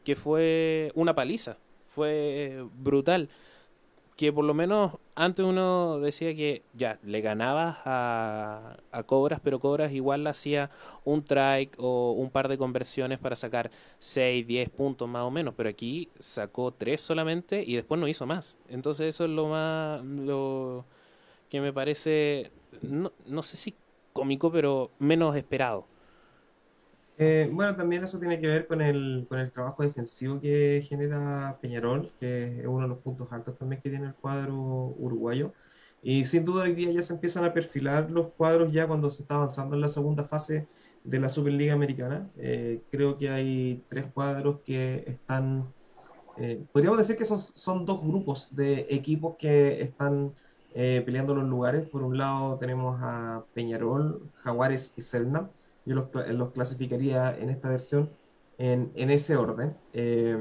que 0.03 0.15
fue 0.15 0.91
una 0.95 1.15
paliza, 1.15 1.57
fue 1.87 2.65
brutal. 2.75 3.29
Que 4.15 4.31
por 4.31 4.45
lo 4.45 4.53
menos 4.53 4.93
antes 5.15 5.43
uno 5.43 5.99
decía 5.99 6.35
que 6.35 6.61
ya 6.73 6.99
le 7.01 7.21
ganabas 7.21 7.77
a, 7.83 8.77
a 8.91 9.03
Cobras, 9.03 9.39
pero 9.43 9.59
Cobras 9.59 9.91
igual 9.91 10.27
hacía 10.27 10.69
un 11.03 11.23
trike 11.23 11.75
o 11.79 12.11
un 12.11 12.29
par 12.29 12.47
de 12.47 12.59
conversiones 12.59 13.17
para 13.17 13.35
sacar 13.35 13.71
6, 13.97 14.45
10 14.45 14.69
puntos 14.69 15.09
más 15.09 15.23
o 15.23 15.31
menos, 15.31 15.55
pero 15.57 15.67
aquí 15.67 16.09
sacó 16.19 16.71
3 16.71 17.01
solamente 17.01 17.63
y 17.65 17.75
después 17.75 17.99
no 17.99 18.07
hizo 18.07 18.27
más. 18.27 18.59
Entonces 18.69 19.07
eso 19.07 19.25
es 19.25 19.31
lo 19.31 19.47
más, 19.47 20.03
lo 20.05 20.85
que 21.49 21.59
me 21.59 21.73
parece, 21.73 22.51
no, 22.83 23.11
no 23.25 23.41
sé 23.41 23.57
si 23.57 23.75
cómico, 24.13 24.51
pero 24.51 24.91
menos 24.99 25.35
esperado. 25.35 25.87
Eh, 27.17 27.47
bueno, 27.51 27.75
también 27.75 28.03
eso 28.03 28.19
tiene 28.19 28.39
que 28.39 28.47
ver 28.47 28.67
con 28.67 28.81
el, 28.81 29.25
con 29.29 29.39
el 29.39 29.51
trabajo 29.51 29.83
defensivo 29.83 30.39
que 30.39 30.83
genera 30.87 31.57
Peñarol, 31.61 32.11
que 32.19 32.59
es 32.61 32.65
uno 32.67 32.81
de 32.83 32.87
los 32.87 32.99
puntos 32.99 33.31
altos 33.31 33.57
también 33.57 33.81
que 33.81 33.89
tiene 33.89 34.07
el 34.07 34.15
cuadro 34.15 34.55
uruguayo. 34.97 35.53
Y 36.01 36.25
sin 36.25 36.43
duda 36.45 36.63
hoy 36.63 36.73
día 36.73 36.91
ya 36.91 37.01
se 37.01 37.13
empiezan 37.13 37.45
a 37.45 37.53
perfilar 37.53 38.09
los 38.11 38.27
cuadros 38.33 38.73
ya 38.73 38.87
cuando 38.87 39.11
se 39.11 39.21
está 39.21 39.35
avanzando 39.35 39.75
en 39.75 39.81
la 39.81 39.87
segunda 39.89 40.23
fase 40.25 40.67
de 41.03 41.19
la 41.19 41.29
Superliga 41.29 41.73
Americana. 41.73 42.29
Eh, 42.37 42.81
creo 42.91 43.17
que 43.17 43.29
hay 43.29 43.83
tres 43.89 44.05
cuadros 44.13 44.61
que 44.65 45.03
están, 45.07 45.71
eh, 46.37 46.63
podríamos 46.73 46.97
decir 46.99 47.17
que 47.17 47.25
son, 47.25 47.37
son 47.37 47.85
dos 47.85 48.01
grupos 48.01 48.53
de 48.55 48.87
equipos 48.89 49.35
que 49.37 49.81
están 49.81 50.33
peleando 50.73 51.35
los 51.35 51.47
lugares. 51.47 51.87
Por 51.87 52.01
un 52.03 52.17
lado 52.17 52.57
tenemos 52.57 52.97
a 52.99 53.43
Peñarol, 53.53 54.31
Jaguares 54.37 54.93
y 54.97 55.01
Selna 55.01 55.49
yo 55.85 55.95
los, 55.95 56.07
los 56.29 56.51
clasificaría 56.51 57.37
en 57.37 57.49
esta 57.49 57.69
versión 57.69 58.09
en, 58.57 58.91
en 58.95 59.09
ese 59.09 59.35
orden. 59.35 59.75
Eh, 59.93 60.37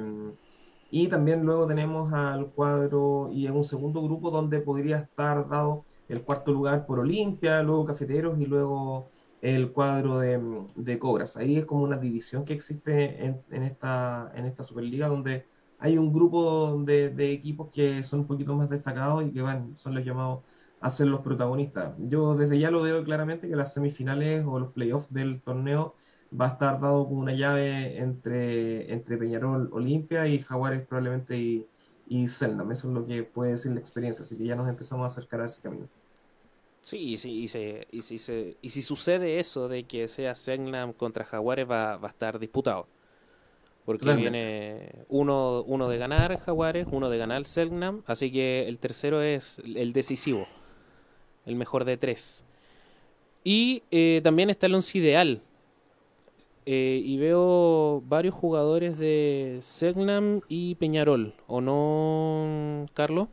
y 0.91 1.09
también 1.09 1.45
luego 1.45 1.67
tenemos 1.67 2.13
al 2.13 2.51
cuadro 2.51 3.31
y 3.33 3.47
en 3.47 3.57
un 3.57 3.65
segundo 3.65 4.03
grupo 4.03 4.31
donde 4.31 4.61
podría 4.61 4.99
estar 4.99 5.49
dado 5.49 5.85
el 6.09 6.23
cuarto 6.23 6.53
lugar 6.53 6.87
por 6.87 6.99
Olimpia, 7.01 7.63
luego 7.63 7.87
Cafeteros 7.87 8.39
y 8.39 8.47
luego 8.47 9.09
el 9.41 9.73
cuadro 9.73 10.19
de, 10.19 10.39
de, 10.77 10.99
Cobras. 10.99 11.37
Ahí 11.37 11.57
es 11.57 11.65
como 11.65 11.85
una 11.85 11.97
división 11.97 12.45
que 12.45 12.53
existe 12.53 13.25
en, 13.25 13.43
en, 13.51 13.63
esta, 13.63 14.31
en 14.35 14.45
esta 14.45 14.63
Superliga 14.63 15.09
donde 15.09 15.47
hay 15.79 15.99
un 15.99 16.13
grupo 16.13 16.77
de, 16.85 17.09
de, 17.11 17.33
equipos 17.33 17.71
que 17.73 18.03
son 18.03 18.21
un 18.21 18.27
poquito 18.27 18.55
más 18.55 18.69
destacados 18.69 19.25
y 19.27 19.33
que 19.33 19.43
van, 19.43 19.75
son 19.77 19.95
los 19.95 20.05
llamados 20.05 20.45
a 20.83 20.91
ser 20.91 21.07
los 21.07 21.21
protagonistas. 21.21 21.95
Yo 21.99 22.35
desde 22.35 22.59
ya 22.59 22.71
lo 22.71 22.83
veo 22.83 23.05
claramente 23.05 23.49
que 23.49 23.57
las 23.57 23.73
semifinales 23.73 24.45
o 24.47 24.59
los 24.59 24.73
playoffs 24.73 25.13
del 25.13 25.41
torneo 25.41 25.95
va 26.39 26.47
a 26.47 26.49
estar 26.51 26.81
dado 26.81 27.07
como 27.07 27.21
una 27.21 27.35
llave 27.35 27.99
entre, 27.99 28.93
entre 28.93 29.17
Peñarol 29.17 29.71
Olimpia 29.73 30.27
y 30.27 30.41
Jaguares 30.41 30.85
probablemente 30.87 31.39
y, 31.39 31.67
y 32.09 32.27
Selnam. 32.27 32.73
Eso 32.73 32.89
es 32.89 32.95
lo 32.95 33.07
que 33.07 33.23
puede 33.23 33.53
decir 33.53 33.73
la 33.73 33.79
experiencia, 33.79 34.25
así 34.25 34.37
que 34.37 34.45
ya 34.45 34.57
nos 34.57 34.69
empezamos 34.69 35.05
a 35.05 35.07
acercar 35.07 35.41
a 35.43 35.47
ese 35.47 35.63
camino. 35.63 35.87
Sí, 36.81 37.13
y 37.13 37.17
si, 37.17 37.31
y, 37.31 37.45
y, 37.93 38.01
si, 38.01 38.19
se, 38.19 38.57
y 38.61 38.71
si 38.71 38.83
sucede 38.83 39.39
eso 39.39 39.69
de 39.69 39.85
que 39.85 40.09
sea 40.09 40.35
Selnam 40.35 40.93
contra 40.93 41.25
Jaguares 41.25 41.71
va, 41.71 41.97
va 41.97 42.09
a 42.09 42.11
estar 42.11 42.41
disputado. 42.41 42.89
Porque 43.85 44.15
viene 44.15 45.05
uno, 45.09 45.63
uno 45.63 45.89
de 45.89 45.99
ganar 45.99 46.39
Jaguares, 46.41 46.89
uno 46.91 47.09
de 47.09 47.19
ganar 47.19 47.45
Selnam, 47.45 48.03
así 48.07 48.33
que 48.33 48.69
el 48.69 48.79
tercero 48.79 49.23
es 49.23 49.61
el 49.65 49.93
decisivo 49.93 50.47
el 51.47 51.57
mejor 51.57 51.85
de 51.85 51.97
tres. 51.97 52.45
Y 53.45 53.83
eh, 53.91 54.21
también 54.23 54.51
está 54.51 54.67
el 54.67 54.75
once 54.75 54.99
ideal. 54.99 55.43
Eh, 56.65 57.03
y 57.05 57.19
veo 57.19 58.03
varios 58.07 58.35
jugadores 58.35 58.97
de 58.97 59.59
Segnam 59.63 60.43
y 60.49 60.77
Peñarol, 60.77 61.35
¿o 61.49 61.61
no, 61.61 62.87
Carlos? 62.95 63.29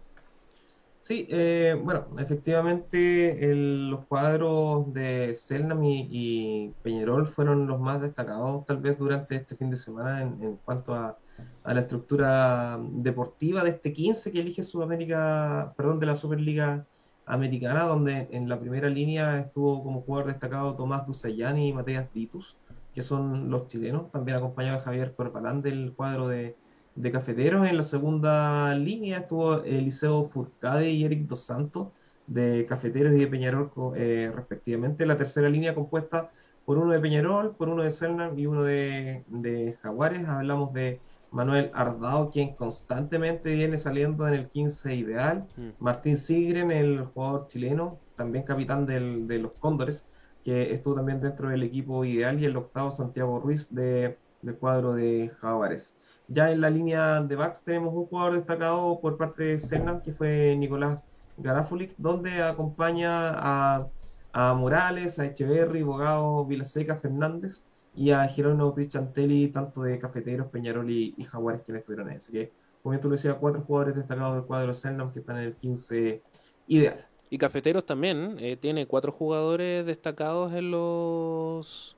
Sí, 1.00 1.28
eh, 1.30 1.80
bueno, 1.82 2.08
efectivamente 2.18 3.54
los 3.56 4.06
cuadros 4.06 4.94
de 4.94 5.34
Selnam 5.34 5.84
y, 5.84 6.74
Peñarol 6.84 7.28
fueron 7.28 7.68
los 7.68 7.80
más 7.80 8.02
destacados 8.02 8.66
tal 8.66 8.78
vez 8.78 8.98
durante 8.98 9.36
este 9.36 9.56
fin 9.56 9.70
de 9.70 9.78
semana 9.78 10.24
en, 10.24 10.44
en 10.44 10.56
cuanto 10.58 10.94
a, 10.94 11.18
a, 11.64 11.74
la 11.74 11.82
estructura 11.82 12.78
deportiva 12.82 13.64
de 13.64 13.72
este 13.72 13.94
15 13.94 14.32
que 14.32 14.42
elige 14.42 14.64
Sudamérica, 14.64 15.74
perdón, 15.78 16.00
de 16.00 16.06
la 16.06 16.16
Superliga 16.16 16.86
americana, 17.30 17.86
donde 17.86 18.28
en 18.32 18.50
la 18.50 18.60
primera 18.60 18.90
línea 18.90 19.40
estuvo 19.40 19.84
como 19.84 20.02
jugador 20.02 20.28
destacado 20.28 20.76
Tomás 20.76 21.06
Dusayani 21.06 21.70
y 21.70 21.74
Mateas 21.74 22.12
Ditus, 22.12 22.58
que 22.94 23.04
son 23.04 23.50
los 23.52 23.68
chilenos, 23.68 24.12
también 24.12 24.38
acompañado 24.38 24.78
de 24.78 24.84
Javier 24.84 25.14
Corpalán 25.16 25.62
del 25.62 25.94
cuadro 25.96 26.28
de, 26.28 26.56
de 26.96 27.12
Cafeteros. 27.12 27.68
En 27.68 27.78
la 27.78 27.84
segunda 27.84 28.74
línea 28.76 29.20
estuvo 29.20 29.64
Eliseo 29.64 30.26
Furcade 30.26 30.90
y 30.90 31.06
Eric 31.06 31.28
Dos 31.28 31.44
Santos 31.46 31.90
de 32.26 32.66
Cafeteros 32.68 33.14
y 33.14 33.20
de 33.20 33.28
Peñarol 33.28 33.72
eh, 33.96 34.32
respectivamente. 34.36 35.06
La 35.06 35.18
tercera 35.18 35.50
línea 35.50 35.76
compuesta 35.76 36.32
por 36.66 36.80
uno 36.80 36.92
de 36.92 37.00
Peñarol, 37.00 37.56
por 37.56 37.70
uno 37.70 37.84
de 37.84 37.92
Selnar 37.92 38.38
y 38.38 38.48
uno 38.48 38.64
de, 38.64 39.24
de 39.28 39.78
Jaguares. 39.84 40.28
Hablamos 40.28 40.74
de 40.74 41.00
Manuel 41.32 41.72
Ardao, 41.74 42.32
quien 42.32 42.56
constantemente 42.56 43.54
viene 43.54 43.78
saliendo 43.78 44.28
en 44.28 44.34
el 44.34 44.50
15 44.50 44.96
ideal, 44.96 45.48
mm. 45.58 45.70
Martín 45.80 46.18
Sigren, 46.18 46.72
el 46.72 47.06
jugador 47.06 47.48
chileno, 47.48 48.00
también 48.16 48.44
capitán 48.44 48.86
de 48.86 49.40
los 49.40 49.52
Cóndores, 49.60 50.06
que 50.44 50.74
estuvo 50.74 50.96
también 50.96 51.22
dentro 51.22 51.50
del 51.50 51.64
equipo 51.64 52.04
ideal, 52.06 52.40
y 52.40 52.46
el 52.46 52.58
octavo 52.58 52.92
Santiago 52.92 53.40
Ruiz 53.40 53.68
de, 53.70 54.18
del 54.42 54.56
cuadro 54.56 54.94
de 54.94 55.32
Jaguares. 55.40 55.98
Ya 56.28 56.52
en 56.52 56.62
la 56.62 56.70
línea 56.70 57.22
de 57.22 57.36
backs 57.36 57.64
tenemos 57.64 57.94
un 57.94 58.06
jugador 58.06 58.36
destacado 58.36 59.00
por 59.02 59.18
parte 59.18 59.44
de 59.44 59.60
Senam, 59.60 60.02
que 60.02 60.14
fue 60.14 60.56
Nicolás 60.58 61.00
Garafulic, 61.38 61.94
donde 61.98 62.42
acompaña 62.44 63.32
a, 63.36 63.88
a 64.34 64.54
Morales, 64.54 65.20
a 65.20 65.26
Echeverry, 65.26 65.84
Bogado, 65.84 66.46
Vilaseca, 66.46 66.96
Fernández, 66.96 67.64
y 68.00 68.12
a 68.12 68.26
Jerónimo 68.30 68.74
Pichantelli, 68.74 69.50
tanto 69.50 69.84
de 69.84 70.00
Cafeteros, 70.00 70.48
Peñarol 70.48 70.90
y, 70.90 71.22
Jaguares, 71.26 71.64
quienes 71.66 71.82
estuvieron 71.82 72.08
ahí. 72.08 72.16
Así 72.16 72.32
que, 72.32 72.50
como 72.82 72.98
tú 72.98 73.10
lo 73.10 73.18
decías, 73.18 73.36
cuatro 73.42 73.62
jugadores 73.62 73.94
destacados 73.94 74.38
del 74.38 74.46
cuadro 74.46 74.74
Selnam 74.74 75.12
que 75.12 75.20
están 75.20 75.36
en 75.40 75.44
el 75.44 75.56
15 75.56 76.22
ideal. 76.68 77.06
Y 77.30 77.38
Cafeteros 77.38 77.86
también, 77.86 78.38
eh, 78.40 78.56
tiene 78.56 78.86
cuatro 78.86 79.12
jugadores 79.12 79.86
destacados 79.86 80.54
en 80.54 80.72
los 80.72 81.98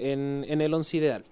en, 0.00 0.60
el 0.60 0.74
once 0.74 0.96
ideal. 0.96 1.24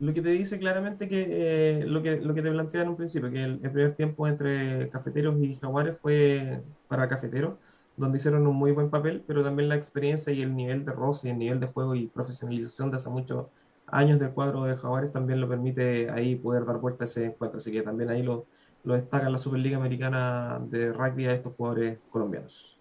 Lo 0.00 0.12
que 0.12 0.20
te 0.20 0.28
dice 0.28 0.58
claramente 0.58 1.08
que 1.08 1.26
eh, 1.30 1.86
lo 1.86 2.02
que 2.02 2.20
lo 2.20 2.34
que 2.34 2.42
te 2.42 2.50
plantea 2.50 2.82
en 2.82 2.88
un 2.90 2.96
principio, 2.96 3.30
que 3.30 3.42
el, 3.42 3.58
primer 3.58 3.94
tiempo 3.94 4.28
entre 4.28 4.90
Cafeteros 4.90 5.40
y 5.40 5.54
Jaguares 5.54 5.96
fue 6.02 6.60
para 6.88 7.08
Cafeteros, 7.08 7.54
donde 7.96 8.18
hicieron 8.18 8.46
un 8.46 8.56
muy 8.56 8.72
buen 8.72 8.90
papel, 8.90 9.22
pero 9.26 9.42
también 9.42 9.68
la 9.68 9.76
experiencia 9.76 10.32
y 10.32 10.42
el 10.42 10.54
nivel 10.54 10.84
de 10.84 10.92
roce, 10.92 11.30
el 11.30 11.38
nivel 11.38 11.60
de 11.60 11.66
juego 11.68 11.94
y 11.94 12.06
profesionalización 12.06 12.90
de 12.90 12.96
hace 12.96 13.10
muchos 13.10 13.46
años 13.86 14.18
del 14.18 14.30
cuadro 14.30 14.64
de 14.64 14.76
Jaguares 14.76 15.12
también 15.12 15.40
lo 15.40 15.48
permite 15.48 16.10
ahí 16.10 16.36
poder 16.36 16.64
dar 16.64 16.78
vuelta 16.78 17.04
a 17.04 17.06
ese 17.06 17.26
encuentro. 17.26 17.58
Así 17.58 17.70
que 17.70 17.82
también 17.82 18.10
ahí 18.10 18.22
lo, 18.22 18.46
lo 18.84 18.94
destaca 18.94 19.28
la 19.30 19.38
Superliga 19.38 19.76
Americana 19.76 20.60
de 20.70 20.92
rugby 20.92 21.26
a 21.26 21.34
estos 21.34 21.54
jugadores 21.54 21.98
colombianos. 22.10 22.76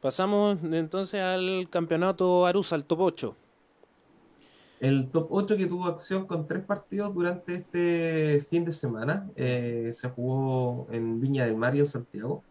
Pasamos 0.00 0.58
entonces 0.62 1.20
al 1.20 1.68
campeonato 1.70 2.46
Arusa, 2.46 2.76
al 2.76 2.84
top 2.84 3.00
8. 3.00 3.36
El 4.80 5.08
top 5.10 5.26
8 5.30 5.56
que 5.56 5.66
tuvo 5.66 5.86
acción 5.86 6.26
con 6.26 6.46
tres 6.46 6.62
partidos 6.64 7.12
durante 7.12 7.56
este 7.56 8.46
fin 8.48 8.64
de 8.64 8.70
semana 8.70 9.28
eh, 9.34 9.90
se 9.92 10.08
jugó 10.08 10.86
en 10.92 11.20
Viña 11.20 11.46
del 11.46 11.56
Mar 11.56 11.74
y 11.74 11.80
en 11.80 11.86
Santiago. 11.86 12.44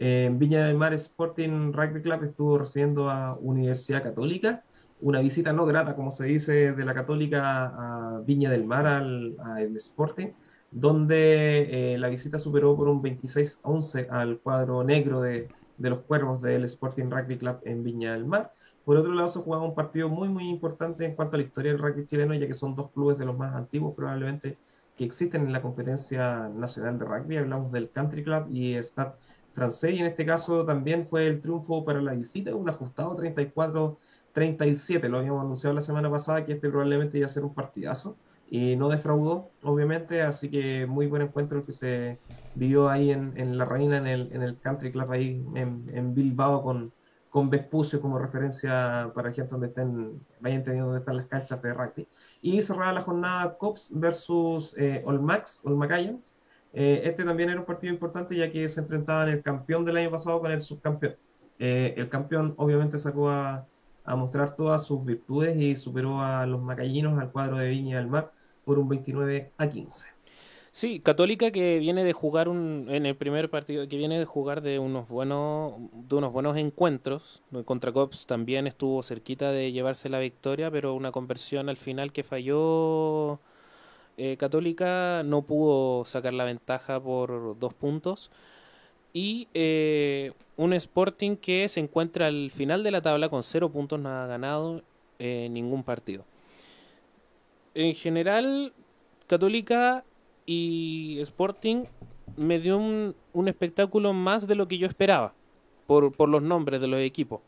En 0.00 0.38
Viña 0.38 0.66
del 0.66 0.78
Mar 0.78 0.94
Sporting 0.94 1.74
Rugby 1.74 2.00
Club 2.00 2.24
estuvo 2.24 2.56
recibiendo 2.56 3.10
a 3.10 3.34
Universidad 3.34 4.02
Católica, 4.02 4.64
una 5.02 5.20
visita 5.20 5.52
no 5.52 5.66
grata, 5.66 5.94
como 5.94 6.10
se 6.10 6.24
dice, 6.24 6.72
de 6.72 6.84
la 6.86 6.94
Católica 6.94 7.66
a 7.66 8.20
Viña 8.20 8.50
del 8.50 8.64
Mar 8.64 8.86
al, 8.86 9.36
Sporting, 9.76 10.28
donde 10.70 11.94
eh, 11.94 11.98
la 11.98 12.08
visita 12.08 12.38
superó 12.38 12.74
por 12.76 12.88
un 12.88 13.02
26 13.02 13.60
a 13.62 13.68
11 13.68 14.06
al 14.10 14.38
cuadro 14.38 14.82
negro 14.84 15.20
de, 15.20 15.48
de 15.76 15.90
los 15.90 15.98
cuervos 16.00 16.40
del 16.40 16.64
Sporting 16.64 17.10
Rugby 17.10 17.36
Club 17.36 17.58
en 17.64 17.84
Viña 17.84 18.14
del 18.14 18.24
Mar. 18.24 18.54
Por 18.86 18.96
otro 18.96 19.12
lado, 19.12 19.28
se 19.28 19.40
jugaba 19.40 19.64
un 19.64 19.74
partido 19.74 20.08
muy, 20.08 20.30
muy 20.30 20.48
importante 20.48 21.04
en 21.04 21.14
cuanto 21.14 21.36
a 21.36 21.38
la 21.40 21.44
historia 21.44 21.72
del 21.72 21.80
rugby 21.80 22.06
chileno, 22.06 22.32
ya 22.32 22.46
que 22.46 22.54
son 22.54 22.74
dos 22.74 22.90
clubes 22.92 23.18
de 23.18 23.26
los 23.26 23.36
más 23.36 23.54
antiguos 23.54 23.94
probablemente 23.94 24.56
que 24.96 25.04
existen 25.04 25.42
en 25.46 25.52
la 25.52 25.60
competencia 25.60 26.48
nacional 26.48 26.98
de 26.98 27.04
rugby. 27.04 27.36
Hablamos 27.36 27.70
del 27.70 27.90
Country 27.90 28.24
Club 28.24 28.46
y 28.50 28.76
Stade 28.76 29.12
francés, 29.60 29.92
y 29.92 29.98
en 30.00 30.06
este 30.06 30.24
caso 30.24 30.64
también 30.64 31.06
fue 31.06 31.26
el 31.26 31.42
triunfo 31.42 31.84
para 31.84 32.00
la 32.00 32.14
visita, 32.14 32.54
un 32.54 32.68
ajustado 32.70 33.14
34-37. 33.16 35.08
Lo 35.08 35.18
habíamos 35.18 35.44
anunciado 35.44 35.74
la 35.74 35.82
semana 35.82 36.10
pasada 36.10 36.46
que 36.46 36.52
este 36.52 36.70
probablemente 36.70 37.18
iba 37.18 37.26
a 37.26 37.30
ser 37.30 37.44
un 37.44 37.52
partidazo 37.52 38.16
y 38.48 38.76
no 38.76 38.88
defraudó, 38.88 39.50
obviamente, 39.62 40.22
así 40.22 40.50
que 40.50 40.86
muy 40.86 41.06
buen 41.06 41.20
encuentro 41.22 41.58
el 41.58 41.64
que 41.64 41.72
se 41.72 42.18
vivió 42.54 42.88
ahí 42.88 43.10
en, 43.10 43.58
La 43.58 43.66
Reina, 43.66 43.98
en 43.98 44.06
el, 44.06 44.32
en 44.32 44.42
el 44.42 44.58
Country 44.58 44.92
Club 44.92 45.12
ahí 45.12 45.44
en, 45.54 45.90
en 45.92 46.14
Bilbao 46.14 46.62
con 46.62 46.92
con 47.30 47.48
Vespucio 47.48 48.00
como 48.00 48.18
referencia 48.18 49.10
para 49.14 49.32
gente 49.32 49.52
donde 49.52 49.68
estén, 49.68 50.20
vayan 50.40 50.64
teniendo 50.64 50.88
dónde 50.88 51.00
están 51.00 51.16
las 51.16 51.26
canchas 51.26 51.62
de 51.62 51.72
rugby. 51.72 52.08
Y 52.42 52.60
cerraba 52.60 52.92
la 52.92 53.02
jornada 53.02 53.56
Cops 53.56 53.90
versus 53.92 54.74
eh, 54.76 55.02
Olmax, 55.06 55.62
Olmacayans. 55.64 56.34
Eh, 56.72 57.02
este 57.04 57.24
también 57.24 57.50
era 57.50 57.60
un 57.60 57.66
partido 57.66 57.92
importante 57.92 58.36
ya 58.36 58.50
que 58.50 58.68
se 58.68 58.80
enfrentaban 58.80 59.28
el 59.28 59.42
campeón 59.42 59.84
del 59.84 59.96
año 59.96 60.10
pasado 60.10 60.40
con 60.40 60.50
el 60.50 60.62
subcampeón. 60.62 61.16
Eh, 61.58 61.94
el 61.96 62.08
campeón 62.08 62.54
obviamente 62.56 62.98
sacó 62.98 63.28
a, 63.28 63.66
a, 64.04 64.16
mostrar 64.16 64.56
todas 64.56 64.86
sus 64.86 65.04
virtudes 65.04 65.56
y 65.56 65.76
superó 65.76 66.20
a 66.20 66.46
los 66.46 66.62
macallinos 66.62 67.18
al 67.18 67.30
cuadro 67.32 67.58
de 67.58 67.68
Viña 67.68 67.98
del 67.98 68.06
Mar 68.06 68.32
por 68.64 68.78
un 68.78 68.88
29 68.88 69.52
a 69.58 69.68
15. 69.68 70.20
Sí, 70.72 71.00
Católica 71.00 71.50
que 71.50 71.80
viene 71.80 72.04
de 72.04 72.12
jugar 72.12 72.48
un, 72.48 72.86
en 72.90 73.04
el 73.04 73.16
primer 73.16 73.50
partido, 73.50 73.88
que 73.88 73.96
viene 73.96 74.20
de 74.20 74.24
jugar 74.24 74.60
de 74.62 74.78
unos 74.78 75.08
buenos, 75.08 75.74
de 75.92 76.14
unos 76.14 76.32
buenos 76.32 76.56
encuentros. 76.56 77.42
Contra 77.64 77.92
Cops 77.92 78.26
también 78.26 78.68
estuvo 78.68 79.02
cerquita 79.02 79.50
de 79.50 79.72
llevarse 79.72 80.08
la 80.08 80.20
victoria, 80.20 80.70
pero 80.70 80.94
una 80.94 81.10
conversión 81.10 81.68
al 81.68 81.76
final 81.76 82.12
que 82.12 82.22
falló 82.22 83.40
eh, 84.16 84.36
Católica 84.36 85.22
no 85.24 85.42
pudo 85.42 86.04
sacar 86.04 86.34
la 86.34 86.44
ventaja 86.44 87.00
por 87.00 87.58
dos 87.58 87.72
puntos. 87.74 88.30
Y 89.12 89.48
eh, 89.54 90.32
un 90.56 90.72
Sporting 90.72 91.36
que 91.36 91.68
se 91.68 91.80
encuentra 91.80 92.26
al 92.26 92.50
final 92.50 92.82
de 92.82 92.90
la 92.90 93.00
tabla 93.00 93.28
con 93.28 93.42
cero 93.42 93.70
puntos, 93.70 93.98
no 93.98 94.08
ha 94.08 94.26
ganado 94.26 94.82
eh, 95.18 95.48
ningún 95.50 95.82
partido. 95.82 96.24
En 97.74 97.94
general, 97.94 98.72
Católica 99.26 100.04
y 100.46 101.18
Sporting 101.20 101.84
me 102.36 102.60
dio 102.60 102.78
un, 102.78 103.14
espectáculo 103.48 104.12
más 104.12 104.46
de 104.46 104.54
lo 104.54 104.68
que 104.68 104.78
yo 104.78 104.86
esperaba 104.86 105.32
por, 105.86 106.12
por, 106.12 106.28
los 106.28 106.42
nombres 106.42 106.80
de 106.80 106.86
los 106.86 107.00
equipos. 107.00 107.40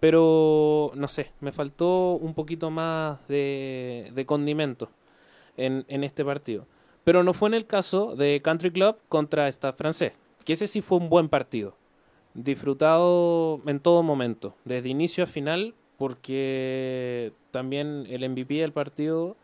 Pero 0.00 0.92
no 0.94 1.08
sé, 1.08 1.30
me 1.40 1.52
faltó 1.52 2.14
un 2.14 2.34
poquito 2.34 2.70
más 2.70 3.18
de 3.28 4.24
condimento 4.26 4.88
en, 5.56 6.04
este 6.04 6.24
partido. 6.24 6.66
Pero 7.04 7.22
no 7.22 7.34
fue 7.34 7.48
en 7.48 7.54
el 7.54 7.66
caso 7.66 8.16
de 8.16 8.40
Country 8.42 8.70
Club 8.70 8.96
contra 9.08 9.48
Stade 9.48 9.76
francés, 9.76 10.12
que 10.44 10.54
ese 10.54 10.66
sí 10.66 10.80
fue 10.80 10.98
un 10.98 11.08
buen 11.08 11.28
partido. 11.28 11.74
Disfrutado 12.34 13.60
en 13.66 13.80
todo 13.80 14.02
momento, 14.02 14.54
desde 14.64 14.88
inicio 14.88 15.24
a 15.24 15.26
final, 15.26 15.74
porque 15.98 17.32
también 17.50 18.06
el 18.08 18.28
MVP 18.28 18.54
del 18.54 18.72
partido 18.72 19.36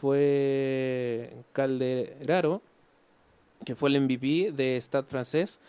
fue 0.00 1.32
Calderaro, 1.52 2.62
que 3.64 3.74
fue 3.74 3.90
el 3.90 4.00
MVP 4.00 4.52
de 4.52 4.76
Stade 4.80 5.06
francés 5.06 5.60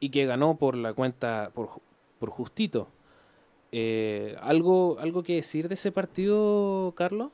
y 0.00 0.10
que 0.10 0.26
ganó 0.26 0.56
por 0.56 0.76
la 0.76 0.92
cuenta, 0.92 1.50
por, 1.54 1.68
por 2.18 2.30
justito. 2.30 2.88
Eh, 3.72 4.36
¿algo, 4.40 4.98
¿Algo 5.00 5.22
que 5.22 5.36
decir 5.36 5.68
de 5.68 5.74
ese 5.74 5.92
partido, 5.92 6.92
Carlos? 6.94 7.30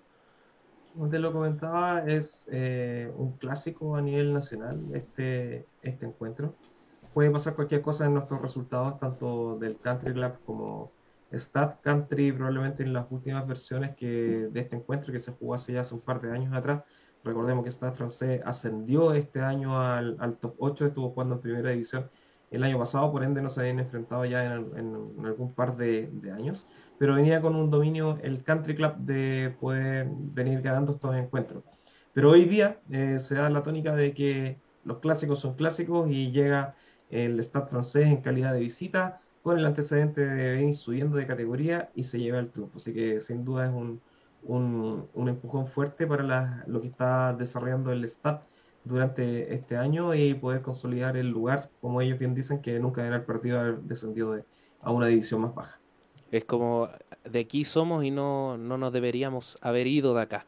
Como 0.99 1.11
te 1.11 1.20
lo 1.20 1.32
comentaba, 1.32 2.01
es 2.09 2.49
eh, 2.51 3.09
un 3.16 3.34
clásico 3.36 3.94
a 3.94 4.03
nivel 4.03 4.34
nacional 4.34 4.80
este, 4.92 5.64
este 5.80 6.07
encuentro. 6.07 6.57
Puede 7.14 7.30
pasar 7.30 7.55
cualquier 7.55 7.82
cosa 7.82 8.07
en 8.07 8.14
nuestros 8.14 8.42
resultados, 8.42 8.99
tanto 8.99 9.57
del 9.61 9.78
Country 9.78 10.12
Club 10.12 10.32
como 10.44 10.90
Stat 11.32 11.80
Country 11.82 12.32
probablemente 12.32 12.82
en 12.82 12.92
las 12.92 13.07
últimas 13.11 13.46
versiones 13.46 13.94
que, 13.94 14.49
de 14.51 14.59
este 14.59 14.74
encuentro 14.74 15.12
que 15.12 15.20
se 15.20 15.30
jugó 15.30 15.55
hace 15.55 15.74
ya 15.74 15.82
hace 15.82 15.94
un 15.94 16.01
par 16.01 16.20
de 16.20 16.32
años 16.32 16.53
atrás. 16.53 16.82
Recordemos 17.22 17.62
que 17.62 17.70
Stade 17.70 17.92
francés 17.92 18.42
ascendió 18.44 19.12
este 19.14 19.40
año 19.40 19.80
al, 19.80 20.16
al, 20.18 20.36
top 20.38 20.57
8, 20.59 20.86
estuvo 20.86 21.11
jugando 21.11 21.36
en 21.36 21.40
primera 21.40 21.70
división 21.70 22.11
el 22.51 22.64
año 22.64 22.78
pasado, 22.78 23.12
por 23.12 23.24
ende 23.24 23.42
no 23.42 23.49
se 23.49 23.61
habían 23.61 23.78
enfrentado 23.78 24.24
ya 24.24 24.44
en, 24.55 25.24
algún 25.24 25.53
par 25.55 25.76
de, 25.76 26.11
años, 26.34 26.66
pero 26.99 27.14
venía 27.14 27.40
con 27.40 27.55
un 27.55 27.70
dominio 27.70 28.18
el 28.22 28.42
Country 28.42 28.74
Club 28.74 28.96
de 28.99 29.55
poder 29.61 30.09
venir 30.11 30.62
ganando 30.62 30.92
estos 30.92 31.14
encuentros. 31.16 31.64
Pero 32.12 32.30
hoy 32.30 32.46
día 32.46 32.80
eh, 32.90 33.18
se 33.18 33.34
da 33.36 33.51
la 33.51 33.62
tónica 33.62 33.94
de 33.94 34.14
que 34.14 34.59
los 34.84 34.99
clásicos 34.99 35.40
son 35.40 35.55
clásicos 35.55 36.11
y 36.11 36.30
llega 36.32 36.74
el 37.11 37.42
Stade 37.42 37.66
francés 37.66 38.07
en 38.07 38.18
calidad 38.18 38.55
de 38.55 38.61
visita 38.61 39.20
con 39.42 39.59
el 39.59 39.66
antecedente 39.66 40.26
de 40.26 40.62
ir 40.62 40.76
subiendo 40.76 41.16
de 41.16 41.26
categoría 41.26 41.90
y 41.94 42.05
se 42.05 42.18
lleva 42.18 42.38
el 42.38 42.51
triunfo. 42.51 42.78
Así 42.78 42.92
que 42.92 43.20
sin 43.20 43.44
duda 43.44 43.66
es 43.66 43.72
un, 43.72 44.01
un, 44.42 45.28
empujón 45.28 45.66
fuerte 45.66 46.07
para 46.07 46.64
lo 46.66 46.80
que 46.80 46.88
está 46.88 47.34
desarrollando 47.34 47.92
el 47.92 48.09
STAT 48.09 48.42
durante 48.89 49.55
este 49.55 49.76
año 49.76 50.14
y 50.14 50.34
poder 50.34 50.62
consolidar 50.62 51.16
el 51.16 51.28
lugar, 51.28 51.70
como 51.80 52.01
ellos 52.01 52.18
bien 52.18 52.34
dicen, 52.34 52.61
que 52.61 52.80
nunca 52.80 53.07
era 53.07 53.16
el 53.16 53.22
partido 53.22 53.61
haber 53.61 53.80
descendido 53.82 54.43
a 54.80 54.91
una 54.91 55.07
división 55.07 55.43
más 55.43 55.55
baja. 55.55 55.78
Es 56.30 56.45
como 56.45 56.89
de 57.24 57.41
aquí 57.41 57.64
somos 57.64 58.05
y 58.05 58.11
no, 58.11 58.57
no 58.57 58.78
nos 58.78 58.93
deberíamos 58.93 59.59
haber 59.61 59.86
ido 59.86 60.14
de 60.14 60.22
acá. 60.22 60.47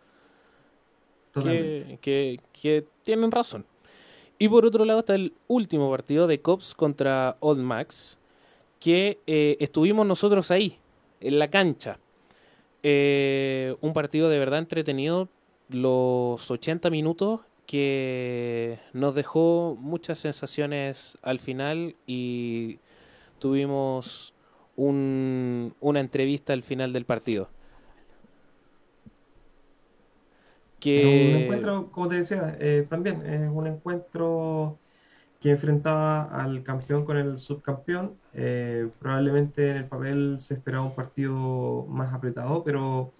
Que, 1.33 1.99
que, 2.01 2.41
que, 2.53 2.87
tienen 3.03 3.31
razón. 3.31 3.65
Y 4.39 4.49
por 4.49 4.67
otro 4.67 4.85
lado 4.85 5.01
está 5.01 5.15
el 5.15 5.33
último 5.47 5.89
partido 5.91 6.27
de 6.27 6.41
Cops 6.41 6.75
contra 6.75 7.37
Old 7.41 7.61
Max, 7.61 8.19
que 8.81 9.19
eh, 9.27 9.57
estuvimos 9.61 10.07
nosotros 10.07 10.51
ahí, 10.51 10.79
en 11.21 11.39
la 11.39 11.49
cancha. 11.49 11.99
Eh, 12.83 13.77
un 13.81 13.93
partido 13.93 14.29
de 14.29 14.39
verdad 14.39 14.59
entretenido, 14.59 15.29
los 15.69 16.51
80 16.51 16.91
minutos 16.91 17.43
que 17.71 18.81
nos 18.93 19.15
dejó 19.15 19.77
muchas 19.79 20.19
sensaciones 20.19 21.17
al 21.23 21.39
final 21.39 21.95
y 22.05 22.81
tuvimos 23.39 24.35
un, 24.75 25.73
una 25.79 26.01
entrevista 26.01 26.53
al 26.53 26.65
final 26.65 26.93
del 26.93 27.05
partido. 27.05 27.49
Que... 30.81 31.33
Un 31.33 31.43
encuentro, 31.43 31.93
como 31.93 32.09
te 32.09 32.17
decía, 32.17 32.57
eh, 32.59 32.89
también 32.91 33.25
es 33.25 33.49
un 33.49 33.69
encuentro 33.69 34.77
que 35.39 35.53
enfrentaba 35.53 36.25
al 36.25 36.65
campeón 36.65 37.05
con 37.05 37.19
el 37.19 37.39
subcampeón. 37.39 38.17
Eh, 38.35 38.89
probablemente 38.99 39.71
en 39.71 39.77
el 39.77 39.85
papel 39.85 40.41
se 40.41 40.55
esperaba 40.55 40.87
un 40.87 40.97
partido 40.97 41.87
más 41.89 42.13
apretado, 42.13 42.65
pero 42.65 43.13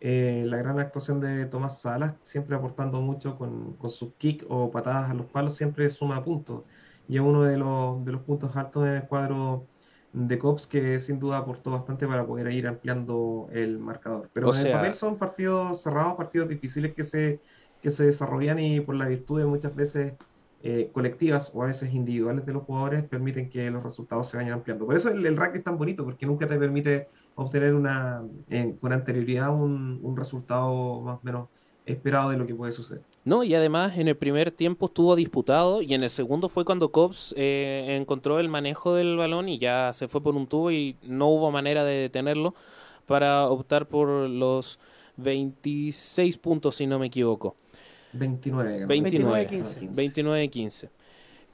eh, 0.00 0.44
la 0.46 0.56
gran 0.58 0.78
actuación 0.78 1.20
de 1.20 1.46
Tomás 1.46 1.80
Salas, 1.80 2.14
siempre 2.22 2.56
aportando 2.56 3.00
mucho 3.00 3.36
con, 3.36 3.74
con 3.74 3.90
sus 3.90 4.14
kick 4.18 4.44
o 4.48 4.70
patadas 4.70 5.10
a 5.10 5.14
los 5.14 5.26
palos, 5.26 5.54
siempre 5.54 5.88
suma 5.90 6.24
puntos. 6.24 6.62
Y 7.08 7.16
es 7.16 7.22
uno 7.22 7.42
de 7.42 7.56
los, 7.56 8.04
de 8.04 8.12
los 8.12 8.22
puntos 8.22 8.54
altos 8.56 8.84
en 8.84 8.94
el 8.94 9.02
cuadro 9.04 9.66
de 10.12 10.38
Cops 10.38 10.66
que 10.66 11.00
sin 11.00 11.18
duda 11.18 11.38
aportó 11.38 11.70
bastante 11.70 12.06
para 12.06 12.26
poder 12.26 12.52
ir 12.52 12.66
ampliando 12.66 13.48
el 13.52 13.78
marcador. 13.78 14.30
Pero 14.32 14.54
en 14.54 14.66
el 14.66 14.72
papel 14.72 14.94
son 14.94 15.16
partidos 15.16 15.82
cerrados, 15.82 16.14
partidos 16.14 16.48
difíciles 16.48 16.94
que 16.94 17.04
se, 17.04 17.40
que 17.82 17.90
se 17.90 18.04
desarrollan 18.04 18.58
y 18.58 18.80
por 18.80 18.94
la 18.94 19.08
virtud 19.08 19.40
de 19.40 19.46
muchas 19.46 19.74
veces 19.74 20.14
eh, 20.62 20.90
colectivas 20.92 21.50
o 21.54 21.62
a 21.62 21.66
veces 21.66 21.92
individuales 21.92 22.44
de 22.44 22.52
los 22.52 22.64
jugadores 22.64 23.04
permiten 23.04 23.48
que 23.48 23.70
los 23.70 23.82
resultados 23.82 24.28
se 24.28 24.36
vayan 24.36 24.54
ampliando. 24.54 24.86
Por 24.86 24.96
eso 24.96 25.10
el, 25.10 25.24
el 25.24 25.36
rugby 25.36 25.58
es 25.58 25.64
tan 25.64 25.78
bonito, 25.78 26.04
porque 26.04 26.26
nunca 26.26 26.48
te 26.48 26.58
permite 26.58 27.08
obtener 27.38 27.72
una, 27.72 28.20
con 28.80 28.92
anterioridad 28.92 29.54
un, 29.54 30.00
un 30.02 30.16
resultado 30.16 31.00
más 31.02 31.18
o 31.18 31.20
menos 31.22 31.48
esperado 31.86 32.30
de 32.30 32.36
lo 32.36 32.46
que 32.46 32.54
puede 32.54 32.72
suceder. 32.72 33.02
No, 33.24 33.44
y 33.44 33.54
además 33.54 33.96
en 33.96 34.08
el 34.08 34.16
primer 34.16 34.50
tiempo 34.50 34.86
estuvo 34.86 35.14
disputado 35.14 35.80
y 35.80 35.94
en 35.94 36.02
el 36.02 36.10
segundo 36.10 36.48
fue 36.48 36.64
cuando 36.64 36.90
Cobbs 36.90 37.34
eh, 37.36 37.96
encontró 38.00 38.40
el 38.40 38.48
manejo 38.48 38.94
del 38.94 39.16
balón 39.16 39.48
y 39.48 39.56
ya 39.56 39.92
se 39.94 40.08
fue 40.08 40.20
por 40.20 40.34
un 40.34 40.48
tubo 40.48 40.72
y 40.72 40.96
no 41.02 41.28
hubo 41.28 41.52
manera 41.52 41.84
de 41.84 41.94
detenerlo 41.94 42.54
para 43.06 43.46
optar 43.46 43.86
por 43.86 44.08
los 44.08 44.80
26 45.16 46.38
puntos, 46.38 46.74
si 46.74 46.88
no 46.88 46.98
me 46.98 47.06
equivoco. 47.06 47.54
29. 48.14 48.86
29-15. 48.86 49.90
29-15. 49.94 50.88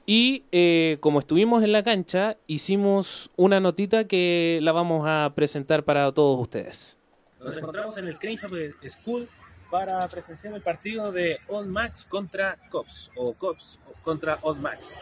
Y 0.05 0.43
eh, 0.51 0.97
como 0.99 1.19
estuvimos 1.19 1.63
en 1.63 1.71
la 1.71 1.83
cancha, 1.83 2.37
hicimos 2.45 3.31
una 3.35 3.59
notita 3.59 4.07
que 4.07 4.59
la 4.61 4.71
vamos 4.71 5.05
a 5.07 5.33
presentar 5.35 5.83
para 5.83 6.11
todos 6.11 6.39
ustedes. 6.39 6.97
Nos 7.39 7.57
encontramos 7.57 7.97
en 7.97 8.07
el 8.07 8.19
Crenshaw 8.19 8.51
School 8.87 9.27
para 9.71 10.07
presenciar 10.07 10.53
el 10.53 10.61
partido 10.61 11.11
de 11.11 11.39
Old 11.47 11.67
Max 11.67 12.05
contra 12.05 12.57
Cops 12.69 13.11
o 13.15 13.33
Cops 13.33 13.79
contra 14.03 14.37
Old 14.41 14.61
Max. 14.61 14.99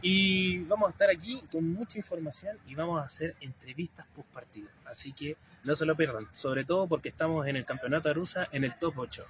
Y 0.00 0.58
vamos 0.60 0.88
a 0.88 0.92
estar 0.92 1.10
aquí 1.10 1.42
con 1.50 1.72
mucha 1.72 1.98
información 1.98 2.58
y 2.66 2.74
vamos 2.74 3.00
a 3.00 3.04
hacer 3.04 3.34
entrevistas 3.40 4.06
post 4.14 4.28
partido. 4.28 4.68
Así 4.84 5.12
que 5.12 5.36
no 5.64 5.74
se 5.74 5.86
lo 5.86 5.96
pierdan, 5.96 6.26
sobre 6.32 6.64
todo 6.64 6.86
porque 6.86 7.08
estamos 7.08 7.46
en 7.46 7.56
el 7.56 7.64
campeonato 7.64 8.08
de 8.08 8.14
Rusa 8.14 8.48
en 8.52 8.64
el 8.64 8.78
top 8.78 8.98
8. 8.98 9.24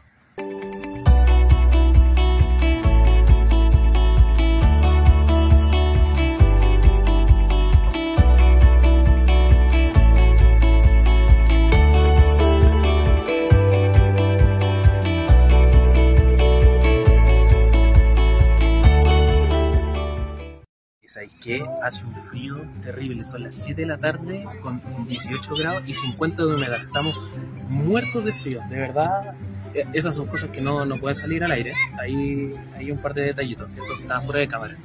¿Sabéis 21.44 21.62
qué? 21.62 21.82
Hace 21.82 22.06
un 22.06 22.14
frío 22.14 22.56
terrible, 22.82 23.24
son 23.24 23.42
las 23.42 23.54
7 23.54 23.82
de 23.82 23.88
la 23.88 23.98
tarde 23.98 24.44
con 24.62 24.80
18 25.06 25.54
grados 25.54 25.82
y 25.86 25.92
50 25.92 26.44
de 26.44 26.54
humedad. 26.54 26.82
Estamos 26.82 27.20
muertos 27.68 28.24
de 28.24 28.32
frío, 28.32 28.60
de 28.68 28.76
verdad. 28.76 29.34
Eh, 29.74 29.84
esas 29.92 30.14
son 30.14 30.26
cosas 30.26 30.50
que 30.50 30.60
no, 30.60 30.84
no 30.84 30.96
pueden 30.98 31.14
salir 31.14 31.44
al 31.44 31.52
aire. 31.52 31.74
Ahí 32.00 32.54
hay 32.76 32.90
un 32.90 32.98
par 32.98 33.14
de 33.14 33.22
detallitos. 33.22 33.68
Esto 33.70 33.94
está 34.00 34.20
fuera 34.20 34.40
de 34.40 34.48
cámara. 34.48 34.76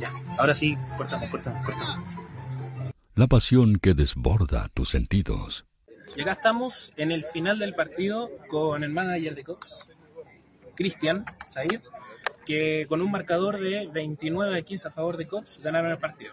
Ya, 0.00 0.12
ahora 0.38 0.54
sí, 0.54 0.76
cortamos, 0.96 1.28
cortamos, 1.30 1.64
cortamos. 1.64 2.04
La 3.14 3.26
pasión 3.28 3.76
que 3.76 3.94
desborda 3.94 4.68
tus 4.74 4.90
sentidos. 4.90 5.66
Y 6.16 6.22
acá 6.22 6.32
estamos 6.32 6.92
en 6.96 7.12
el 7.12 7.24
final 7.24 7.58
del 7.58 7.74
partido 7.74 8.30
con 8.48 8.82
el 8.84 8.90
manager 8.90 9.34
de 9.34 9.44
Cox, 9.44 9.88
Cristian 10.76 11.24
Said, 11.44 11.80
que 12.44 12.86
con 12.88 13.02
un 13.02 13.10
marcador 13.10 13.60
de 13.60 13.88
29 13.92 14.58
a 14.58 14.62
15 14.62 14.88
a 14.88 14.90
favor 14.90 15.16
de 15.16 15.26
Cops 15.26 15.60
ganaron 15.62 15.90
el 15.90 15.98
partido. 15.98 16.32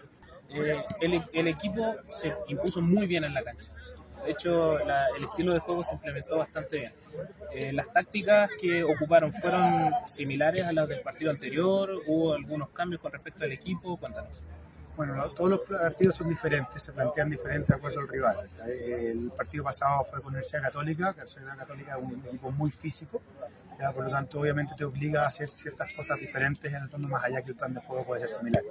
Eh, 0.50 0.84
el, 1.00 1.24
el, 1.32 1.48
equipo 1.48 1.94
se 2.08 2.34
impuso 2.48 2.80
muy 2.82 3.06
bien 3.06 3.24
en 3.24 3.32
la 3.32 3.42
cancha. 3.42 3.70
De 4.24 4.30
hecho, 4.30 4.78
la, 4.78 5.08
el 5.16 5.24
estilo 5.24 5.52
de 5.52 5.60
juego 5.60 5.82
se 5.82 5.94
implementó 5.94 6.38
bastante 6.38 6.78
bien. 6.78 6.92
Eh, 7.52 7.72
las 7.72 7.90
tácticas 7.90 8.50
que 8.60 8.84
ocuparon 8.84 9.32
fueron 9.32 9.90
similares 10.06 10.64
a 10.64 10.72
las 10.72 10.88
del 10.88 11.00
partido 11.00 11.30
anterior. 11.30 11.90
Hubo 12.06 12.34
algunos 12.34 12.70
cambios 12.70 13.00
con 13.00 13.10
respecto 13.12 13.44
al 13.44 13.52
equipo. 13.52 13.96
Cuéntanos. 13.96 14.42
Bueno, 14.96 15.30
todos 15.30 15.50
los 15.50 15.60
partidos 15.60 16.16
son 16.16 16.28
diferentes, 16.28 16.82
se 16.82 16.92
plantean 16.92 17.30
diferentes 17.30 17.68
de 17.68 17.74
acuerdo 17.74 18.00
al 18.00 18.08
rival. 18.08 18.36
El 18.66 19.30
partido 19.34 19.64
pasado 19.64 20.04
fue 20.04 20.20
con 20.20 20.28
Universidad 20.32 20.62
Católica, 20.62 21.14
que 21.14 21.22
Universidad 21.22 21.56
Católica 21.56 21.96
es 21.96 22.04
un 22.04 22.22
equipo 22.26 22.50
muy 22.50 22.70
físico, 22.70 23.22
por 23.94 24.04
lo 24.04 24.10
tanto 24.10 24.40
obviamente 24.40 24.74
te 24.76 24.84
obliga 24.84 25.24
a 25.24 25.26
hacer 25.26 25.50
ciertas 25.50 25.92
cosas 25.92 26.18
diferentes 26.18 26.72
en 26.72 26.82
el 26.82 26.88
fondo, 26.88 27.08
más 27.08 27.24
allá 27.24 27.42
que 27.42 27.50
el 27.50 27.56
plan 27.56 27.74
de 27.74 27.80
juego 27.80 28.04
puede 28.04 28.20
ser 28.20 28.30
similar. 28.30 28.62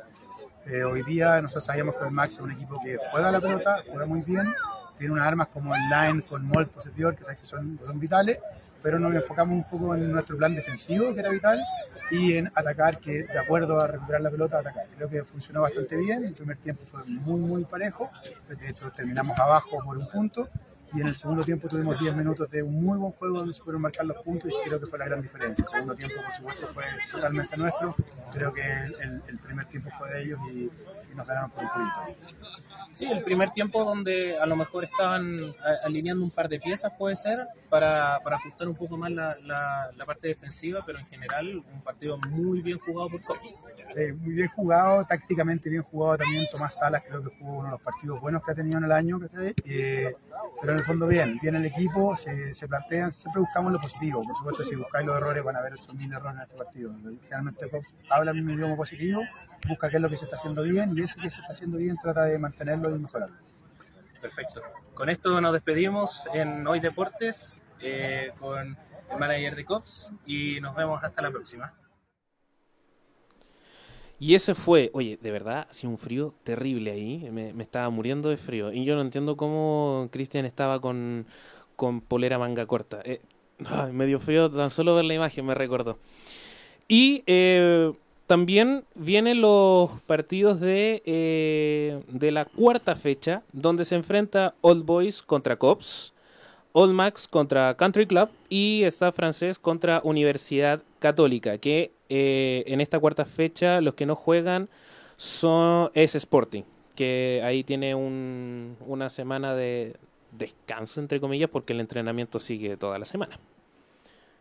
Eh, 0.66 0.84
hoy 0.84 1.04
día 1.04 1.42
nosotros 1.42 1.66
sabíamos 1.66 1.96
que 1.96 2.06
el 2.06 2.12
Max 2.12 2.36
es 2.36 2.42
un 2.42 2.52
equipo 2.52 2.80
que 2.84 2.98
juega 3.12 3.32
la 3.32 3.42
pelota, 3.42 3.82
juega 3.90 4.06
muy 4.06 4.22
bien, 4.22 4.54
tiene 4.98 5.14
unas 5.14 5.28
armas 5.28 5.48
como 5.48 5.74
el 5.76 5.82
line 5.90 6.22
con 6.24 6.46
Molt 6.46 6.72
posterior, 6.72 7.16
que, 7.16 7.26
que 7.26 7.46
son, 7.46 7.80
son 7.84 8.00
vitales, 8.00 8.40
pero 8.84 9.00
nos 9.00 9.14
enfocamos 9.14 9.56
un 9.56 9.64
poco 9.64 9.96
en 9.96 10.12
nuestro 10.12 10.38
plan 10.38 10.56
defensivo, 10.56 11.14
que 11.14 11.20
era 11.20 11.30
vital, 11.30 11.60
y 12.12 12.34
en 12.34 12.52
atacar, 12.54 13.00
que 13.00 13.24
de 13.24 13.40
acuerdo 13.40 13.80
a 13.80 13.88
recuperar 13.88 14.22
la 14.22 14.30
pelota, 14.30 14.60
atacar. 14.60 14.86
Creo 14.96 15.10
que 15.10 15.24
funcionó 15.24 15.62
bastante 15.62 15.96
bien, 15.98 16.26
el 16.26 16.34
primer 16.34 16.58
tiempo 16.58 16.84
fue 16.86 17.04
muy, 17.06 17.40
muy 17.40 17.66
parejo, 17.66 18.10
de 18.48 18.70
hecho 18.70 18.92
terminamos 18.92 19.38
abajo 19.40 19.80
por 19.84 19.98
un 19.98 20.08
punto, 20.08 20.48
y 20.94 21.02
en 21.02 21.08
el 21.08 21.16
segundo 21.16 21.44
tiempo 21.44 21.68
tuvimos 21.68 22.00
10 22.00 22.16
minutos 22.16 22.50
de 22.50 22.64
un 22.64 22.84
muy 22.84 22.98
buen 22.98 23.12
juego 23.14 23.40
donde 23.40 23.54
se 23.54 23.62
pudieron 23.62 23.82
marcar 23.82 24.06
los 24.06 24.18
puntos 24.24 24.52
y 24.54 24.68
creo 24.68 24.80
que 24.80 24.88
fue 24.88 25.00
la 25.00 25.06
gran 25.06 25.22
diferencia. 25.22 25.64
El 25.64 25.70
segundo 25.70 25.96
tiempo, 25.96 26.16
por 26.22 26.34
supuesto, 26.34 26.68
fue 26.74 26.84
totalmente 27.12 27.58
nuestro. 27.58 27.96
Creo 28.34 28.54
que 28.54 28.62
el, 28.64 29.40
primer 29.40 29.66
tiempo 29.68 29.90
fue 29.98 30.12
de 30.12 30.24
ellos 30.24 30.40
y, 30.52 30.60
y, 30.60 31.16
nos 31.16 31.26
ganaron 31.26 31.52
por 31.52 31.64
un 31.64 31.70
punto. 31.70 32.22
Sí, 32.94 33.06
el 33.06 33.24
primer 33.24 33.52
tiempo 33.52 33.84
donde 33.86 34.38
a 34.38 34.46
lo 34.46 34.56
mejor 34.56 34.84
estaban 34.84 35.38
alineando 35.84 36.24
un 36.24 36.32
par 36.32 36.50
de 36.50 36.60
piezas, 36.60 36.92
puede 36.98 37.16
ser, 37.16 37.48
para, 37.70 38.20
para 38.24 38.36
ajustar 38.36 38.68
un 38.68 38.76
poco 38.76 38.98
más 38.98 39.12
la, 39.12 39.38
la, 39.44 40.06
parte 40.06 40.28
defensiva, 40.28 40.84
pero 40.86 41.00
en 41.00 41.06
general 41.06 41.58
un 41.58 41.82
partido 41.82 42.18
muy 42.30 42.62
bien 42.62 42.80
jugado 42.80 43.10
por 43.10 43.22
Cops. 43.22 43.56
Sí, 43.94 44.12
muy 44.20 44.34
bien 44.34 44.48
jugado, 44.50 45.06
tácticamente 45.06 45.70
bien 45.70 45.84
jugado 45.84 46.18
también. 46.18 46.46
Tomás 46.52 46.78
Salas 46.78 47.04
creo 47.08 47.24
que 47.24 47.30
jugó 47.38 47.60
uno 47.60 47.66
de 47.66 47.72
los 47.72 47.82
partidos 47.82 48.22
buenos 48.22 48.44
que 48.44 48.52
ha 48.52 48.56
tenido 48.56 48.78
en 48.78 48.86
el 48.86 48.92
año. 48.92 49.20
Eh, 49.66 50.16
pero 50.62 50.74
en 50.74 50.80
el 50.80 50.86
fondo 50.86 51.08
bien, 51.08 51.40
bien 51.42 51.56
el 51.56 51.66
equipo, 51.66 52.16
se, 52.16 52.54
se, 52.54 52.68
plantean, 52.68 53.12
siempre 53.12 53.42
buscamos 53.42 53.72
lo 53.72 53.82
positivo. 53.82 54.22
Por 54.24 54.36
supuesto, 54.38 54.64
si 54.64 54.76
buscáis 54.76 55.06
los 55.06 55.18
errores 55.18 55.44
van 55.44 55.56
a 55.56 55.60
haber 55.60 55.74
8.000 55.74 56.16
errores 56.16 56.36
en 56.36 56.42
este 56.42 56.56
partido. 56.56 56.94
Generalmente 57.24 57.70
Cops 57.70 57.88
habla 58.10 58.32
un 58.32 58.50
idioma 58.50 58.76
positivo, 58.76 59.22
busca 59.68 59.90
qué 59.90 59.98
es 59.98 60.02
lo 60.02 60.10
que 60.10 60.18
se 60.18 60.26
está 60.26 60.36
haciendo 60.36 60.64
bien 60.64 60.98
y 60.98 61.02
eso 61.02 61.20
que 61.22 61.30
se 61.30 61.42
está 61.42 61.54
haciendo 61.54 61.78
bien 61.78 61.98
trata 62.02 62.26
de 62.26 62.38
mantenerlo 62.38 62.96
y 62.96 63.00
mejorarlo. 63.00 63.38
Perfecto. 64.22 64.62
Con 64.94 65.10
esto 65.10 65.42
nos 65.42 65.54
despedimos 65.54 66.28
en 66.34 66.68
Hoy 66.68 66.80
Deportes 66.80 67.62
eh, 67.80 68.32
con 68.40 68.78
el 69.12 69.20
manager 69.20 69.56
de 69.56 69.66
Cops 69.66 70.12
y 70.26 70.60
nos 70.62 70.76
vemos 70.76 71.04
hasta 71.04 71.22
la 71.22 71.32
próxima. 71.32 71.74
Y 74.20 74.36
ese 74.36 74.54
fue, 74.54 74.92
oye, 74.94 75.18
de 75.20 75.32
verdad, 75.32 75.66
hacía 75.68 75.90
un 75.90 75.98
frío 75.98 76.36
terrible 76.44 76.92
ahí, 76.92 77.28
me, 77.32 77.54
me, 77.54 77.64
estaba 77.64 77.90
muriendo 77.90 78.30
de 78.30 78.38
frío. 78.38 78.72
Y 78.72 78.86
yo 78.86 78.94
no 78.94 79.02
entiendo 79.02 79.36
cómo 79.36 80.10
Cristian 80.12 80.46
estaba 80.46 80.80
con, 80.80 81.26
con 81.76 82.02
polera 82.02 82.38
manga 82.38 82.68
corta. 82.68 83.02
Eh, 83.04 83.22
ay, 83.66 83.92
medio 83.92 84.20
frío, 84.20 84.52
tan 84.52 84.70
solo 84.70 84.94
ver 84.94 85.06
la 85.06 85.16
imagen 85.16 85.44
me 85.44 85.56
recordó. 85.56 85.98
Y 86.88 87.24
eh, 87.26 87.92
también 88.32 88.86
vienen 88.96 89.42
los 89.42 89.92
partidos 90.08 90.62
de, 90.62 91.04
eh, 91.06 92.02
de 92.08 92.32
la 92.32 92.46
cuarta 92.46 92.96
fecha, 92.96 93.44
donde 93.52 93.84
se 93.84 93.96
enfrenta 93.96 94.56
Old 94.62 94.86
Boys 94.86 95.22
contra 95.22 95.58
Cops, 95.58 96.14
Old 96.72 96.94
Max 96.94 97.28
contra 97.28 97.76
Country 97.76 98.06
Club 98.06 98.30
y 98.48 98.84
está 98.84 99.12
francés 99.12 99.60
contra 99.60 100.00
Universidad 100.06 100.82
Católica, 101.00 101.58
que 101.58 101.92
eh, 102.08 102.64
en 102.68 102.80
esta 102.80 103.00
cuarta 103.00 103.26
fecha 103.26 103.82
los 103.82 103.96
que 103.96 104.06
no 104.06 104.16
juegan 104.16 104.70
son 105.18 105.92
es 105.94 106.16
Sporting, 106.16 106.64
que 106.96 107.42
ahí 107.44 107.66
tiene 107.66 107.96
un, 107.96 108.78
una 108.88 109.10
semana 109.10 109.56
de 109.56 109.98
descanso, 110.32 111.02
entre 111.02 111.20
comillas, 111.20 111.50
porque 111.50 111.74
el 111.74 111.82
entrenamiento 111.82 112.40
sigue 112.40 112.78
toda 112.78 112.98
la 112.98 113.04
semana. 113.04 113.38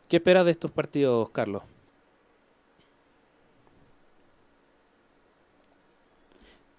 ¿Qué 0.06 0.18
esperas 0.18 0.44
de 0.44 0.52
estos 0.52 0.70
partidos, 0.70 1.28
Carlos? 1.30 1.64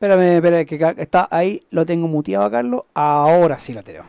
Espérame, 0.01 0.37
espérame, 0.37 0.65
que 0.65 1.03
está 1.03 1.27
ahí, 1.29 1.61
lo 1.69 1.85
tengo 1.85 2.07
muteado 2.07 2.43
a 2.43 2.49
Carlos, 2.49 2.85
ahora 2.91 3.55
sí 3.59 3.71
lo 3.71 3.83
tengo. 3.83 4.03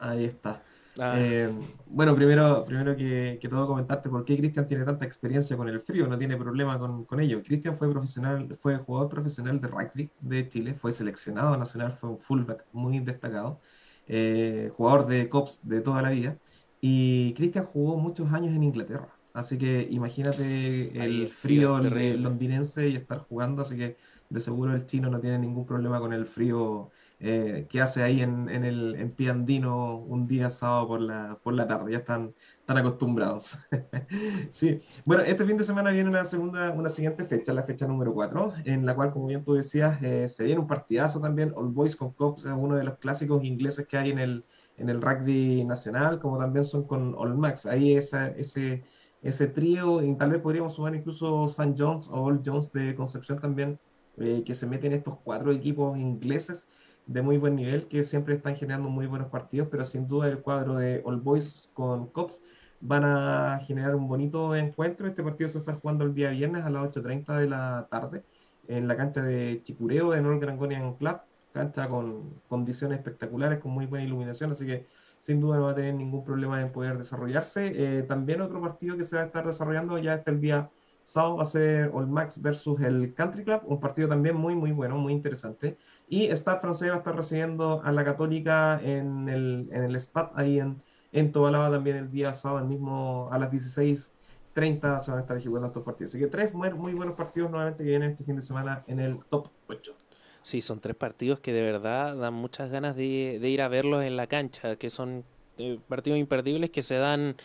Ahí 0.00 0.26
está. 0.26 0.62
Ah. 0.98 1.14
Eh, 1.16 1.48
bueno, 1.86 2.14
primero, 2.14 2.62
primero 2.66 2.94
que, 2.94 3.38
que, 3.40 3.48
todo 3.48 3.66
comentarte 3.66 4.10
por 4.10 4.26
qué 4.26 4.36
Cristian 4.36 4.68
tiene 4.68 4.84
tanta 4.84 5.06
experiencia 5.06 5.56
con 5.56 5.66
el 5.66 5.80
frío, 5.80 6.06
no 6.06 6.18
tiene 6.18 6.36
problema 6.36 6.78
con, 6.78 7.06
con 7.06 7.20
ello. 7.20 7.42
Cristian 7.42 7.78
fue 7.78 7.90
profesional, 7.90 8.54
fue 8.60 8.76
jugador 8.76 9.08
profesional 9.08 9.58
de 9.62 9.68
rugby 9.68 10.10
de 10.20 10.46
Chile, 10.50 10.74
fue 10.74 10.92
seleccionado 10.92 11.56
nacional, 11.56 11.96
fue 11.98 12.10
un 12.10 12.18
fullback 12.18 12.66
muy 12.74 12.98
destacado, 12.98 13.60
eh, 14.08 14.70
jugador 14.76 15.06
de 15.06 15.30
COPS 15.30 15.60
de 15.62 15.80
toda 15.80 16.02
la 16.02 16.10
vida. 16.10 16.36
Y 16.82 17.32
Cristian 17.32 17.64
jugó 17.64 17.96
muchos 17.96 18.30
años 18.30 18.54
en 18.54 18.62
Inglaterra. 18.62 19.08
Así 19.32 19.56
que 19.56 19.88
imagínate 19.90 21.02
el 21.02 21.28
frío, 21.30 21.78
frío 21.80 22.16
londinense 22.18 22.90
y 22.90 22.96
estar 22.96 23.20
jugando, 23.20 23.62
así 23.62 23.74
que 23.74 23.96
de 24.28 24.40
seguro 24.40 24.74
el 24.74 24.86
chino 24.86 25.10
no 25.10 25.20
tiene 25.20 25.38
ningún 25.38 25.66
problema 25.66 26.00
con 26.00 26.12
el 26.12 26.26
frío 26.26 26.90
eh, 27.20 27.66
que 27.68 27.80
hace 27.80 28.02
ahí 28.02 28.22
en, 28.22 28.48
en 28.48 28.64
el 28.64 28.94
en 28.96 29.10
Piandino 29.12 29.96
un 29.96 30.26
día 30.26 30.50
sábado 30.50 30.88
por 30.88 31.00
la, 31.00 31.38
por 31.42 31.54
la 31.54 31.66
tarde. 31.66 31.92
Ya 31.92 31.98
están 31.98 32.34
están 32.68 32.86
acostumbrados. 32.86 33.58
sí, 34.50 34.78
bueno, 35.06 35.22
este 35.22 35.46
fin 35.46 35.56
de 35.56 35.64
semana 35.64 35.90
viene 35.90 36.10
una 36.10 36.26
segunda, 36.26 36.70
una 36.70 36.90
siguiente 36.90 37.24
fecha, 37.24 37.54
la 37.54 37.62
fecha 37.62 37.86
número 37.86 38.12
4, 38.12 38.52
en 38.66 38.84
la 38.84 38.94
cual, 38.94 39.10
como 39.10 39.26
bien 39.26 39.42
tú 39.42 39.54
decías, 39.54 39.98
eh, 40.02 40.28
se 40.28 40.44
viene 40.44 40.60
un 40.60 40.66
partidazo 40.66 41.18
también, 41.18 41.54
All 41.56 41.68
Boys 41.68 41.96
con 41.96 42.12
Cops, 42.12 42.44
uno 42.44 42.76
de 42.76 42.84
los 42.84 42.98
clásicos 42.98 43.42
ingleses 43.42 43.86
que 43.86 43.96
hay 43.96 44.10
en 44.10 44.18
el, 44.18 44.44
en 44.76 44.90
el 44.90 45.00
rugby 45.00 45.64
nacional, 45.64 46.20
como 46.20 46.36
también 46.38 46.66
son 46.66 46.86
con 46.86 47.14
All 47.16 47.38
Max. 47.38 47.64
Ahí 47.64 47.94
esa, 47.96 48.28
ese, 48.28 48.84
ese 49.22 49.46
trío, 49.46 50.02
y 50.02 50.14
tal 50.16 50.32
vez 50.32 50.42
podríamos 50.42 50.74
sumar 50.74 50.94
incluso 50.94 51.46
St. 51.46 51.74
John's 51.74 52.06
o 52.08 52.22
All 52.22 52.42
Jones 52.44 52.70
de 52.72 52.94
Concepción 52.94 53.40
también, 53.40 53.80
eh, 54.20 54.42
que 54.44 54.54
se 54.54 54.66
meten 54.66 54.92
estos 54.92 55.18
cuatro 55.24 55.52
equipos 55.52 55.98
ingleses 55.98 56.68
de 57.06 57.22
muy 57.22 57.38
buen 57.38 57.56
nivel, 57.56 57.88
que 57.88 58.04
siempre 58.04 58.34
están 58.34 58.56
generando 58.56 58.88
muy 58.90 59.06
buenos 59.06 59.28
partidos, 59.28 59.68
pero 59.70 59.84
sin 59.84 60.06
duda 60.06 60.28
el 60.28 60.40
cuadro 60.40 60.76
de 60.76 61.02
All 61.04 61.20
Boys 61.20 61.70
con 61.72 62.08
Cops 62.08 62.42
van 62.80 63.04
a 63.04 63.60
generar 63.66 63.94
un 63.94 64.08
bonito 64.08 64.54
encuentro. 64.54 65.06
Este 65.08 65.22
partido 65.22 65.48
se 65.48 65.58
está 65.58 65.74
jugando 65.74 66.04
el 66.04 66.14
día 66.14 66.30
viernes 66.30 66.64
a 66.64 66.70
las 66.70 66.88
8.30 66.88 67.38
de 67.38 67.48
la 67.48 67.88
tarde 67.90 68.22
en 68.68 68.86
la 68.86 68.96
cancha 68.96 69.22
de 69.22 69.62
Chicureo 69.64 70.10
de 70.10 70.20
North 70.20 70.40
Grangonian 70.40 70.94
Club, 70.94 71.18
cancha 71.52 71.88
con 71.88 72.34
condiciones 72.48 72.98
espectaculares, 72.98 73.58
con 73.60 73.72
muy 73.72 73.86
buena 73.86 74.04
iluminación, 74.04 74.50
así 74.52 74.66
que 74.66 74.86
sin 75.20 75.40
duda 75.40 75.56
no 75.56 75.64
va 75.64 75.70
a 75.72 75.74
tener 75.74 75.94
ningún 75.94 76.24
problema 76.24 76.60
en 76.60 76.70
poder 76.70 76.98
desarrollarse. 76.98 77.72
Eh, 77.74 78.02
también 78.02 78.40
otro 78.40 78.60
partido 78.60 78.96
que 78.96 79.04
se 79.04 79.16
va 79.16 79.22
a 79.22 79.26
estar 79.26 79.46
desarrollando 79.46 79.98
ya 79.98 80.14
hasta 80.14 80.30
el 80.30 80.40
día 80.40 80.70
sábado 81.08 81.36
va 81.36 81.42
a 81.44 81.46
ser 81.46 81.90
All 81.94 82.06
Max 82.06 82.40
versus 82.42 82.78
el 82.82 83.14
Country 83.14 83.42
Club, 83.42 83.62
un 83.64 83.80
partido 83.80 84.10
también 84.10 84.36
muy, 84.36 84.54
muy 84.54 84.72
bueno, 84.72 84.98
muy 84.98 85.14
interesante. 85.14 85.78
Y 86.06 86.26
Stade 86.36 86.60
francés 86.60 86.90
va 86.90 86.96
a 86.96 86.98
estar 86.98 87.16
recibiendo 87.16 87.80
a 87.82 87.92
la 87.92 88.04
Católica 88.04 88.78
en 88.82 89.26
el, 89.30 89.70
en 89.72 89.84
el 89.84 89.96
Stade 89.96 90.30
ahí 90.34 90.60
en, 90.60 90.82
en 91.12 91.32
Tobalaba 91.32 91.70
también 91.70 91.96
el 91.96 92.10
día 92.10 92.34
sábado, 92.34 92.60
el 92.60 92.68
mismo 92.68 93.30
a 93.32 93.38
las 93.38 93.50
16.30 93.50 95.00
se 95.00 95.10
van 95.10 95.20
a 95.20 95.22
estar 95.22 95.42
jugando 95.42 95.68
estos 95.68 95.82
partidos. 95.82 96.10
Así 96.10 96.18
que 96.18 96.26
tres 96.26 96.52
muy, 96.52 96.74
muy 96.74 96.92
buenos 96.92 97.14
partidos 97.14 97.50
nuevamente 97.50 97.84
que 97.84 97.88
vienen 97.88 98.10
este 98.10 98.24
fin 98.24 98.36
de 98.36 98.42
semana 98.42 98.84
en 98.86 99.00
el 99.00 99.18
top 99.30 99.48
8. 99.68 99.94
Sí, 100.42 100.60
son 100.60 100.78
tres 100.78 100.94
partidos 100.94 101.40
que 101.40 101.54
de 101.54 101.62
verdad 101.62 102.16
dan 102.18 102.34
muchas 102.34 102.70
ganas 102.70 102.94
de, 102.94 103.40
ir 103.42 103.62
a 103.62 103.68
verlos 103.68 104.04
en 104.04 104.18
la 104.18 104.26
cancha, 104.26 104.76
que 104.76 104.90
son 104.90 105.24
eh, 105.56 105.78
partidos 105.88 106.18
imperdibles 106.18 106.68
que 106.68 106.82
se 106.82 106.96
dan 106.96 107.36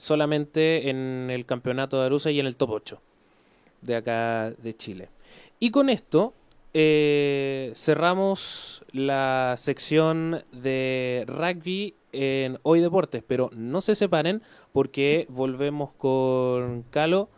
solamente 0.00 0.88
en 0.88 1.28
el 1.30 1.44
campeonato 1.44 2.00
de 2.00 2.06
Arusa 2.06 2.30
y 2.30 2.40
en 2.40 2.46
el 2.46 2.56
top 2.56 2.70
8 2.70 3.00
de 3.82 3.96
acá 3.96 4.50
de 4.50 4.74
Chile. 4.74 5.10
Y 5.58 5.70
con 5.70 5.90
esto 5.90 6.32
eh, 6.72 7.70
cerramos 7.76 8.82
la 8.92 9.56
sección 9.58 10.42
de 10.52 11.24
rugby 11.28 11.94
en 12.12 12.58
Hoy 12.62 12.80
Deportes, 12.80 13.22
pero 13.26 13.50
no 13.54 13.82
se 13.82 13.94
separen 13.94 14.42
porque 14.72 15.26
volvemos 15.28 15.92
con 15.92 16.82
Calo 16.90 17.28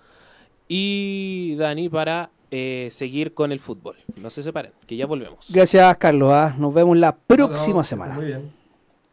y 0.69 1.57
Dani 1.57 1.89
para 1.89 2.31
eh, 2.53 2.89
seguir 2.93 3.35
con 3.35 3.51
el 3.51 3.59
fútbol. 3.59 3.97
No 4.21 4.31
se 4.31 4.45
separen, 4.45 4.71
que 4.87 4.95
ya 4.97 5.07
volvemos. 5.07 5.51
Gracias, 5.53 5.97
Carlos. 5.97 6.31
¿ah? 6.33 6.55
Nos 6.57 6.73
vemos 6.73 6.97
la 6.97 7.17
próxima 7.17 7.83
semana. 7.83 8.15
Muy 8.15 8.27
bien. 8.27 8.53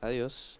Adiós. 0.02 0.60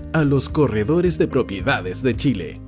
a 0.13 0.23
los 0.23 0.49
corredores 0.49 1.17
de 1.17 1.27
propiedades 1.27 2.01
de 2.01 2.15
Chile. 2.15 2.61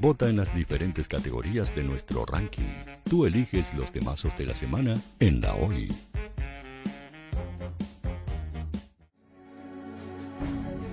Vota 0.00 0.28
en 0.28 0.36
las 0.36 0.54
diferentes 0.54 1.08
categorías 1.08 1.74
de 1.74 1.82
nuestro 1.82 2.24
ranking. 2.24 2.62
Tú 3.04 3.26
eliges 3.26 3.74
los 3.74 3.90
temazos 3.90 4.36
de 4.36 4.46
la 4.46 4.54
semana 4.54 4.94
en 5.18 5.40
la 5.40 5.54
hoy. 5.54 5.88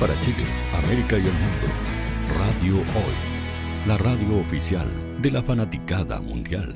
Para 0.00 0.18
Chile, 0.20 0.44
América 0.76 1.16
y 1.16 1.22
el 1.22 1.32
mundo, 1.32 1.66
Radio 2.36 2.74
Hoy, 2.78 3.86
la 3.86 3.96
radio 3.96 4.40
oficial 4.40 5.22
de 5.22 5.30
la 5.30 5.40
fanaticada 5.40 6.20
mundial. 6.20 6.74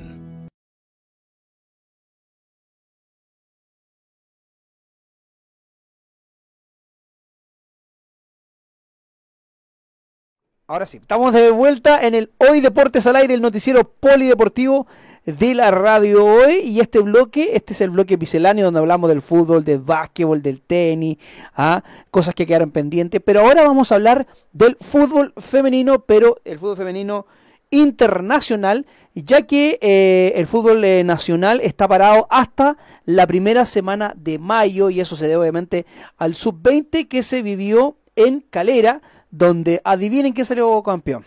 Ahora 10.65 10.85
sí, 10.85 10.97
estamos 10.97 11.33
de 11.33 11.51
vuelta 11.51 12.05
en 12.05 12.15
el 12.15 12.31
Hoy 12.37 12.61
Deportes 12.61 13.05
al 13.05 13.17
Aire, 13.17 13.33
el 13.33 13.41
noticiero 13.41 13.83
polideportivo 13.83 14.87
de 15.33 15.55
la 15.55 15.71
radio 15.71 16.25
hoy. 16.25 16.59
Y 16.63 16.79
este 16.79 16.99
bloque, 16.99 17.51
este 17.53 17.73
es 17.73 17.81
el 17.81 17.89
bloque 17.89 18.17
misceláneo 18.17 18.65
donde 18.65 18.79
hablamos 18.79 19.09
del 19.09 19.21
fútbol, 19.21 19.63
del 19.63 19.79
básquetbol, 19.79 20.41
del 20.41 20.61
tenis, 20.61 21.17
¿ah? 21.55 21.83
cosas 22.11 22.33
que 22.35 22.45
quedaron 22.45 22.71
pendientes. 22.71 23.21
Pero 23.23 23.41
ahora 23.41 23.63
vamos 23.63 23.91
a 23.91 23.95
hablar 23.95 24.27
del 24.53 24.77
fútbol 24.79 25.33
femenino, 25.37 25.99
pero 26.05 26.37
el 26.45 26.59
fútbol 26.59 26.77
femenino 26.77 27.25
internacional, 27.71 28.85
ya 29.13 29.43
que 29.43 29.77
eh, 29.81 30.33
el 30.35 30.47
fútbol 30.47 30.83
eh, 30.83 31.03
nacional 31.03 31.61
está 31.61 31.87
parado 31.87 32.27
hasta 32.29 32.77
la 33.05 33.27
primera 33.27 33.65
semana 33.65 34.13
de 34.15 34.39
mayo 34.39 34.89
y 34.89 34.99
eso 34.99 35.15
se 35.15 35.27
debe 35.27 35.41
obviamente 35.41 35.85
al 36.17 36.35
sub-20 36.35 37.07
que 37.07 37.23
se 37.23 37.41
vivió 37.41 37.97
en 38.15 38.41
Calera, 38.41 39.01
donde 39.31 39.81
adivinen 39.83 40.33
quién 40.33 40.45
salió 40.45 40.81
campeón. 40.83 41.23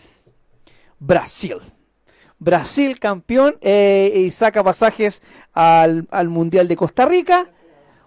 Brasil. 0.99 1.57
Brasil 2.43 2.99
campeón 2.99 3.55
eh, 3.61 4.11
y 4.15 4.31
saca 4.31 4.63
pasajes 4.63 5.21
al, 5.53 6.07
al, 6.11 6.27
Mundial 6.27 6.67
de 6.67 6.75
Costa 6.75 7.05
Rica, 7.05 7.49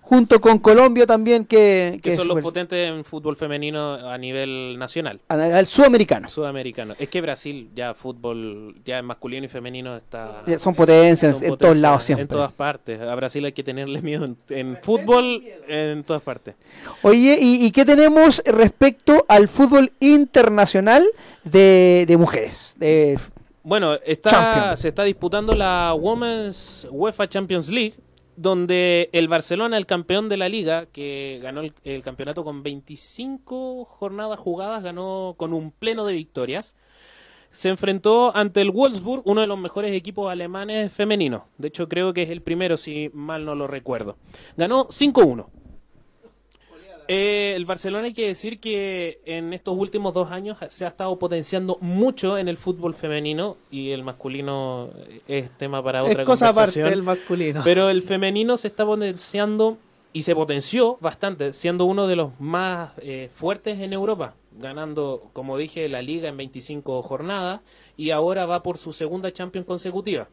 junto 0.03 0.41
con 0.41 0.59
Colombia 0.59 1.07
también, 1.07 1.47
que, 1.47 1.99
que, 2.03 2.17
son 2.17 2.29
los 2.29 2.41
potentes 2.43 2.89
en 2.89 3.03
fútbol 3.03 3.35
femenino 3.35 3.95
a 3.95 4.19
nivel 4.19 4.79
nacional. 4.79 5.21
Al 5.29 5.67
sudamericano. 5.67 6.29
Sudamericano. 6.29 6.95
Es 6.99 7.09
que 7.09 7.21
Brasil 7.23 7.71
ya 7.75 7.95
fútbol, 7.95 8.77
ya 8.85 9.01
masculino 9.03 9.47
y 9.47 9.49
femenino 9.49 9.97
está... 9.97 10.45
Son 10.59 10.75
potencias 10.75 11.39
son 11.39 11.47
en 11.47 11.57
todos 11.57 11.77
lados 11.79 12.05
siempre. 12.05 12.23
En 12.25 12.29
todas 12.29 12.53
partes. 12.53 13.01
A 13.01 13.15
Brasil 13.15 13.45
hay 13.45 13.53
que 13.53 13.65
tenerle 13.65 14.03
miedo 14.03 14.27
en, 14.27 14.37
en 14.51 14.77
fútbol 14.83 15.43
en 15.67 16.05
todas 16.05 16.23
partes. 16.23 16.57
Oye, 17.03 17.39
¿y, 17.41 17.65
¿y, 17.65 17.71
qué 17.71 17.85
tenemos 17.85 18.43
respecto 18.45 19.25
al 19.29 19.49
fútbol 19.49 19.93
internacional 20.01 21.05
de, 21.45 22.05
de 22.07 22.17
mujeres? 22.17 22.75
De 22.79 23.19
bueno, 23.67 23.95
está, 24.05 24.77
se 24.77 24.87
está 24.87 25.03
disputando 25.03 25.53
la 25.53 25.93
Women's 25.93 26.87
UEFA 26.89 27.29
Champions 27.29 27.69
League, 27.69 27.95
donde 28.37 29.11
el 29.13 29.27
Barcelona, 29.27 29.77
el 29.77 29.87
campeón 29.87 30.29
de 30.29 30.37
la 30.37 30.49
liga, 30.49 30.87
que 30.87 31.41
ganó 31.43 31.63
el, 31.63 31.73
el, 31.83 32.05
campeonato 32.05 32.45
con 32.45 32.63
25 32.63 33.85
jornadas 33.85 34.39
jugadas, 34.39 34.85
ganó 34.85 35.35
con 35.37 35.53
un 35.53 35.73
pleno 35.73 36.07
de 36.07 36.13
victorias, 36.13 36.77
se 37.51 37.69
enfrentó 37.69 38.37
ante 38.37 38.61
el 38.61 38.71
Wolfsburg, 38.71 39.23
uno 39.25 39.41
de 39.41 39.49
los 39.49 39.59
mejores 39.59 39.93
equipos 39.95 40.31
alemanes 40.31 40.93
femeninos. 40.93 41.43
De 41.59 41.67
hecho, 41.67 41.89
creo 41.89 42.13
que 42.13 42.23
es 42.23 42.31
el 42.31 42.43
primero, 42.43 42.77
si 42.77 43.11
mal 43.15 43.45
no 43.45 43.57
lo 43.57 43.67
recuerdo. 43.67 44.17
Ganó 44.57 44.87
5-1. 44.87 45.49
Eh, 47.09 47.55
el 47.57 47.65
Barcelona 47.65 48.07
hay 48.07 48.15
que 48.15 48.27
decir 48.27 48.61
que 48.61 49.21
en 49.25 49.53
estos 49.53 49.77
últimos 49.77 50.13
dos 50.15 50.31
años 50.31 50.59
se 50.71 50.85
ha 50.85 50.89
estado 50.89 51.19
potenciando 51.19 51.79
mucho 51.81 52.39
en 52.39 52.49
el 52.49 52.57
fútbol 52.57 52.95
femenino 52.95 53.57
y 53.71 53.91
el 53.91 54.03
masculino 54.03 54.91
es 55.29 55.51
tema 55.53 55.83
para 55.83 56.03
otra 56.03 56.23
es 56.23 56.27
cosa 56.27 56.49
conversación. 56.49 56.87
aparte 56.87 56.97
del 56.97 57.05
masculino. 57.05 57.61
Pero 57.65 57.91
el 57.91 58.03
femenino 58.03 58.57
se 58.57 58.69
está 58.69 58.85
potenciando 58.85 59.79
y 60.13 60.23
se 60.23 60.35
potenció 60.35 60.97
bastante, 61.01 61.53
siendo 61.53 61.85
uno 61.85 62.07
de 62.07 62.17
los 62.17 62.41
más 62.41 62.93
eh, 62.99 63.29
fuertes 63.35 63.79
en 63.81 63.93
Europa, 63.93 64.35
ganando, 64.59 65.29
como 65.33 65.59
dije, 65.59 65.89
la 65.91 66.01
liga 66.01 66.29
en 66.29 66.39
25 66.39 67.03
jornadas 67.03 67.61
y 67.99 68.11
ahora 68.11 68.47
va 68.47 68.63
por 68.63 68.79
su 68.79 68.93
segunda 68.93 69.31
Champions 69.31 69.67
consecutiva. 69.67 70.29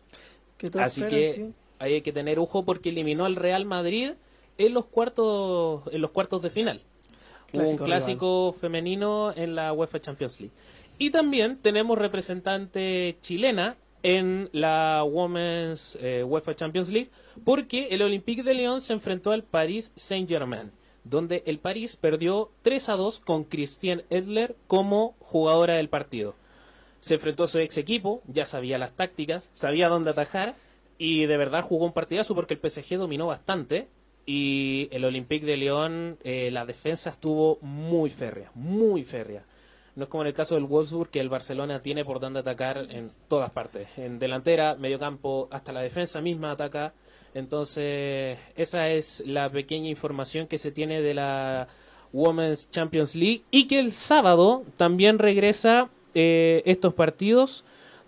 Así 0.80 1.04
que 1.04 1.34
sí. 1.34 1.54
ahí 1.80 1.96
hay 1.96 2.02
que 2.02 2.14
tener 2.14 2.40
ojo 2.40 2.64
porque 2.64 2.90
eliminó 2.90 3.26
al 3.26 3.36
Real 3.36 3.66
Madrid 3.66 4.12
en 4.58 4.74
los 4.74 4.86
cuartos 4.86 5.84
en 5.92 6.02
los 6.02 6.12
cuartos 6.12 6.42
de 6.42 6.50
final. 6.50 6.82
Clásico 7.52 7.84
un 7.84 7.88
clásico 7.88 8.48
rival. 8.50 8.60
femenino 8.62 9.34
en 9.36 9.56
la 9.56 9.74
UEFA 9.74 10.00
Champions 10.00 10.40
League. 10.40 10.56
Y 10.98 11.12
también 11.12 11.58
tenemos 11.58 11.98
representante 11.98 13.18
chilena 13.22 13.78
en 14.04 14.50
la 14.52 15.04
Women's 15.04 15.98
eh, 16.02 16.24
UEFA 16.24 16.56
Champions 16.56 16.90
League 16.90 17.10
porque 17.44 17.88
el 17.92 18.02
Olympique 18.02 18.44
de 18.44 18.54
Lyon 18.54 18.82
se 18.82 18.94
enfrentó 18.94 19.32
al 19.32 19.44
Paris 19.44 19.92
Saint-Germain, 19.96 20.72
donde 21.04 21.44
el 21.46 21.60
París 21.60 21.96
perdió 21.96 22.52
3 22.62 22.90
a 22.90 22.96
2 22.96 23.22
con 23.22 23.46
Christiane 23.46 24.06
Edler 24.10 24.56
como 24.68 25.16
jugadora 25.20 25.76
del 25.76 25.90
partido. 25.90 26.36
Se 27.00 27.16
enfrentó 27.16 27.44
a 27.44 27.48
su 27.48 27.60
ex 27.60 27.78
equipo, 27.78 28.22
ya 28.28 28.46
sabía 28.46 28.78
las 28.78 28.96
tácticas, 28.96 29.50
sabía 29.54 29.90
dónde 29.90 30.12
atajar 30.12 30.56
y 30.98 31.26
de 31.26 31.38
verdad 31.38 31.64
jugó 31.64 31.86
un 31.86 31.94
partidazo 31.94 32.36
porque 32.36 32.54
el 32.54 32.70
PSG 32.70 32.98
dominó 32.98 33.28
bastante 33.28 33.88
y 34.26 34.88
el 34.92 35.06
Olympique 35.06 35.46
de 35.46 35.58
Lyon, 35.58 36.18
eh, 36.24 36.50
la 36.52 36.66
defensa 36.66 37.10
estuvo 37.10 37.58
muy 37.62 38.10
férrea, 38.10 38.52
muy 38.56 39.04
férrea. 39.04 39.44
No 39.96 40.06
es 40.06 40.10
como 40.10 40.24
en 40.24 40.28
el 40.28 40.34
caso 40.34 40.56
del 40.56 40.64
Wolfsburg, 40.64 41.10
que 41.10 41.20
el 41.20 41.30
Barcelona 41.30 41.82
tiene 41.82 42.04
por 42.04 42.20
dónde 42.20 42.40
atacar 42.40 42.88
en 42.90 43.12
todas 43.28 43.52
partes. 43.52 43.88
En 43.98 44.18
delantera, 44.18 44.76
medio 44.76 44.98
campo, 44.98 45.48
hasta 45.52 45.72
la 45.72 45.82
defensa 45.82 46.20
misma 46.20 46.52
ataca. 46.52 46.94
Entonces, 47.34 48.40
esa 48.56 48.90
es 48.90 49.22
la 49.26 49.50
pequeña 49.50 49.90
información 49.90 50.48
que 50.48 50.58
se 50.58 50.72
tiene 50.72 51.02
de 51.02 51.14
la 51.14 51.68
Women's 52.12 52.72
Champions 52.72 53.14
League. 53.16 53.44
Y 53.52 53.68
que 53.68 53.80
el 53.80 53.92
sábado 53.92 54.64
también 54.78 55.20
regresa 55.20 55.90
eh, 56.16 56.64
estos 56.66 56.94
partidos 56.94 57.64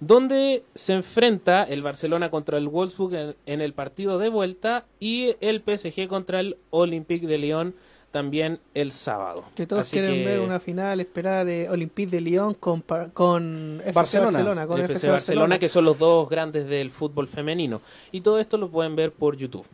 donde 0.06 0.64
se 0.76 0.94
enfrenta 0.94 1.64
el 1.64 1.82
Barcelona 1.82 2.30
contra 2.30 2.58
el 2.58 2.68
Wolfsburg 2.68 3.36
en, 3.46 3.62
el 3.62 3.74
partido 3.74 4.20
de 4.20 4.30
vuelta 4.30 4.86
y 5.00 5.36
el 5.42 5.62
PSG 5.62 6.08
contra 6.08 6.40
el 6.40 6.58
Olympique 6.70 7.26
de 7.26 7.40
Lyon 7.40 7.76
también 8.12 8.60
el 8.76 8.92
sábado. 8.92 9.44
Que 9.56 9.66
todos 9.66 9.90
quieren 9.90 10.24
ver 10.24 10.40
una 10.40 10.60
final 10.60 11.00
esperada 11.00 11.44
de 11.44 11.70
Olympique 11.70 12.12
de 12.12 12.22
Lyon 12.22 12.54
con, 12.54 12.84
con 13.14 13.82
Barcelona, 13.94 14.68
con 14.68 14.80
FC 14.80 15.10
Barcelona, 15.10 15.60
que 15.60 15.68
son 15.68 15.86
los 15.86 15.98
dos 15.98 16.30
grandes 16.30 16.68
del 16.68 16.92
fútbol 16.92 17.28
femenino. 17.28 17.82
Y 18.12 18.22
todo 18.22 18.40
esto 18.40 18.58
lo 18.58 18.70
pueden 18.70 18.96
ver 18.96 19.12
por 19.12 19.36
YouTube. 19.36 19.66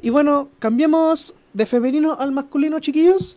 Y 0.00 0.10
bueno, 0.10 0.48
cambiemos 0.58 1.34
de 1.52 1.66
femenino 1.66 2.16
al 2.18 2.30
masculino, 2.30 2.78
chiquillos. 2.78 3.36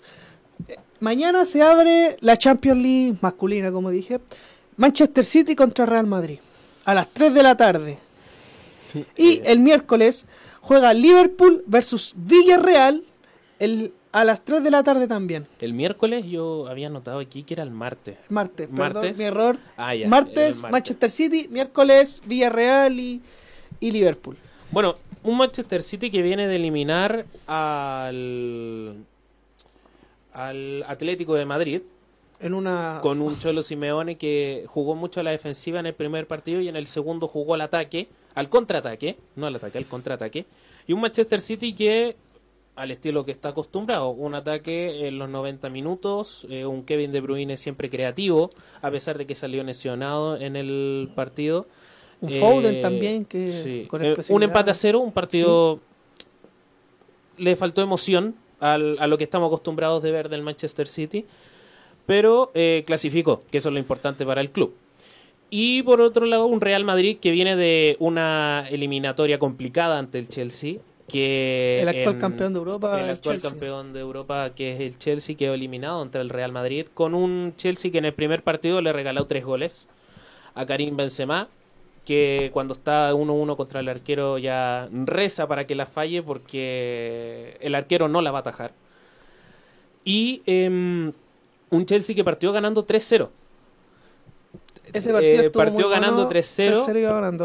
Mañana 1.00 1.44
se 1.46 1.62
abre 1.62 2.18
la 2.20 2.38
Champions 2.38 2.82
League 2.82 3.18
masculina, 3.22 3.72
como 3.72 3.90
dije. 3.90 4.20
Manchester 4.80 5.26
City 5.26 5.56
contra 5.56 5.86
Real 5.86 6.08
Madrid. 6.08 6.40
A 6.86 6.94
las 6.94 7.10
3 7.10 7.34
de 7.34 7.44
la 7.44 7.58
tarde. 7.58 8.00
Y 9.18 9.42
el 9.44 9.60
miércoles 9.60 10.26
juega 10.62 10.94
Liverpool 10.94 11.64
versus 11.68 12.14
Villarreal 12.16 13.04
el, 13.60 13.94
a 14.14 14.24
las 14.24 14.46
3 14.46 14.64
de 14.64 14.72
la 14.72 14.82
tarde 14.82 15.06
también. 15.08 15.48
El 15.60 15.74
miércoles 15.74 16.26
yo 16.26 16.68
había 16.68 16.90
notado 16.90 17.20
aquí 17.20 17.44
que 17.44 17.56
era 17.56 17.64
el 17.64 17.72
martes. 17.72 18.18
Martes, 18.30 18.72
¿Martes? 18.72 19.18
mi 19.18 19.26
error. 19.26 19.58
Ah, 19.76 19.94
martes, 20.08 20.64
Manchester 20.72 21.10
City, 21.10 21.50
miércoles 21.52 22.22
Villarreal 22.26 22.98
y, 23.00 23.22
y 23.82 23.92
Liverpool. 23.92 24.38
Bueno, 24.72 24.96
un 25.24 25.38
Manchester 25.38 25.84
City 25.84 26.10
que 26.10 26.22
viene 26.22 26.48
de 26.48 26.56
eliminar 26.56 27.26
al 27.48 28.96
al 30.32 30.84
Atlético 30.88 31.36
de 31.36 31.46
Madrid 31.46 31.82
en 32.40 32.54
una 32.54 33.00
con 33.02 33.22
un 33.22 33.38
Cholo 33.40 33.64
Simeone 33.64 34.18
que 34.18 34.66
jugó 34.68 34.96
mucho 34.96 35.20
a 35.20 35.24
la 35.24 35.32
defensiva 35.32 35.80
en 35.80 35.86
el 35.86 35.94
primer 35.94 36.28
partido 36.28 36.62
y 36.62 36.70
en 36.70 36.76
el 36.76 36.88
segundo 36.88 37.28
jugó 37.28 37.56
al 37.56 37.62
ataque, 37.62 38.08
al 38.36 38.50
contraataque, 38.50 39.18
no 39.36 39.48
al 39.48 39.56
ataque, 39.56 39.78
al 39.78 39.86
contraataque. 39.86 40.46
Y 40.88 40.94
un 40.94 41.02
Manchester 41.02 41.42
City 41.42 41.74
que 41.74 42.16
al 42.80 42.92
estilo 42.92 43.26
que 43.26 43.32
está 43.32 43.50
acostumbrado. 43.50 44.10
Un 44.10 44.36
ataque 44.36 45.08
en 45.08 45.20
los 45.20 45.30
90 45.30 45.70
minutos, 45.70 46.48
eh, 46.50 46.66
un 46.66 46.84
Kevin 46.84 47.12
De 47.12 47.20
Bruyne 47.20 47.58
siempre 47.58 47.90
creativo, 47.90 48.50
a 48.82 48.90
pesar 48.90 49.18
de 49.18 49.26
que 49.26 49.36
salió 49.36 49.64
lesionado 49.64 50.38
en 50.38 50.56
el 50.56 51.12
partido. 51.14 51.68
Un 52.22 52.32
Foden 52.32 52.76
eh, 52.76 52.82
también, 52.82 53.26
que 53.26 53.48
eh, 53.48 54.16
un 54.30 54.44
empate 54.44 54.72
a 54.72 54.74
cero, 54.74 55.00
un 55.00 55.12
partido... 55.12 55.82
Le 57.38 57.56
faltó 57.56 57.82
emoción 57.82 58.36
al, 58.60 58.98
a 59.00 59.08
lo 59.08 59.18
que 59.18 59.26
estamos 59.26 59.48
acostumbrados 59.48 60.02
de 60.02 60.12
ver 60.12 60.30
del 60.30 60.42
Manchester 60.42 60.88
City, 60.88 61.26
pero 62.06 62.52
clasificó, 62.86 63.44
que 63.52 63.60
eso 63.60 63.70
es 63.70 63.74
lo 63.74 63.80
importante 63.80 64.26
para 64.26 64.42
el 64.42 64.50
club. 64.50 64.74
Y 65.52 65.82
por 65.84 66.02
otro 66.02 66.26
lado, 66.26 66.46
un 66.46 66.62
Real 66.62 66.84
Madrid 66.84 67.18
que 67.20 67.32
viene 67.32 67.56
de 67.56 67.98
una 68.00 68.68
eliminatoria 68.70 69.40
complicada 69.40 69.98
ante 69.98 70.20
el 70.20 70.28
Chelsea, 70.28 70.76
que 71.10 71.82
el 71.82 71.90
actual 71.90 72.18
campeón 72.18 72.54
de 72.54 72.60
Europa 72.60 73.04
el 73.04 73.10
actual 73.10 73.42
campeón 73.42 73.94
de 73.94 74.00
Europa 74.00 74.52
que 74.52 74.74
es 74.74 74.80
el 74.80 74.98
Chelsea 74.98 75.36
quedó 75.36 75.54
eliminado 75.54 76.02
entre 76.02 76.22
el 76.22 76.30
Real 76.30 76.52
Madrid 76.52 76.86
con 76.94 77.14
un 77.14 77.54
Chelsea 77.58 77.92
que 77.92 77.98
en 77.98 78.06
el 78.06 78.14
primer 78.14 78.44
partido 78.44 78.80
le 78.82 78.94
regaló 78.94 79.26
tres 79.26 79.44
goles 79.44 79.88
a 80.56 80.66
Karim 80.66 80.96
Benzema 80.96 81.48
que 82.06 82.50
cuando 82.54 82.74
está 82.74 83.14
1-1 83.14 83.56
contra 83.56 83.82
el 83.82 83.90
arquero 83.90 84.38
ya 84.38 84.88
reza 84.92 85.48
para 85.48 85.66
que 85.68 85.76
la 85.76 85.86
falle 85.86 86.24
porque 86.24 87.58
el 87.60 87.76
arquero 87.76 88.08
no 88.08 88.22
la 88.22 88.32
va 88.32 88.40
a 88.40 88.42
atajar 88.42 88.72
y 90.06 90.42
em, 90.46 91.12
un 91.70 91.86
Chelsea 91.86 92.16
que 92.16 92.24
partió 92.24 92.52
ganando 92.52 92.86
3-0 92.86 93.30
ese 94.94 95.12
partido 95.12 95.44
eh, 95.44 95.50
partió 95.50 95.90
ganando 95.90 96.30
3-0. 96.30 96.74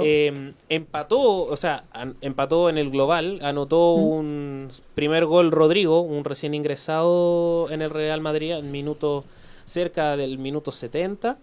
Em, 0.03 0.55
empató, 0.69 1.45
o 1.45 1.57
sea, 1.57 1.83
empató 2.21 2.69
en 2.69 2.79
el 2.79 2.91
global, 2.91 3.39
anotó 3.43 3.95
un 3.95 4.71
primer 4.95 5.27
gol 5.27 5.51
Rodrigo, 5.51 6.01
un 6.01 6.25
recién 6.25 6.55
ingresado 6.55 7.71
en 7.71 7.83
el 7.83 7.91
Real 7.91 8.21
Madrid, 8.21 8.53
en 8.53 8.71
minuto 8.71 9.25
cerca 9.65 10.17
del 10.17 10.39
minuto 10.39 10.73
70. 10.73 11.39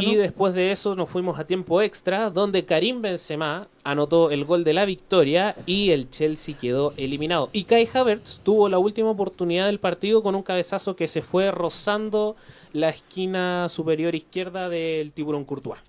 Y 0.00 0.14
después 0.16 0.54
de 0.54 0.70
eso 0.70 0.94
nos 0.94 1.10
fuimos 1.10 1.38
a 1.38 1.46
tiempo 1.46 1.82
extra, 1.82 2.30
donde 2.30 2.64
Karim 2.64 3.02
Benzema 3.02 3.68
anotó 3.82 4.30
el 4.30 4.44
gol 4.44 4.64
de 4.64 4.72
la 4.72 4.84
victoria 4.84 5.56
y 5.66 5.90
el 5.90 6.10
Chelsea 6.10 6.56
quedó 6.58 6.94
eliminado. 6.96 7.48
Y 7.52 7.64
Kai 7.64 7.88
Havertz 7.92 8.40
tuvo 8.40 8.68
la 8.68 8.78
última 8.78 9.10
oportunidad 9.10 9.66
del 9.66 9.80
partido 9.80 10.22
con 10.22 10.34
un 10.34 10.42
cabezazo 10.42 10.94
que 10.96 11.08
se 11.08 11.22
fue 11.22 11.50
rozando 11.50 12.36
la 12.72 12.90
esquina 12.90 13.68
superior 13.68 14.14
izquierda 14.14 14.68
del 14.68 15.12
Tiburón 15.12 15.44
Courtois. 15.44 15.80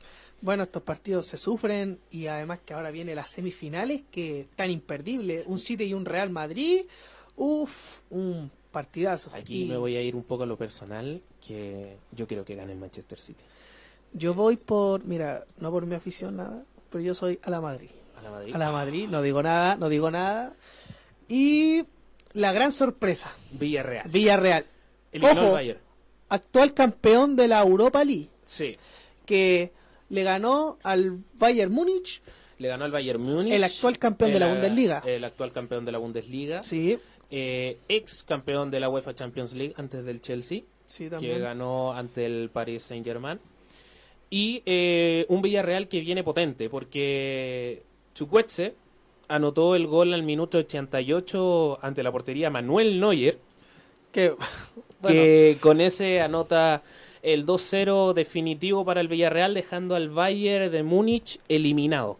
Bueno, 0.41 0.63
estos 0.63 0.83
partidos 0.83 1.25
se 1.25 1.37
sufren 1.37 1.99
y 2.11 2.27
además 2.27 2.59
que 2.65 2.73
ahora 2.73 2.91
vienen 2.91 3.15
las 3.15 3.29
semifinales 3.31 4.03
que 4.11 4.41
están 4.41 4.69
imperdibles. 4.69 5.45
Un 5.47 5.59
City 5.59 5.85
y 5.85 5.93
un 5.93 6.05
Real 6.05 6.29
Madrid. 6.29 6.81
Uf, 7.35 8.01
un 8.09 8.51
partidazo. 8.71 9.31
Aquí 9.33 9.65
me 9.65 9.77
voy 9.77 9.95
a 9.95 10.01
ir 10.01 10.15
un 10.15 10.23
poco 10.23 10.43
a 10.43 10.45
lo 10.45 10.57
personal, 10.57 11.21
que 11.45 11.97
yo 12.11 12.27
quiero 12.27 12.43
que 12.45 12.55
gane 12.55 12.73
el 12.73 12.77
Manchester 12.77 13.19
City. 13.19 13.43
Yo 14.13 14.33
voy 14.33 14.55
por, 14.57 15.03
mira, 15.05 15.45
no 15.59 15.71
por 15.71 15.85
mi 15.85 15.95
afición 15.95 16.37
nada, 16.37 16.63
pero 16.89 17.03
yo 17.03 17.13
soy 17.13 17.39
a 17.43 17.49
la 17.49 17.61
Madrid. 17.61 17.89
A 18.17 18.21
la 18.21 18.31
Madrid. 18.31 18.55
A 18.55 18.57
la 18.57 18.71
Madrid, 18.71 19.07
no 19.09 19.21
digo 19.21 19.43
nada, 19.43 19.75
no 19.75 19.89
digo 19.89 20.09
nada. 20.09 20.53
Y 21.27 21.85
la 22.33 22.53
gran 22.53 22.71
sorpresa. 22.71 23.31
Villarreal. 23.51 24.09
Villarreal. 24.09 24.65
El 25.11 25.23
Ojo, 25.23 25.57
actual 26.29 26.73
campeón 26.73 27.35
de 27.35 27.47
la 27.47 27.61
Europa 27.61 28.03
League. 28.03 28.29
Sí. 28.43 28.77
Que 29.25 29.71
le 30.09 30.23
ganó 30.23 30.77
al 30.83 31.19
Bayern 31.33 31.71
Múnich. 31.71 32.21
Le 32.57 32.67
ganó 32.67 32.85
al 32.85 32.91
Bayern 32.91 33.21
Múnich. 33.21 33.53
El 33.53 33.63
actual 33.63 33.97
campeón 33.97 34.33
de 34.33 34.39
la 34.39 34.47
Bundesliga. 34.47 35.03
El 35.05 35.23
actual 35.23 35.51
campeón 35.51 35.85
de 35.85 35.91
la 35.91 35.97
Bundesliga. 35.97 36.63
Sí. 36.63 36.97
Eh, 37.31 37.79
ex 37.87 38.23
campeón 38.23 38.69
de 38.71 38.79
la 38.79 38.89
UEFA 38.89 39.13
Champions 39.13 39.53
League 39.53 39.73
antes 39.77 40.05
del 40.05 40.21
Chelsea. 40.21 40.61
Sí, 40.85 41.09
también. 41.09 41.35
Que 41.35 41.39
ganó 41.39 41.93
ante 41.93 42.25
el 42.25 42.49
Paris 42.49 42.83
Saint-Germain. 42.83 43.39
Y 44.35 44.61
eh, 44.65 45.25
un 45.29 45.41
Villarreal 45.41 45.87
que 45.87 46.01
viene 46.01 46.21
potente 46.21 46.69
porque 46.69 47.83
Chukwueze 48.13 48.75
anotó 49.29 49.75
el 49.75 49.87
gol 49.87 50.13
al 50.13 50.23
minuto 50.23 50.57
88 50.57 51.79
ante 51.81 52.03
la 52.03 52.11
portería 52.11 52.49
Manuel 52.49 52.99
Neuer. 52.99 53.37
Que 54.11 54.33
que 55.07 55.55
con 55.61 55.79
ese 55.79 56.19
anota 56.19 56.83
el 57.21 57.45
2-0 57.45 58.11
definitivo 58.11 58.83
para 58.83 58.99
el 58.99 59.07
Villarreal, 59.07 59.53
dejando 59.53 59.95
al 59.95 60.09
Bayern 60.09 60.69
de 60.69 60.83
Múnich 60.83 61.39
eliminado 61.47 62.17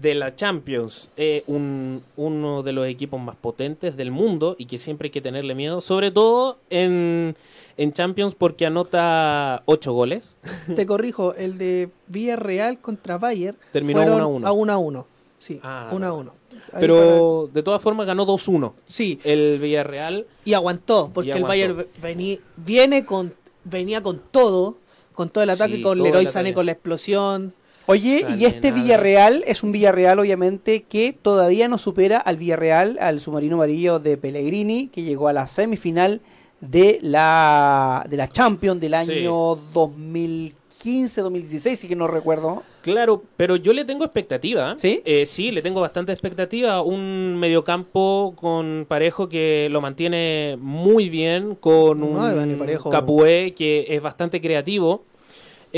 de 0.00 0.14
la 0.14 0.34
Champions, 0.34 1.10
eh, 1.16 1.42
un, 1.46 2.02
uno 2.16 2.62
de 2.62 2.72
los 2.72 2.86
equipos 2.86 3.20
más 3.20 3.36
potentes 3.36 3.96
del 3.96 4.10
mundo 4.10 4.54
y 4.58 4.66
que 4.66 4.78
siempre 4.78 5.06
hay 5.06 5.10
que 5.10 5.20
tenerle 5.20 5.54
miedo, 5.54 5.80
sobre 5.80 6.10
todo 6.10 6.58
en, 6.70 7.36
en 7.76 7.92
Champions 7.92 8.34
porque 8.34 8.66
anota 8.66 9.62
8 9.64 9.92
goles. 9.92 10.36
Te 10.76 10.86
corrijo, 10.86 11.34
el 11.34 11.58
de 11.58 11.88
Villarreal 12.08 12.78
contra 12.78 13.18
Bayern 13.18 13.56
terminó 13.72 14.02
1 14.02 14.22
a 14.22 14.26
1. 14.26 14.46
A 14.46 14.78
1 14.78 15.06
Sí, 15.38 15.60
1 15.62 16.06
a 16.06 16.12
1. 16.12 16.32
Pero 16.80 17.50
de 17.52 17.62
todas 17.62 17.82
formas 17.82 18.06
ganó 18.06 18.26
2-1. 18.26 18.72
Sí. 18.84 19.20
El 19.24 19.58
Villarreal. 19.60 20.26
Y 20.44 20.54
aguantó, 20.54 21.10
porque 21.12 21.32
el 21.32 21.42
Bayern 21.42 21.86
venía, 22.00 22.38
viene 22.56 23.04
con, 23.04 23.34
venía 23.64 24.02
con 24.02 24.20
todo, 24.30 24.78
con 25.12 25.28
todo 25.28 25.44
el 25.44 25.50
ataque, 25.50 25.82
con 25.82 26.02
Leroy 26.02 26.26
Sané 26.26 26.54
con 26.54 26.66
la 26.66 26.72
explosión. 26.72 27.54
Oye, 27.86 28.26
y 28.36 28.44
este 28.44 28.72
Villarreal 28.72 29.44
es 29.46 29.62
un 29.62 29.72
Villarreal 29.72 30.18
obviamente 30.18 30.82
que 30.82 31.12
todavía 31.12 31.68
no 31.68 31.78
supera 31.78 32.18
al 32.18 32.36
Villarreal, 32.36 32.98
al 33.00 33.20
submarino 33.20 33.56
amarillo 33.56 33.98
de 33.98 34.16
Pellegrini, 34.16 34.88
que 34.88 35.02
llegó 35.02 35.28
a 35.28 35.32
la 35.32 35.46
semifinal 35.46 36.20
de 36.60 36.98
la, 37.02 38.04
de 38.08 38.16
la 38.16 38.28
Champions 38.28 38.80
del 38.80 38.94
Sí. 39.04 39.12
año 39.12 39.56
2015, 39.72 41.20
2016, 41.20 41.78
si 41.78 41.88
que 41.88 41.96
no 41.96 42.06
recuerdo. 42.08 42.62
Claro, 42.82 43.22
pero 43.36 43.56
yo 43.56 43.72
le 43.72 43.84
tengo 43.84 44.04
expectativa. 44.04 44.74
¿Sí? 44.78 45.02
Eh, 45.04 45.26
sí, 45.26 45.50
le 45.50 45.60
tengo 45.62 45.80
bastante 45.80 46.12
expectativa. 46.12 46.82
Un 46.82 47.36
mediocampo 47.36 48.34
con 48.36 48.86
Parejo 48.88 49.28
que 49.28 49.68
lo 49.70 49.80
mantiene 49.80 50.56
muy 50.60 51.08
bien, 51.08 51.56
con 51.56 52.02
un 52.02 52.14
No, 52.14 52.34
Dani 52.34 52.54
Parejo. 52.54 52.90
Capué 52.90 53.54
que 53.54 53.86
es 53.88 54.00
bastante 54.00 54.40
creativo. 54.40 55.04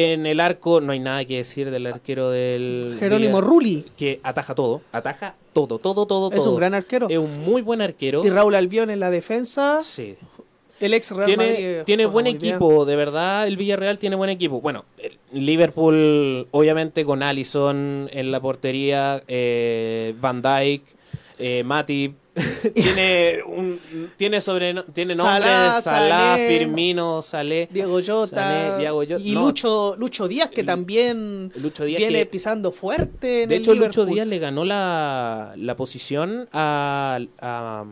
En 0.01 0.27
el 0.27 0.39
arco 0.39 0.81
no 0.81 0.93
hay 0.93 1.01
nada 1.01 1.25
que 1.25 1.39
decir 1.39 1.73
del 1.73 1.85
arquero 1.89 2.31
del... 2.31 2.97
Jerónimo 3.01 3.39
Villa- 3.39 3.49
Rulli. 3.49 3.85
Que 3.97 4.21
ataja 4.23 4.55
todo, 4.55 4.81
ataja 4.93 5.35
todo, 5.53 5.81
todo, 5.81 6.07
todo, 6.07 6.31
Es 6.31 6.37
todo. 6.45 6.53
un 6.53 6.57
gran 6.61 6.73
arquero. 6.75 7.09
Es 7.09 7.19
un 7.19 7.41
muy 7.45 7.63
buen 7.63 7.81
arquero. 7.81 8.21
Y 8.25 8.31
Raúl 8.31 8.55
Albión 8.55 8.91
en 8.91 9.01
la 9.01 9.11
defensa. 9.11 9.81
Sí. 9.81 10.15
El 10.79 10.95
ex 10.95 11.11
Real 11.11 11.27
tiene, 11.27 11.45
Madrid. 11.51 11.77
tiene 11.85 12.07
buen 12.07 12.25
bien. 12.27 12.37
equipo, 12.37 12.85
de 12.85 12.95
verdad, 12.95 13.49
el 13.49 13.57
Villarreal 13.57 13.99
tiene 13.99 14.15
buen 14.15 14.31
equipo. 14.31 14.61
Bueno, 14.61 14.85
el 14.99 15.19
Liverpool, 15.45 16.47
obviamente, 16.53 17.05
con 17.05 17.25
Allison 17.25 18.09
en 18.13 18.31
la 18.31 18.39
portería, 18.41 19.21
eh, 19.27 20.15
Van 20.21 20.41
Dijk, 20.41 20.83
eh, 21.41 21.65
Matip. 21.65 22.15
tiene 22.75 23.39
un 23.47 23.81
tiene 24.17 24.41
sobre 24.41 24.75
tiene 24.93 25.15
nombres 25.15 25.83
Sané, 25.83 26.49
Firmino, 26.49 27.21
Salé, 27.23 27.69
Diego 27.71 28.01
Jota. 28.05 28.27
Sané, 28.37 28.79
Diego 28.79 28.99
Jota, 29.01 29.19
y 29.21 29.33
no. 29.33 29.41
Lucho, 29.41 29.97
Lucho 29.99 30.29
Díaz, 30.29 30.51
que 30.51 30.63
también 30.65 31.53
Lucho 31.57 31.85
Díaz 31.85 31.99
viene 31.99 32.19
que- 32.21 32.27
pisando 32.27 32.71
fuerte 32.73 33.43
en 33.45 33.49
de 33.49 33.57
el 33.57 33.63
hecho 33.63 33.73
Liverpool. 33.75 34.05
Lucho 34.05 34.15
Díaz 34.15 34.27
le 34.27 34.39
ganó 34.39 34.65
la, 34.65 35.53
la 35.57 35.77
posición 35.77 36.49
a, 36.53 37.19
a, 37.41 37.85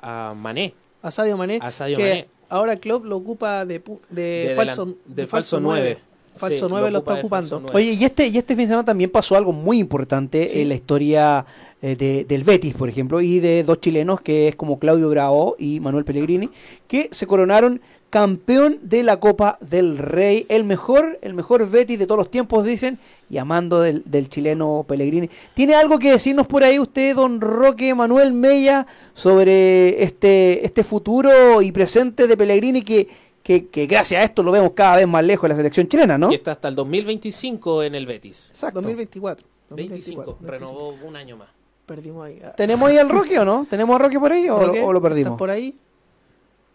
a 0.00 0.34
Mané. 0.34 0.74
A 1.02 1.10
Sadio 1.10 1.36
Mané. 1.36 1.58
A 1.62 1.70
Sadio 1.70 1.96
que 1.96 2.02
Mané. 2.08 2.28
ahora 2.48 2.76
Klopp 2.76 3.04
lo 3.04 3.16
ocupa 3.16 3.64
de, 3.66 3.82
de, 4.10 4.48
De 4.48 4.54
falso, 4.56 4.86
delan- 4.86 4.96
de 5.06 5.26
falso 5.26 5.60
nueve. 5.60 5.98
Falso 6.36 6.66
Sí, 6.66 6.70
9 6.70 6.90
lo 6.90 6.98
está 6.98 7.14
ocupando. 7.14 7.62
Oye, 7.74 7.92
y 7.92 8.04
este, 8.04 8.26
y 8.28 8.38
este 8.38 8.54
fin 8.54 8.64
de 8.64 8.68
semana 8.68 8.84
también 8.84 9.10
pasó 9.10 9.36
algo 9.36 9.52
muy 9.52 9.78
importante 9.78 10.48
Sí. 10.48 10.60
en 10.60 10.68
la 10.68 10.74
historia 10.74 11.44
eh, 11.82 11.96
de- 11.96 12.24
del 12.24 12.44
Betis, 12.44 12.74
por 12.74 12.88
ejemplo, 12.90 13.20
y 13.22 13.40
de 13.40 13.62
dos 13.64 13.80
chilenos, 13.80 14.20
que 14.20 14.48
es 14.48 14.56
como 14.56 14.78
Claudio 14.78 15.08
Bravo 15.08 15.56
y 15.58 15.80
Manuel 15.80 16.04
Pellegrini, 16.04 16.50
que 16.86 17.08
se 17.10 17.26
coronaron 17.26 17.80
campeón 18.10 18.80
de 18.82 19.02
la 19.02 19.18
Copa 19.20 19.56
del 19.60 19.96
Rey, 19.96 20.44
el 20.48 20.64
mejor, 20.64 21.18
el 21.22 21.32
mejor 21.32 21.68
Betis 21.70 21.98
de 21.98 22.06
todos 22.06 22.18
los 22.18 22.30
tiempos, 22.30 22.64
dicen, 22.66 22.98
y 23.30 23.38
amando 23.38 23.80
del, 23.80 24.02
del 24.04 24.28
chileno 24.28 24.84
Pellegrini. 24.86 25.30
¿Tiene 25.54 25.74
algo 25.74 25.98
que 25.98 26.10
decirnos 26.10 26.46
por 26.46 26.64
ahí 26.64 26.78
usted, 26.78 27.14
don 27.16 27.40
Roque 27.40 27.94
Manuel 27.94 28.32
Mella, 28.32 28.86
sobre 29.14 30.02
este, 30.02 30.66
este 30.66 30.82
futuro 30.84 31.62
y 31.62 31.70
presente 31.72 32.26
de 32.26 32.36
Pellegrini 32.36 32.82
que, 32.82 33.08
que, 33.50 33.66
que 33.68 33.86
gracias 33.86 34.20
a 34.20 34.24
esto 34.24 34.44
lo 34.44 34.52
vemos 34.52 34.72
cada 34.74 34.96
vez 34.98 35.08
más 35.08 35.24
lejos 35.24 35.42
de 35.42 35.48
la 35.48 35.56
selección 35.56 35.88
chilena, 35.88 36.16
¿no? 36.16 36.30
Y 36.30 36.36
está 36.36 36.52
hasta 36.52 36.68
el 36.68 36.76
2025 36.76 37.82
en 37.82 37.94
el 37.96 38.06
Betis. 38.06 38.50
Exacto. 38.50 38.80
2024. 38.80 39.44
25, 39.70 40.22
2024, 40.24 40.48
renovó 40.68 40.94
un 41.04 41.16
año 41.16 41.36
más. 41.36 41.48
Perdimos 41.84 42.26
ahí. 42.26 42.40
Ah, 42.44 42.52
¿Tenemos 42.56 42.88
ahí 42.88 42.98
al 42.98 43.08
Roque 43.08 43.38
o 43.40 43.44
no? 43.44 43.66
¿Tenemos 43.68 43.96
al 43.96 44.02
Roque 44.02 44.20
por 44.20 44.30
ahí 44.32 44.48
o, 44.48 44.58
Roque, 44.58 44.80
o 44.82 44.92
lo 44.92 44.98
¿estás 44.98 45.10
perdimos? 45.10 45.36
por 45.38 45.50
ahí? 45.50 45.76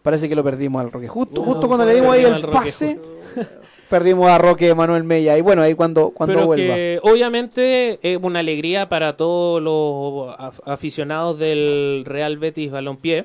Parece 0.02 0.28
que 0.28 0.34
lo 0.36 0.44
perdimos 0.44 0.80
al 0.82 0.92
Roque. 0.92 1.08
Justo, 1.08 1.40
No, 1.40 1.46
justo 1.46 1.66
cuando 1.66 1.86
le 1.86 1.94
dimos 1.94 2.10
ahí 2.14 2.24
el 2.24 2.42
Roque, 2.42 2.56
pase, 2.58 3.00
perdimos 3.90 4.28
a 4.28 4.36
Roque 4.38 4.74
Manuel 4.74 5.04
Mella. 5.04 5.36
Y 5.38 5.40
bueno, 5.40 5.62
ahí 5.62 5.74
cuando, 5.74 6.10
cuando 6.10 6.34
Pero 6.34 6.46
vuelva. 6.46 6.74
que 6.74 7.00
obviamente 7.02 7.98
es 8.02 8.18
una 8.22 8.40
alegría 8.40 8.88
para 8.88 9.16
todos 9.16 9.62
los 9.62 10.36
af- 10.38 10.60
aficionados 10.66 11.38
del 11.38 12.02
Real 12.06 12.36
Betis 12.38 12.70
Balompié, 12.70 13.24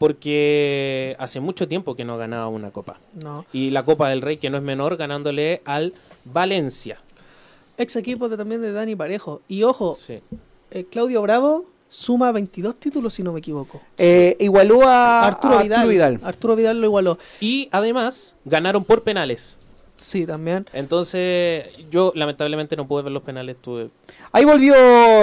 porque 0.00 1.14
hace 1.18 1.40
mucho 1.40 1.68
tiempo 1.68 1.94
que 1.94 2.04
no 2.06 2.16
ganaba 2.16 2.48
una 2.48 2.70
copa. 2.70 2.98
No. 3.22 3.44
Y 3.52 3.70
la 3.70 3.84
Copa 3.84 4.08
del 4.08 4.22
Rey, 4.22 4.38
que 4.38 4.48
no 4.50 4.56
es 4.56 4.62
menor, 4.62 4.96
ganándole 4.96 5.60
al 5.66 5.92
Valencia. 6.24 6.96
Ex 7.76 7.96
equipo 7.96 8.28
de- 8.28 8.36
también 8.36 8.60
de 8.62 8.72
Dani 8.72 8.96
Parejo. 8.96 9.42
Y 9.46 9.62
ojo, 9.62 9.94
Sí. 9.94 10.20
eh, 10.70 10.84
Claudio 10.90 11.22
Bravo 11.22 11.66
suma 11.88 12.32
22 12.32 12.76
títulos, 12.80 13.12
si 13.14 13.22
no 13.22 13.32
me 13.34 13.40
equivoco. 13.40 13.82
Eh, 13.98 14.36
igualó 14.40 14.82
a 14.88 15.26
Arturo, 15.26 15.58
a 15.58 15.62
Vidal. 15.84 16.18
Arturo 16.22 16.56
Vidal 16.56 16.80
lo 16.80 16.86
igualó. 16.86 17.18
Y 17.40 17.68
además 17.70 18.36
ganaron 18.44 18.84
por 18.84 19.02
penales. 19.02 19.58
Sí, 20.00 20.24
también. 20.24 20.64
Entonces, 20.72 21.68
yo 21.90 22.10
lamentablemente 22.14 22.74
no 22.74 22.88
pude 22.88 23.02
ver 23.02 23.12
los 23.12 23.22
penales. 23.22 23.56
Tuve... 23.60 23.90
Ahí 24.32 24.46
volvió 24.46 24.74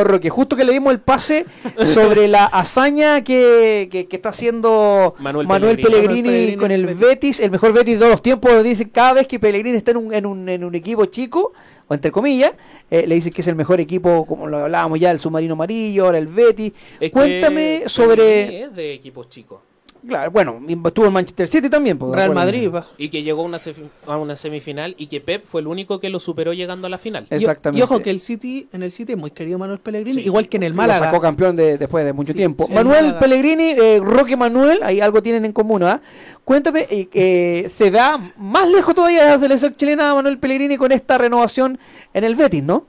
Roque, 0.04 0.30
justo 0.30 0.56
que 0.56 0.64
le 0.64 0.72
dimos 0.74 0.94
el 0.94 1.00
pase 1.00 1.46
sobre 1.96 2.28
la 2.28 2.46
hazaña 2.46 3.24
que, 3.24 3.90
que- 3.92 4.06
que 4.08 4.16
está 4.16 4.30
haciendo 4.30 5.16
Manuel 5.18 5.48
Manuel, 5.48 5.80
Pellegrini. 5.80 6.56
Con 6.58 6.70
el 6.70 6.86
Betis, 6.94 7.40
el 7.40 7.50
mejor 7.50 7.74
Betis 7.74 7.96
de 7.96 8.00
todos 8.00 8.12
los 8.12 8.22
tiempos. 8.22 8.64
Dicen 8.64 8.90
cada 8.90 9.14
vez 9.14 9.26
que 9.28 9.40
Pellegrini 9.40 9.78
está 9.78 9.92
en 9.92 9.98
un, 9.98 10.14
en 10.14 10.26
un, 10.28 10.48
en 10.48 10.64
un 10.64 10.76
equipo 10.76 11.06
chico, 11.06 11.54
o 11.88 11.94
entre 11.96 12.12
comillas, 12.12 12.52
eh, 12.92 13.08
le 13.08 13.16
dicen 13.16 13.34
que 13.34 13.42
es 13.42 13.48
el 13.48 13.56
mejor 13.56 13.80
equipo, 13.80 14.28
como 14.28 14.46
lo 14.46 14.58
hablábamos 14.60 15.00
ya, 15.00 15.10
el 15.10 15.20
submarino 15.20 15.54
amarillo, 15.54 16.06
ahora 16.06 16.20
el 16.20 16.28
Betis. 16.28 16.72
Es 17.00 17.12
Cuéntame 17.12 17.84
sobre. 17.88 18.62
Es 18.66 18.76
de 18.76 18.94
equipos 18.94 19.28
chicos. 19.28 19.60
Claro, 20.08 20.32
bueno, 20.32 20.60
estuvo 20.86 21.06
en 21.08 21.14
Manchester 21.14 21.48
City 21.48 21.70
también. 21.70 21.98
pues, 21.98 22.12
Real. 22.14 22.34
Madrid. 22.34 22.70
va. 22.74 22.88
Y 22.98 23.10
que 23.10 23.24
llegó 23.24 23.42
a 23.42 23.46
una, 23.46 23.58
semi- 23.58 23.90
a 24.06 24.18
una 24.18 24.36
semifinal 24.36 24.96
y 24.98 25.08
que 25.08 25.20
Pep 25.22 25.46
fue 25.46 25.62
el 25.62 25.68
único 25.68 26.00
que 26.00 26.10
lo 26.10 26.20
superó 26.20 26.54
llegando 26.54 26.88
a 26.88 26.90
la 26.90 26.98
final. 26.98 27.28
Exactamente. 27.30 27.80
Y, 27.80 27.84
ojo 27.84 28.02
que 28.02 28.10
el 28.10 28.20
City, 28.20 28.68
en 28.72 28.84
el 28.84 28.92
City 28.92 29.14
es 29.14 29.18
muy 29.20 29.32
querido 29.32 29.58
Manuel 29.60 29.80
Pellegrini, 29.80 30.22
Sí. 30.22 30.26
igual 30.26 30.48
que 30.48 30.58
en 30.58 30.64
el 30.64 30.72
Lo 30.72 30.78
Málaga. 30.78 31.06
sacó 31.06 31.20
campeón 31.20 31.56
de- 31.56 31.78
después 31.78 32.06
de 32.06 32.14
mucho 32.14 32.32
Sí, 32.32 32.38
tiempo. 32.38 32.66
sí, 32.68 32.74
Manuel. 32.74 33.16
Pellegrini, 33.20 33.72
eh, 33.72 34.00
Roque 34.04 34.38
Manuel, 34.38 34.80
ahí 34.84 35.02
algo 35.02 35.22
tienen 35.22 35.46
en 35.46 35.52
común, 35.54 35.84
¿ah? 35.84 36.02
Cuéntame, 36.46 36.88
eh, 36.90 37.10
eh, 37.14 37.66
¿se 37.68 37.92
va 37.92 38.32
más 38.38 38.70
lejos 38.70 38.96
todavía 38.96 39.26
de 39.26 39.32
la 39.32 39.40
selección 39.40 39.76
chilena 39.76 40.14
Manuel 40.16 40.38
Pellegrini 40.40 40.78
con 40.78 40.92
esta 40.94 41.18
renovación 41.18 41.78
en 42.14 42.24
el 42.24 42.36
Betis, 42.36 42.64
no? 42.64 42.86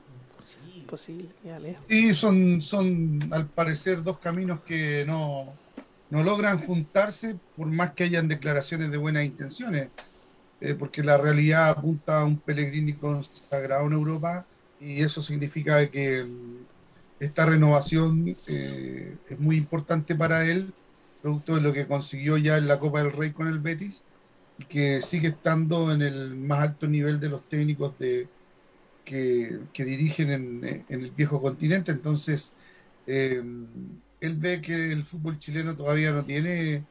Posible, 0.88 1.26
ya 1.44 1.58
leo. 1.58 1.74
Y 1.88 2.14
son, 2.14 2.62
son 2.62 3.18
al 3.30 3.46
parecer 3.46 4.02
dos 4.02 4.18
caminos 4.18 4.60
que 4.66 5.04
no, 5.06 5.46
no 6.10 6.22
logran 6.24 6.60
juntarse 6.60 7.40
por 7.54 7.68
más 7.68 7.94
que 7.94 8.04
hayan 8.04 8.28
declaraciones 8.28 8.90
de 8.90 8.96
buenas 8.98 9.24
intenciones, 9.26 9.92
eh, 10.60 10.74
porque 10.74 11.02
la 11.02 11.18
realidad 11.18 11.70
apunta 11.70 12.20
a 12.20 12.24
un 12.24 12.42
Pellegrini 12.42 12.98
consagrado 12.98 13.86
en 13.86 13.92
Europa 13.94 14.48
y 14.78 15.02
eso 15.02 15.22
significa 15.22 15.90
que 15.90 16.26
esta 17.18 17.46
renovación 17.46 18.40
eh, 18.46 19.18
es 19.24 19.38
muy 19.38 19.56
importante 19.56 20.14
para 20.16 20.46
él, 20.50 20.74
producto 21.20 21.54
de 21.56 21.60
lo 21.62 21.72
que 21.72 21.86
consiguió 21.88 22.38
ya 22.38 22.58
en 22.58 22.68
la 22.68 22.78
Copa 22.78 23.02
del 23.02 23.12
Rey 23.12 23.32
con 23.32 23.48
el 23.48 23.60
Betis 23.60 24.06
y 24.56 24.66
que 24.66 25.00
sigue 25.02 25.28
estando 25.28 25.92
en 25.92 26.02
el 26.02 26.36
más 26.36 26.60
alto 26.60 26.88
nivel 26.88 27.20
de 27.20 27.28
los 27.30 27.48
técnicos 27.48 27.96
que, 29.04 29.66
que 29.72 29.84
dirigen 29.84 30.30
en, 30.30 30.64
en 30.88 31.00
el 31.04 31.12
viejo 31.12 31.40
continente. 31.40 31.92
Entonces, 31.92 32.54
eh, 33.06 33.42
él 34.20 34.36
ve 34.36 34.60
que 34.60 34.92
el 34.92 35.04
fútbol 35.04 35.38
chileno 35.38 35.76
todavía 35.76 36.12
no 36.12 36.24
tiene 36.24 36.84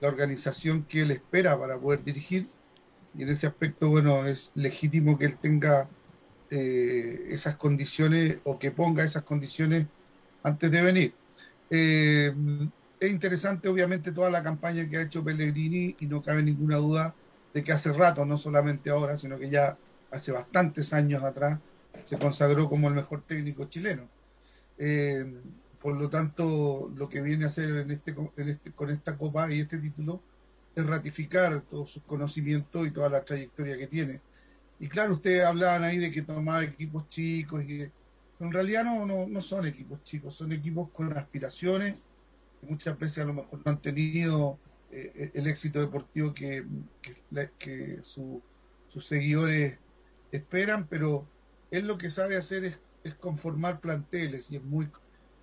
la 0.00 0.08
organización 0.08 0.84
que 0.84 1.02
él 1.02 1.10
espera 1.12 1.58
para 1.58 1.78
poder 1.78 2.04
dirigir. 2.04 2.48
Y 3.14 3.22
en 3.22 3.28
ese 3.28 3.46
aspecto, 3.46 3.88
bueno, 3.88 4.24
es 4.26 4.50
legítimo 4.54 5.18
que 5.18 5.26
él 5.26 5.38
tenga 5.38 5.88
eh, 6.50 7.28
esas 7.30 7.56
condiciones 7.56 8.38
o 8.44 8.58
que 8.58 8.70
ponga 8.70 9.04
esas 9.04 9.22
condiciones 9.22 9.86
antes 10.42 10.70
de 10.70 10.82
venir. 10.82 11.14
Eh, 11.70 12.34
es 12.98 13.10
interesante, 13.10 13.68
obviamente, 13.68 14.12
toda 14.12 14.30
la 14.30 14.42
campaña 14.42 14.88
que 14.88 14.96
ha 14.96 15.02
hecho 15.02 15.24
Pellegrini 15.24 15.96
y 15.98 16.06
no 16.06 16.22
cabe 16.22 16.42
ninguna 16.42 16.76
duda 16.76 17.14
de 17.52 17.62
que 17.62 17.72
hace 17.72 17.92
rato, 17.92 18.24
no 18.24 18.36
solamente 18.38 18.90
ahora, 18.90 19.16
sino 19.16 19.38
que 19.38 19.50
ya 19.50 19.78
hace 20.10 20.32
bastantes 20.32 20.92
años 20.92 21.22
atrás, 21.22 21.58
se 22.04 22.18
consagró 22.18 22.68
como 22.68 22.88
el 22.88 22.94
mejor 22.94 23.22
técnico 23.22 23.64
chileno. 23.66 24.08
Eh, 24.78 25.24
por 25.82 25.96
lo 26.00 26.10
tanto, 26.10 26.90
lo 26.94 27.08
que 27.10 27.22
viene 27.22 27.44
a 27.44 27.48
hacer 27.48 27.70
en 27.76 27.90
este, 27.92 28.14
en 28.36 28.48
este, 28.50 28.74
con 28.74 28.90
esta 28.90 29.18
copa 29.18 29.52
y 29.52 29.60
este 29.60 29.78
título 29.80 30.24
es 30.74 30.86
ratificar 30.86 31.66
todos 31.68 31.92
sus 31.92 32.04
conocimientos 32.04 32.86
y 32.86 32.92
toda 32.92 33.10
la 33.10 33.24
trayectoria 33.24 33.78
que 33.78 33.88
tiene. 33.88 34.24
Y 34.78 34.88
claro, 34.88 35.12
ustedes 35.14 35.44
hablaban 35.44 35.84
ahí 35.84 35.98
de 35.98 36.12
que 36.12 36.22
tomaba 36.22 36.64
equipos 36.64 37.08
chicos 37.08 37.64
y 37.64 37.68
que 37.68 37.94
en 38.40 38.52
realidad 38.52 38.84
no, 38.84 39.06
no, 39.06 39.28
no 39.28 39.40
son 39.40 39.66
equipos 39.66 40.02
chicos, 40.02 40.36
son 40.36 40.52
equipos 40.52 40.90
con 40.92 41.16
aspiraciones 41.16 42.04
que 42.60 42.66
muchas 42.66 42.98
veces 42.98 43.18
a 43.24 43.26
lo 43.26 43.34
mejor 43.34 43.62
no 43.64 43.72
han 43.72 43.80
tenido 43.80 44.60
eh, 44.90 45.30
el 45.34 45.46
éxito 45.46 45.80
deportivo 45.80 46.34
que, 46.34 46.66
que, 47.00 47.24
que 47.58 47.98
su- 48.02 48.44
sus 48.86 49.06
seguidores 49.06 49.80
esperan, 50.30 50.88
pero 50.88 51.32
él 51.70 51.86
lo 51.86 51.98
que 51.98 52.10
sabe 52.10 52.36
hacer 52.36 52.64
es, 52.64 52.80
es 53.02 53.16
conformar 53.16 53.80
planteles 53.80 54.50
y 54.50 54.56
es 54.56 54.62
muy 54.62 54.90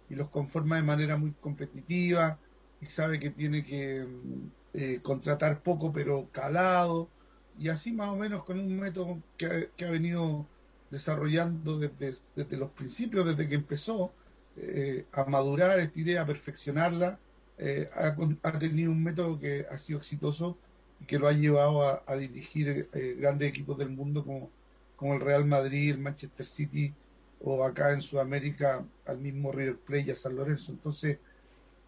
y 0.10 0.16
los 0.16 0.30
conforma 0.32 0.78
de 0.78 0.84
manera 0.84 1.18
muy 1.18 1.36
competitiva 1.36 2.44
y 2.80 2.88
sabe 2.88 3.20
que 3.20 3.32
tiene 3.32 3.64
que 3.66 4.06
mm, 4.06 4.52
eh, 4.74 5.02
contratar 5.04 5.64
poco 5.64 5.94
pero 5.94 6.32
calado 6.32 7.14
y 7.54 7.70
así 7.70 7.94
más 7.94 8.10
o 8.10 8.18
menos 8.18 8.44
con 8.46 8.60
un 8.60 8.78
método 8.80 9.24
que, 9.38 9.46
ha- 9.48 9.72
que 9.76 9.86
ha 9.86 9.92
venido 9.92 10.52
desarrollando 10.90 11.80
desde, 11.80 12.22
desde 12.36 12.58
los 12.58 12.72
principios, 12.74 13.26
desde 13.26 13.48
que 13.50 13.56
empezó 13.56 14.18
eh, 14.56 15.08
a 15.12 15.26
madurar 15.26 15.80
esta 15.80 16.00
idea, 16.00 16.22
a 16.24 16.26
perfeccionarla, 16.28 17.24
eh, 17.58 17.90
ha, 17.94 18.16
ha 18.44 18.60
tenido 18.60 18.92
un 18.92 19.04
método 19.04 19.40
que 19.40 19.66
ha 19.70 19.78
sido 19.78 20.00
exitoso 20.00 20.62
que 21.08 21.18
lo 21.20 21.28
ha 21.28 21.34
llevado 21.34 21.84
a, 22.08 22.16
dirigir 22.18 22.90
grandes 23.18 23.50
equipos 23.50 23.78
del 23.78 23.90
mundo 23.90 24.24
como, 24.24 24.54
como 24.96 25.14
el 25.14 25.22
Real 25.22 25.46
Madrid, 25.46 25.98
Manchester 25.98 26.46
City 26.46 26.98
o 27.42 27.64
acá 27.64 27.94
en 27.94 28.02
Sudamérica 28.02 28.86
al 29.06 29.18
mismo 29.20 29.52
River 29.52 29.78
Plate 29.78 30.06
y 30.08 30.12
a 30.12 30.16
San 30.16 30.36
Lorenzo. 30.36 30.72
Entonces, 30.72 31.20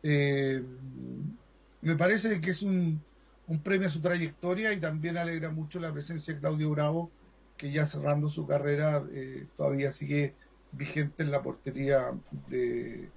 eh, 0.04 0.64
me 1.82 1.96
parece 1.96 2.40
que 2.42 2.52
es 2.52 2.62
un, 2.62 3.02
un, 3.48 3.60
premio 3.60 3.88
a 3.88 3.92
su 3.92 4.02
trayectoria 4.02 4.74
y 4.74 4.80
también 4.80 5.18
alegra 5.18 5.52
mucho 5.52 5.80
la 5.80 5.92
presencia 5.92 6.34
de 6.34 6.40
Claudio 6.40 6.70
Bravo, 6.70 7.12
que 7.58 7.72
ya 7.72 7.86
cerrando 7.86 8.30
su 8.30 8.48
carrera 8.48 9.04
eh, 9.12 9.46
todavía 9.58 9.92
sigue 9.92 10.34
vigente 10.72 11.24
en 11.24 11.32
la 11.32 11.42
portería 11.42 12.12
de, 12.48 13.10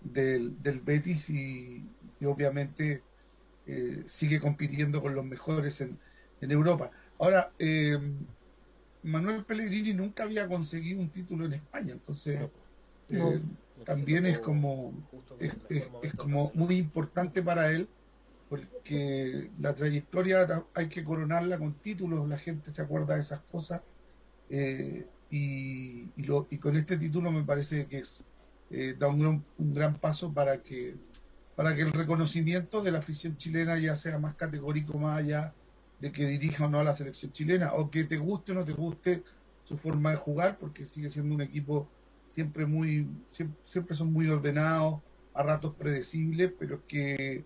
del, 0.00 0.62
del 0.62 0.80
Betis 0.80 1.28
y, 1.30 1.84
obviamente 2.24 3.02
eh, 3.66 4.02
sigue 4.06 4.40
compitiendo 4.40 5.02
con 5.02 5.14
los 5.14 5.26
mejores 5.26 5.82
en, 5.82 5.98
en 6.40 6.50
Europa. 6.50 6.90
Ahora, 7.18 7.52
Manuel 9.04 9.44
Pellegrini 9.44 9.92
nunca 9.92 10.24
había 10.24 10.48
conseguido 10.48 11.00
un 11.00 11.10
título 11.10 11.44
en 11.44 11.52
España, 11.52 11.92
entonces 11.92 12.40
eh, 13.10 13.40
también 13.84 14.24
es 14.24 14.38
como 14.38 14.94
es, 15.38 16.14
como 16.16 16.50
muy 16.54 16.76
importante 16.76 17.42
para 17.42 17.70
él 17.70 17.86
porque 18.48 19.50
la 19.58 19.74
trayectoria 19.74 20.64
hay 20.74 20.88
que 20.88 21.04
coronarla 21.04 21.58
con 21.58 21.74
títulos, 21.74 22.26
la 22.28 22.38
gente 22.38 22.72
se 22.72 22.80
acuerda 22.80 23.14
de 23.14 23.20
esas 23.20 23.40
cosas 23.52 23.82
y, 24.48 25.04
y, 25.30 26.22
lo, 26.24 26.46
y, 26.48 26.58
con 26.58 26.76
este 26.76 26.96
título 26.96 27.30
me 27.30 27.42
parece 27.42 27.86
que 27.86 27.98
es 27.98 28.24
da 28.98 29.08
un 29.08 29.18
gran, 29.18 29.44
un 29.58 29.74
gran 29.74 29.96
paso 29.96 30.32
para 30.32 30.62
que 30.62 30.96
para 31.56 31.76
que 31.76 31.82
el 31.82 31.92
reconocimiento 31.92 32.82
de 32.82 32.90
la 32.90 32.98
afición 32.98 33.36
chilena 33.36 33.78
ya 33.78 33.96
sea 33.96 34.18
más 34.18 34.34
categórico 34.34 34.98
más 34.98 35.18
allá 35.18 35.54
de 36.00 36.12
que 36.12 36.26
dirija 36.26 36.66
o 36.66 36.68
no 36.68 36.80
a 36.80 36.84
la 36.84 36.94
selección 36.94 37.32
chilena, 37.32 37.74
o 37.74 37.90
que 37.90 38.04
te 38.04 38.16
guste 38.16 38.52
o 38.52 38.54
no 38.56 38.64
te 38.64 38.72
guste 38.72 39.22
su 39.64 39.76
forma 39.76 40.10
de 40.10 40.16
jugar, 40.16 40.58
porque 40.58 40.84
sigue 40.84 41.08
siendo 41.08 41.34
un 41.34 41.40
equipo 41.40 41.88
siempre 42.26 42.66
muy, 42.66 43.08
siempre, 43.64 43.96
son 43.96 44.12
muy 44.12 44.28
ordenados, 44.28 45.00
a 45.34 45.42
ratos 45.42 45.74
predecibles, 45.74 46.52
pero 46.58 46.86
que, 46.86 47.44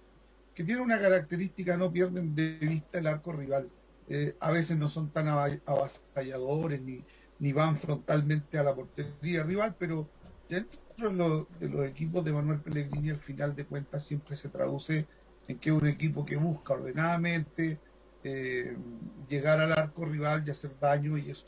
que 0.54 0.64
tiene 0.64 0.82
una 0.82 1.00
característica, 1.00 1.76
no 1.76 1.90
pierden 1.90 2.34
de 2.34 2.58
vista 2.58 2.98
el 2.98 3.06
arco 3.06 3.32
rival. 3.32 3.70
Eh, 4.08 4.34
a 4.40 4.50
veces 4.50 4.76
no 4.76 4.88
son 4.88 5.10
tan 5.10 5.28
avasalladores 5.28 6.80
ni, 6.80 7.04
ni 7.38 7.52
van 7.52 7.76
frontalmente 7.76 8.58
a 8.58 8.62
la 8.62 8.74
portería 8.74 9.42
rival, 9.44 9.76
pero 9.78 10.08
dentro 10.48 10.80
de 11.60 11.68
los, 11.68 11.86
equipos 11.86 12.24
de 12.24 12.32
Manuel 12.32 12.60
Pellegrini 12.60 13.10
al 13.10 13.20
final 13.20 13.54
de 13.54 13.64
cuentas 13.64 14.04
siempre 14.04 14.34
se 14.34 14.48
traduce 14.48 15.06
en 15.46 15.58
que 15.58 15.70
es 15.70 15.76
un 15.76 15.86
equipo 15.86 16.24
que 16.24 16.36
busca 16.36 16.74
ordenadamente 16.74 17.78
eh, 18.24 18.76
llegar 19.28 19.60
al 19.60 19.72
arco 19.72 20.04
rival 20.04 20.42
y 20.46 20.50
hacer 20.50 20.72
daño 20.80 21.16
y 21.16 21.30
eso 21.30 21.46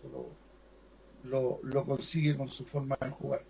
lo, 1.25 1.61
lo, 1.63 1.85
consigue 1.85 2.37
con 2.37 2.49
su 2.49 2.65
forma 2.65 2.97
de 3.01 3.11
jugar. 3.11 3.43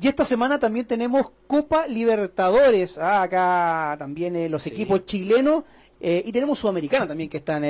Y 0.00 0.08
esta 0.08 0.24
semana 0.24 0.58
también 0.58 0.86
tenemos 0.86 1.30
Copa 1.46 1.86
Libertadores, 1.86 2.98
ah, 2.98 3.22
acá 3.22 3.96
también 3.98 4.36
eh, 4.36 4.48
los 4.48 4.66
equipos 4.66 5.04
chilenos 5.06 5.64
eh, 6.00 6.22
y 6.24 6.32
tenemos 6.32 6.58
Sudamericana 6.58 7.06
también 7.06 7.28
que 7.28 7.38
están 7.38 7.64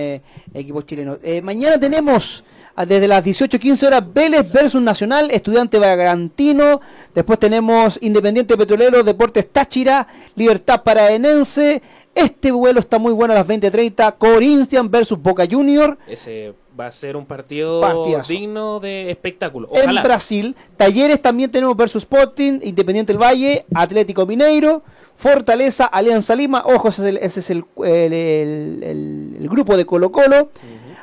equipos 0.55 0.87
chilenos. 0.87 1.19
mañana 1.43 1.79
tenemos 1.79 2.45
desde 2.77 3.07
las 3.07 3.23
18.15 3.23 3.87
horas 3.87 4.13
Vélez 4.13 4.51
versus 4.51 4.81
Nacional, 4.81 5.31
Estudiante 5.31 5.79
Bragantino, 5.79 6.81
después 7.15 7.39
tenemos 7.39 7.99
Independiente 8.01 8.57
Petrolero, 8.57 9.03
Deportes 9.03 9.53
Táchira, 9.53 10.07
Libertad 10.35 10.83
Paraenense, 10.83 11.83
este 12.15 12.53
vuelo 12.53 12.81
está 12.81 12.99
muy 12.99 13.13
bueno 13.13 13.33
a 13.33 13.37
las 13.37 13.47
20.30, 13.47 14.17
Corinthians 14.19 14.91
versus 14.91 15.21
Boca 15.21 15.45
Junior. 15.51 15.99
Ese 16.07 16.55
va 16.79 16.87
a 16.87 16.91
ser 16.91 17.17
un 17.17 17.27
partido 17.27 17.81
digno 18.29 18.81
de 18.81 19.11
espectáculo. 19.11 19.69
En 19.73 19.95
Brasil, 20.03 20.57
Talleres 20.77 21.21
también 21.21 21.51
tenemos 21.51 21.77
versus 21.77 22.03
Sporting, 22.03 22.61
Independiente 22.63 23.13
del 23.13 23.23
Valle, 23.23 23.65
Atlético 23.75 24.27
Mineiro, 24.27 24.83
Fortaleza, 25.17 25.87
Alianza 25.87 26.35
Lima, 26.35 26.65
ojo, 26.67 26.89
ese 26.89 27.19
es 27.25 27.51
el, 27.51 27.65
el, 27.85 29.49
grupo 29.49 29.77
de 29.77 29.87
Colo 29.87 30.11
Colo. 30.11 30.51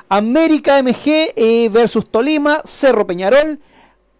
América 0.09 0.81
MG 0.81 1.33
eh, 1.35 1.69
versus 1.71 2.09
Tolima, 2.09 2.61
Cerro 2.65 3.05
Peñarol. 3.05 3.59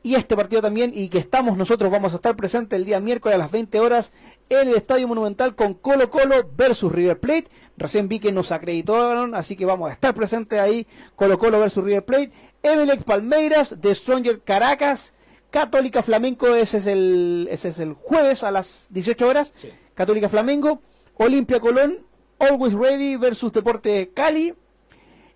Y 0.02 0.16
este 0.16 0.36
partido 0.36 0.62
también, 0.62 0.92
y 0.96 1.10
que 1.10 1.18
estamos 1.18 1.58
nosotros, 1.58 1.92
vamos 1.92 2.14
a 2.14 2.18
estar 2.18 2.36
presentes 2.38 2.80
el 2.80 2.86
día 2.86 3.02
miércoles 3.02 3.36
a 3.36 3.38
las 3.38 3.52
20 3.52 3.80
horas 3.82 4.14
en 4.48 4.70
el 4.70 4.76
Estadio 4.76 5.10
Monumental 5.10 5.56
con 5.56 5.74
Colo 5.74 6.10
Colo 6.10 6.50
versus 6.56 6.92
River 6.92 7.20
Plate. 7.20 7.48
Recién 7.78 8.08
vi 8.08 8.20
que 8.20 8.32
nos 8.32 8.54
acreditaron, 8.54 9.36
así 9.36 9.58
que 9.58 9.66
vamos 9.66 9.90
a 9.90 9.94
estar 9.94 10.14
presentes 10.16 10.58
ahí, 10.58 10.88
Colo 11.18 11.38
Colo 11.38 11.60
versus 11.60 11.84
River 11.84 12.06
Plate. 12.06 12.32
Emelec 12.64 13.04
Palmeiras, 13.04 13.82
de 13.82 13.94
Stronger 13.94 14.42
Caracas, 14.42 15.14
Católica 15.50 16.02
Flamenco, 16.02 16.56
ese 16.56 16.78
es 16.78 16.88
el, 16.88 17.48
ese 17.52 17.70
es 17.70 17.80
el 17.80 17.94
jueves 17.94 18.44
a 18.44 18.52
las 18.52 18.88
18 18.92 19.28
horas. 19.28 19.54
Católica 19.96 20.30
Flamengo, 20.30 20.82
Olimpia 21.16 21.60
Colón, 21.60 22.06
Always 22.40 22.74
Ready 22.74 23.18
versus 23.18 23.52
Deporte 23.52 24.12
Cali. 24.14 24.54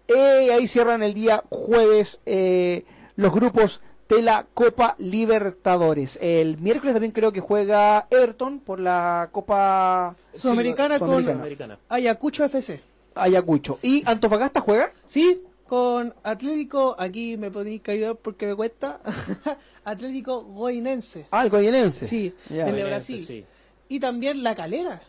Eh, 0.07 0.49
ahí 0.53 0.67
cierran 0.67 1.03
el 1.03 1.13
día 1.13 1.43
jueves 1.49 2.21
eh, 2.25 2.85
los 3.15 3.33
grupos 3.33 3.81
de 4.15 4.21
la 4.21 4.45
Copa 4.53 4.95
Libertadores. 4.99 6.19
El 6.21 6.57
miércoles 6.57 6.93
también 6.93 7.11
creo 7.11 7.31
que 7.31 7.39
juega 7.39 8.07
Everton 8.09 8.59
por 8.59 8.79
la 8.79 9.29
Copa 9.31 10.15
Sudamericana, 10.35 10.99
con 10.99 11.25
Ayacucho 11.89 12.43
FC. 12.45 12.81
Ayacucho. 13.15 13.79
¿Y 13.81 14.03
Antofagasta 14.05 14.61
juega? 14.61 14.91
Sí, 15.07 15.43
con 15.67 16.13
Atlético, 16.23 16.95
aquí 16.99 17.37
me 17.37 17.49
podéis 17.49 17.81
ayudar 17.87 18.15
porque 18.15 18.45
me 18.45 18.55
cuesta. 18.55 18.99
Atlético 19.83 20.43
Goinense. 20.43 21.25
Ah, 21.31 21.43
el 21.43 21.49
Goinense. 21.49 22.07
Sí, 22.07 22.33
el 22.49 22.75
de 22.75 22.83
Brasil. 22.83 23.45
Y 23.89 23.99
también 23.99 24.43
La 24.43 24.55
Calera. 24.55 25.01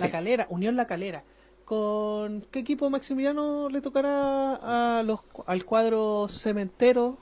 La 0.00 0.10
Calera, 0.10 0.46
Unión 0.50 0.76
La 0.76 0.86
Calera. 0.86 1.24
¿Con 1.64 2.46
qué 2.50 2.60
equipo 2.60 2.88
Maximiliano 2.88 3.68
le 3.68 3.80
tocará 3.80 4.98
a 4.98 5.02
los, 5.02 5.20
al 5.46 5.64
cuadro 5.64 6.26
cementero? 6.28 7.18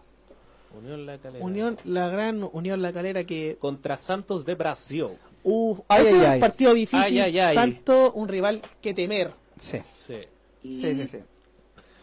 Unión 0.76 1.06
La 1.06 1.18
Calera. 1.18 1.44
Unión, 1.44 1.78
la 1.84 2.08
gran 2.08 2.48
Unión 2.52 2.82
La 2.82 2.92
Calera 2.92 3.24
que... 3.24 3.56
Contra 3.60 3.96
Santos 3.96 4.44
de 4.44 4.54
Brasil. 4.54 5.08
Uf, 5.42 5.80
es 5.88 6.12
un 6.12 6.40
partido 6.40 6.74
difícil. 6.74 7.22
Santos, 7.54 8.12
un 8.14 8.28
rival 8.28 8.62
que 8.80 8.94
temer. 8.94 9.32
Sí. 9.58 9.80
Sí. 9.88 10.20
sí, 10.62 11.06
sí, 11.06 11.18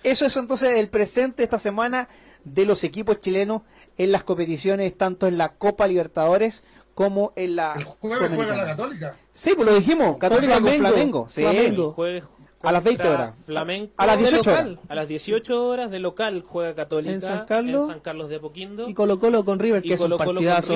Eso 0.03 0.25
es 0.25 0.37
entonces 0.37 0.77
el 0.77 0.89
presente 0.89 1.43
esta 1.43 1.59
semana 1.59 2.07
de 2.43 2.65
los 2.65 2.83
equipos 2.83 3.21
chilenos 3.21 3.61
en 3.97 4.11
las 4.11 4.23
competiciones, 4.23 4.97
tanto 4.97 5.27
en 5.27 5.37
la 5.37 5.49
Copa 5.49 5.87
Libertadores 5.87 6.63
como 6.95 7.33
en 7.35 7.55
la. 7.55 7.73
El 7.77 7.83
jueves 7.83 8.31
juega 8.33 8.55
la 8.55 8.65
Católica. 8.65 9.17
Sí, 9.33 9.53
pues 9.55 9.67
lo 9.67 9.75
dijimos, 9.75 10.17
Católica 10.17 10.59
con 10.59 10.67
Flamengo. 10.67 11.27
Sí. 11.29 11.41
Flamengo. 11.41 11.91
jueves 11.91 12.23
a 12.63 12.71
las 12.71 12.83
20 12.83 13.07
horas. 13.07 13.35
Flamengo. 13.45 13.91
A 13.97 14.05
las 14.05 14.17
18 14.17 14.51
horas. 14.51 14.77
A 14.87 14.95
las 14.95 15.07
18 15.07 15.65
horas 15.67 15.91
de 15.91 15.99
local 15.99 16.43
juega 16.47 16.73
Católica 16.73 17.13
en 17.13 17.21
San 17.21 17.45
Carlos, 17.45 17.81
en 17.83 17.87
San 17.87 17.99
Carlos 17.99 18.29
de 18.29 18.37
Apoquindo. 18.37 18.89
Y 18.89 18.93
Colo 18.93 19.19
Colo 19.19 19.43
con 19.43 19.59
River, 19.59 19.83
que 19.83 19.93
es 19.93 20.01
un 20.01 20.17
partidazo. 20.17 20.73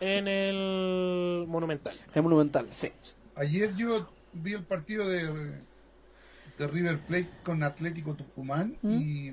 en 0.00 0.28
el 0.28 1.46
Monumental. 1.46 1.98
El 2.14 2.22
Monumental, 2.22 2.66
sí. 2.70 2.90
Ayer 3.36 3.74
yo 3.74 4.08
vi 4.32 4.52
el 4.52 4.62
partido 4.62 5.08
de, 5.08 5.24
de 6.58 6.66
River 6.68 6.98
Plate 7.00 7.30
con 7.42 7.62
Atlético 7.62 8.14
Tucumán 8.14 8.76
¿Mm? 8.82 8.92
y 8.92 9.32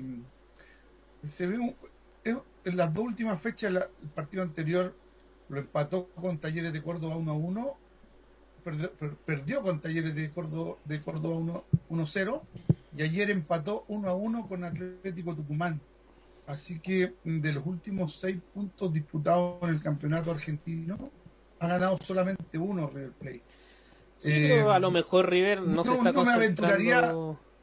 se 1.26 1.46
ve 1.46 1.58
un, 1.58 1.76
en 2.24 2.76
las 2.76 2.92
dos 2.92 3.04
últimas 3.04 3.40
fechas, 3.40 3.72
el 3.72 4.08
partido 4.10 4.42
anterior 4.42 4.94
lo 5.48 5.58
empató 5.58 6.08
con 6.20 6.38
Talleres 6.38 6.72
de 6.72 6.82
Córdoba 6.82 7.16
1 7.16 7.30
a 7.30 7.34
1 7.34 7.76
perdió, 9.26 9.62
con 9.62 9.80
Talleres 9.80 10.14
de 10.14 10.30
Córdoba, 10.30 10.76
de 10.84 11.02
Córdoba 11.02 11.62
1-0 11.92 12.40
y 12.96 13.02
ayer 13.02 13.30
empató 13.30 13.84
1 13.88 14.08
a 14.08 14.14
1 14.14 14.48
con 14.48 14.64
Atlético 14.64 15.34
Tucumán. 15.34 15.80
Así 16.46 16.80
que 16.80 17.14
de 17.24 17.52
los 17.52 17.64
últimos 17.66 18.16
seis 18.16 18.38
puntos 18.52 18.92
disputados 18.92 19.62
en 19.62 19.70
el 19.70 19.80
campeonato 19.80 20.30
argentino, 20.30 21.10
ha 21.60 21.68
ganado 21.68 21.96
solamente 21.98 22.58
uno 22.58 22.88
River 22.88 23.12
Plate. 23.12 23.42
Sí, 24.18 24.50
a 24.52 24.78
lo 24.78 24.90
mejor 24.90 25.30
River 25.30 25.62
no, 25.62 25.84
se 25.84 25.94
está 25.94 26.12
no 26.12 26.24
me 26.24 26.32
aventuraría 26.32 27.14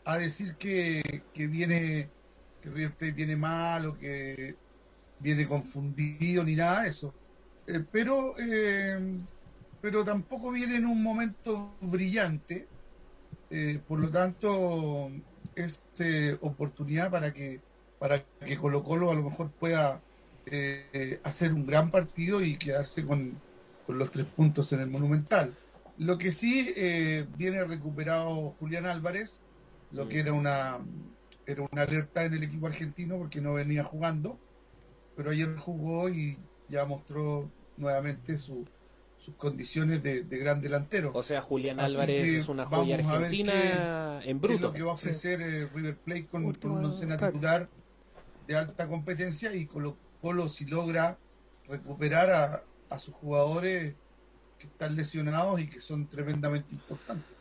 a 0.05 0.17
decir 0.17 0.55
que, 0.55 1.23
que 1.33 1.47
viene 1.47 2.09
que 2.61 2.69
River 2.69 2.91
Plate 2.91 3.11
viene 3.11 3.35
mal 3.35 3.85
o 3.87 3.97
que 3.97 4.55
viene 5.19 5.47
confundido 5.47 6.43
ni 6.43 6.55
nada 6.55 6.83
de 6.83 6.89
eso. 6.89 7.13
Eh, 7.67 7.83
pero 7.91 8.35
eh, 8.39 8.97
pero 9.81 10.03
tampoco 10.03 10.51
viene 10.51 10.77
en 10.77 10.85
un 10.85 11.01
momento 11.01 11.75
brillante. 11.81 12.67
Eh, 13.49 13.79
por 13.87 13.99
lo 13.99 14.09
tanto, 14.09 15.11
es 15.55 15.81
eh, 15.99 16.37
oportunidad 16.41 17.11
para 17.11 17.33
que 17.33 17.61
para 17.97 18.23
que 18.23 18.57
Colo 18.57 18.83
Colo 18.83 19.11
a 19.11 19.15
lo 19.15 19.23
mejor 19.23 19.51
pueda 19.51 20.01
eh, 20.45 21.19
hacer 21.23 21.53
un 21.53 21.65
gran 21.65 21.91
partido 21.91 22.41
y 22.41 22.57
quedarse 22.57 23.05
con, 23.05 23.41
los 23.87 24.11
tres 24.11 24.27
puntos 24.27 24.71
en 24.71 24.81
el 24.81 24.87
Monumental. 24.87 25.53
Lo 25.97 26.17
que 26.19 26.31
sí 26.31 26.73
viene 27.37 27.63
recuperado 27.63 28.51
Julián 28.51 28.85
Álvarez 28.85 29.41
lo 29.91 30.07
que 30.07 30.19
era 30.19 30.33
una, 30.33 30.79
era 31.45 31.67
una 31.71 31.81
alerta 31.83 32.23
en 32.23 32.33
el 32.33 32.43
equipo 32.43 32.67
argentino 32.67 33.17
porque 33.17 33.41
no 33.41 33.53
venía 33.53 33.83
jugando, 33.83 34.37
pero 35.15 35.31
ayer 35.31 35.55
jugó 35.57 36.09
y 36.09 36.37
ya 36.69 36.85
mostró 36.85 37.49
nuevamente 37.77 38.37
su, 38.37 38.65
sus 39.19 39.35
condiciones 39.35 40.01
de, 40.01 40.23
gran 40.23 40.61
delantero. 40.61 41.11
O 41.13 41.21
sea, 41.21 41.41
Julián 41.41 41.79
Álvarez 41.79 42.27
es 42.29 42.49
una 42.49 42.65
joya 42.65 42.95
argentina 42.95 44.21
en 44.23 44.39
bruto. 44.39 44.67
lo 44.67 44.73
que 44.73 44.81
va 44.81 44.91
a 44.91 44.93
ofrecer 44.93 45.41
eh, 45.41 45.67
River 45.67 45.97
Plate 45.97 46.27
con, 46.27 46.45
un 46.45 46.85
escena 46.85 47.17
titular 47.17 47.67
de 48.47 48.55
alta 48.55 48.87
competencia 48.87 49.53
y 49.53 49.65
Colo 49.65 49.97
Colo 50.21 50.49
si 50.49 50.65
logra 50.65 51.17
recuperar 51.67 52.31
a, 52.31 52.63
a 52.89 52.97
sus 52.97 53.13
jugadores 53.13 53.93
que 54.57 54.67
están 54.67 54.95
lesionados 54.95 55.59
y 55.59 55.67
que 55.67 55.81
son 55.81 56.07
tremendamente 56.07 56.67
importantes. 56.71 57.38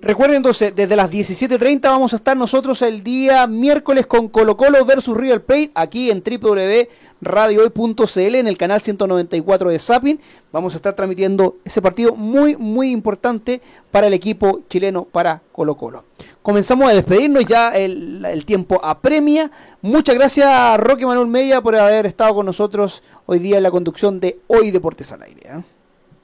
Recuerden 0.00 0.36
entonces, 0.36 0.72
desde 0.76 0.94
las 0.94 1.10
17.30 1.10 1.80
vamos 1.82 2.12
a 2.12 2.16
estar 2.16 2.36
nosotros 2.36 2.82
el 2.82 3.02
día 3.02 3.48
miércoles 3.48 4.06
con 4.06 4.28
Colo 4.28 4.56
Colo 4.56 4.84
versus 4.84 5.16
River 5.16 5.44
Plate 5.44 5.72
aquí 5.74 6.12
en 6.12 6.22
www.radiohoy.cl 6.22 8.34
en 8.36 8.46
el 8.46 8.56
canal 8.56 8.80
194 8.80 9.70
de 9.70 9.78
Sapin. 9.80 10.20
Vamos 10.52 10.74
a 10.74 10.76
estar 10.76 10.94
transmitiendo 10.94 11.56
ese 11.64 11.82
partido 11.82 12.14
muy, 12.14 12.56
muy 12.56 12.92
importante 12.92 13.60
para 13.90 14.06
el 14.06 14.14
equipo 14.14 14.60
chileno, 14.68 15.02
para 15.04 15.42
Colo 15.50 15.76
Colo. 15.76 16.04
Comenzamos 16.42 16.88
a 16.88 16.94
despedirnos, 16.94 17.44
ya 17.44 17.76
el, 17.76 18.44
tiempo 18.46 18.80
apremia. 18.84 19.50
Muchas 19.82 20.14
gracias 20.14 20.78
Roque 20.78 21.06
Manuel 21.06 21.26
Media 21.26 21.60
por 21.60 21.74
haber 21.74 22.06
estado 22.06 22.36
con 22.36 22.46
nosotros 22.46 23.02
hoy 23.26 23.40
día 23.40 23.56
en 23.56 23.64
la 23.64 23.72
conducción 23.72 24.20
de 24.20 24.38
Hoy 24.46 24.70
Deportes 24.70 25.10
al 25.10 25.24
Aire. 25.24 25.42
¿eh? 25.44 25.60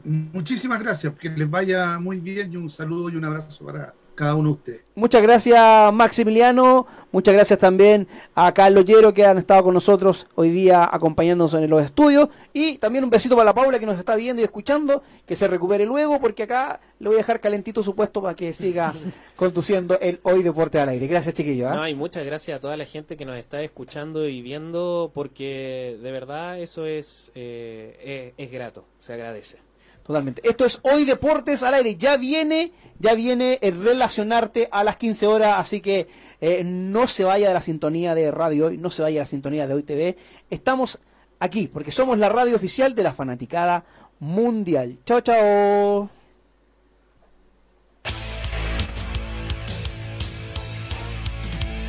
Muchísimas 0.05 0.83
gracias, 0.83 1.15
que 1.15 1.31
les 1.31 1.49
vaya 1.49 1.99
muy 1.99 2.21
bien 2.21 2.53
y 2.53 2.57
un 2.57 2.69
saludo 2.69 3.09
y 3.09 3.17
un 3.17 3.25
abrazo 3.25 3.65
para 3.65 3.95
cada 4.15 4.35
uno 4.35 4.51
de 4.51 4.55
ustedes. 4.55 4.81
Muchas 4.95 5.23
gracias 5.23 5.93
Maximiliano, 5.93 6.87
muchas 7.11 7.35
gracias 7.35 7.59
también 7.59 8.07
a 8.35 8.53
Carlos 8.53 8.85
Llero 8.85 9.13
que 9.13 9.27
han 9.27 9.39
estado 9.39 9.65
con 9.65 9.75
nosotros 9.75 10.29
hoy 10.37 10.51
día 10.51 10.89
acompañándonos 10.91 11.55
en 11.55 11.69
los 11.69 11.83
estudios 11.83 12.29
y 12.53 12.79
también 12.79 13.03
un 13.05 13.11
besito 13.11 13.35
para 13.35 13.47
la 13.47 13.55
Paula 13.55 13.79
que 13.79 13.87
nos 13.87 13.99
está 13.99 14.15
viendo 14.15 14.41
y 14.41 14.45
escuchando, 14.45 15.03
que 15.27 15.35
se 15.35 15.49
recupere 15.49 15.85
luego 15.85 16.21
porque 16.21 16.45
acá 16.45 16.81
le 17.01 17.09
voy 17.09 17.17
a 17.17 17.19
dejar 17.19 17.41
calentito 17.41 17.83
su 17.83 17.97
puesto 17.97 18.23
para 18.23 18.35
que 18.35 18.53
siga 18.53 18.93
conduciendo 19.37 19.99
el 19.99 20.21
Hoy 20.23 20.43
Deporte 20.43 20.79
al 20.79 20.91
Aire. 20.91 21.07
Gracias 21.09 21.35
chiquillos. 21.35 21.73
¿eh? 21.73 21.75
No, 21.75 21.89
y 21.89 21.95
muchas 21.95 22.25
gracias 22.25 22.59
a 22.59 22.61
toda 22.61 22.77
la 22.77 22.85
gente 22.85 23.17
que 23.17 23.25
nos 23.25 23.37
está 23.37 23.63
escuchando 23.63 24.29
y 24.29 24.43
viendo 24.43 25.11
porque 25.13 25.99
de 26.01 26.13
verdad 26.13 26.61
eso 26.61 26.87
es, 26.87 27.33
eh, 27.35 28.33
es 28.37 28.53
grato, 28.53 28.85
se 28.99 29.13
agradece. 29.15 29.64
Totalmente. 30.05 30.47
Esto 30.47 30.67
es 30.67 30.81
Hoy 30.83 31.05
Deportes 31.05 31.63
al 31.63 31.75
aire. 31.75 31.97
Ya 31.97 32.17
viene, 32.19 32.73
ya 32.99 33.15
viene 33.15 33.59
el 33.63 33.83
relacionarte 33.83 34.69
a 34.71 34.85
las 34.85 34.97
15 34.97 35.27
horas, 35.27 35.55
así 35.59 35.81
que 35.81 36.09
eh, 36.43 36.63
no 36.63 37.07
se 37.07 37.25
vaya 37.25 37.49
de 37.49 37.55
la 37.55 37.63
sintonía 37.63 38.15
de 38.15 38.31
Radio 38.31 38.67
Hoy, 38.67 38.77
no 38.77 38.91
se 38.91 39.01
vaya 39.01 39.15
de 39.15 39.21
la 39.21 39.27
sintonía 39.27 39.67
de 39.67 39.75
Hoy 39.75 39.83
TV. 39.83 40.17
Estamos 40.51 40.99
aquí 41.41 41.69
porque 41.69 41.91
somos 41.91 42.19
la 42.19 42.29
radio 42.29 42.55
oficial 42.55 42.95
de 42.95 43.03
la 43.03 43.15
fanaticada 43.15 43.85
mundial. 44.21 44.99
Chao, 45.07 45.23
chao. 45.23 46.11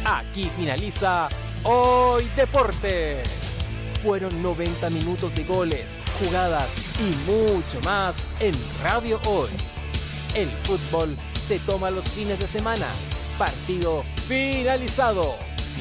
Aquí 0.05 0.43
finaliza 0.55 1.27
Hoy 1.63 2.25
Deportes 2.37 3.44
fueron 4.05 4.43
90 4.43 4.91
minutos 4.91 5.33
de 5.33 5.43
goles, 5.45 5.97
jugadas 6.19 6.99
y 6.99 7.31
mucho 7.31 7.81
más 7.83 8.27
en 8.39 8.53
Radio 8.83 9.19
Hoy. 9.25 9.49
El 10.35 10.47
fútbol 10.63 11.17
se 11.39 11.57
toma 11.59 11.89
los 11.89 12.05
fines 12.09 12.37
de 12.37 12.45
semana. 12.45 12.85
Partido 13.39 14.03
finalizado. 14.27 15.35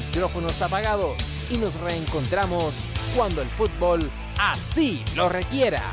Micrófonos 0.07 0.59
apagados 0.63 1.15
y 1.51 1.57
nos 1.57 1.79
reencontramos 1.81 2.73
cuando 3.15 3.43
el 3.43 3.47
fútbol 3.47 4.11
así 4.39 5.03
lo 5.15 5.29
requiera. 5.29 5.83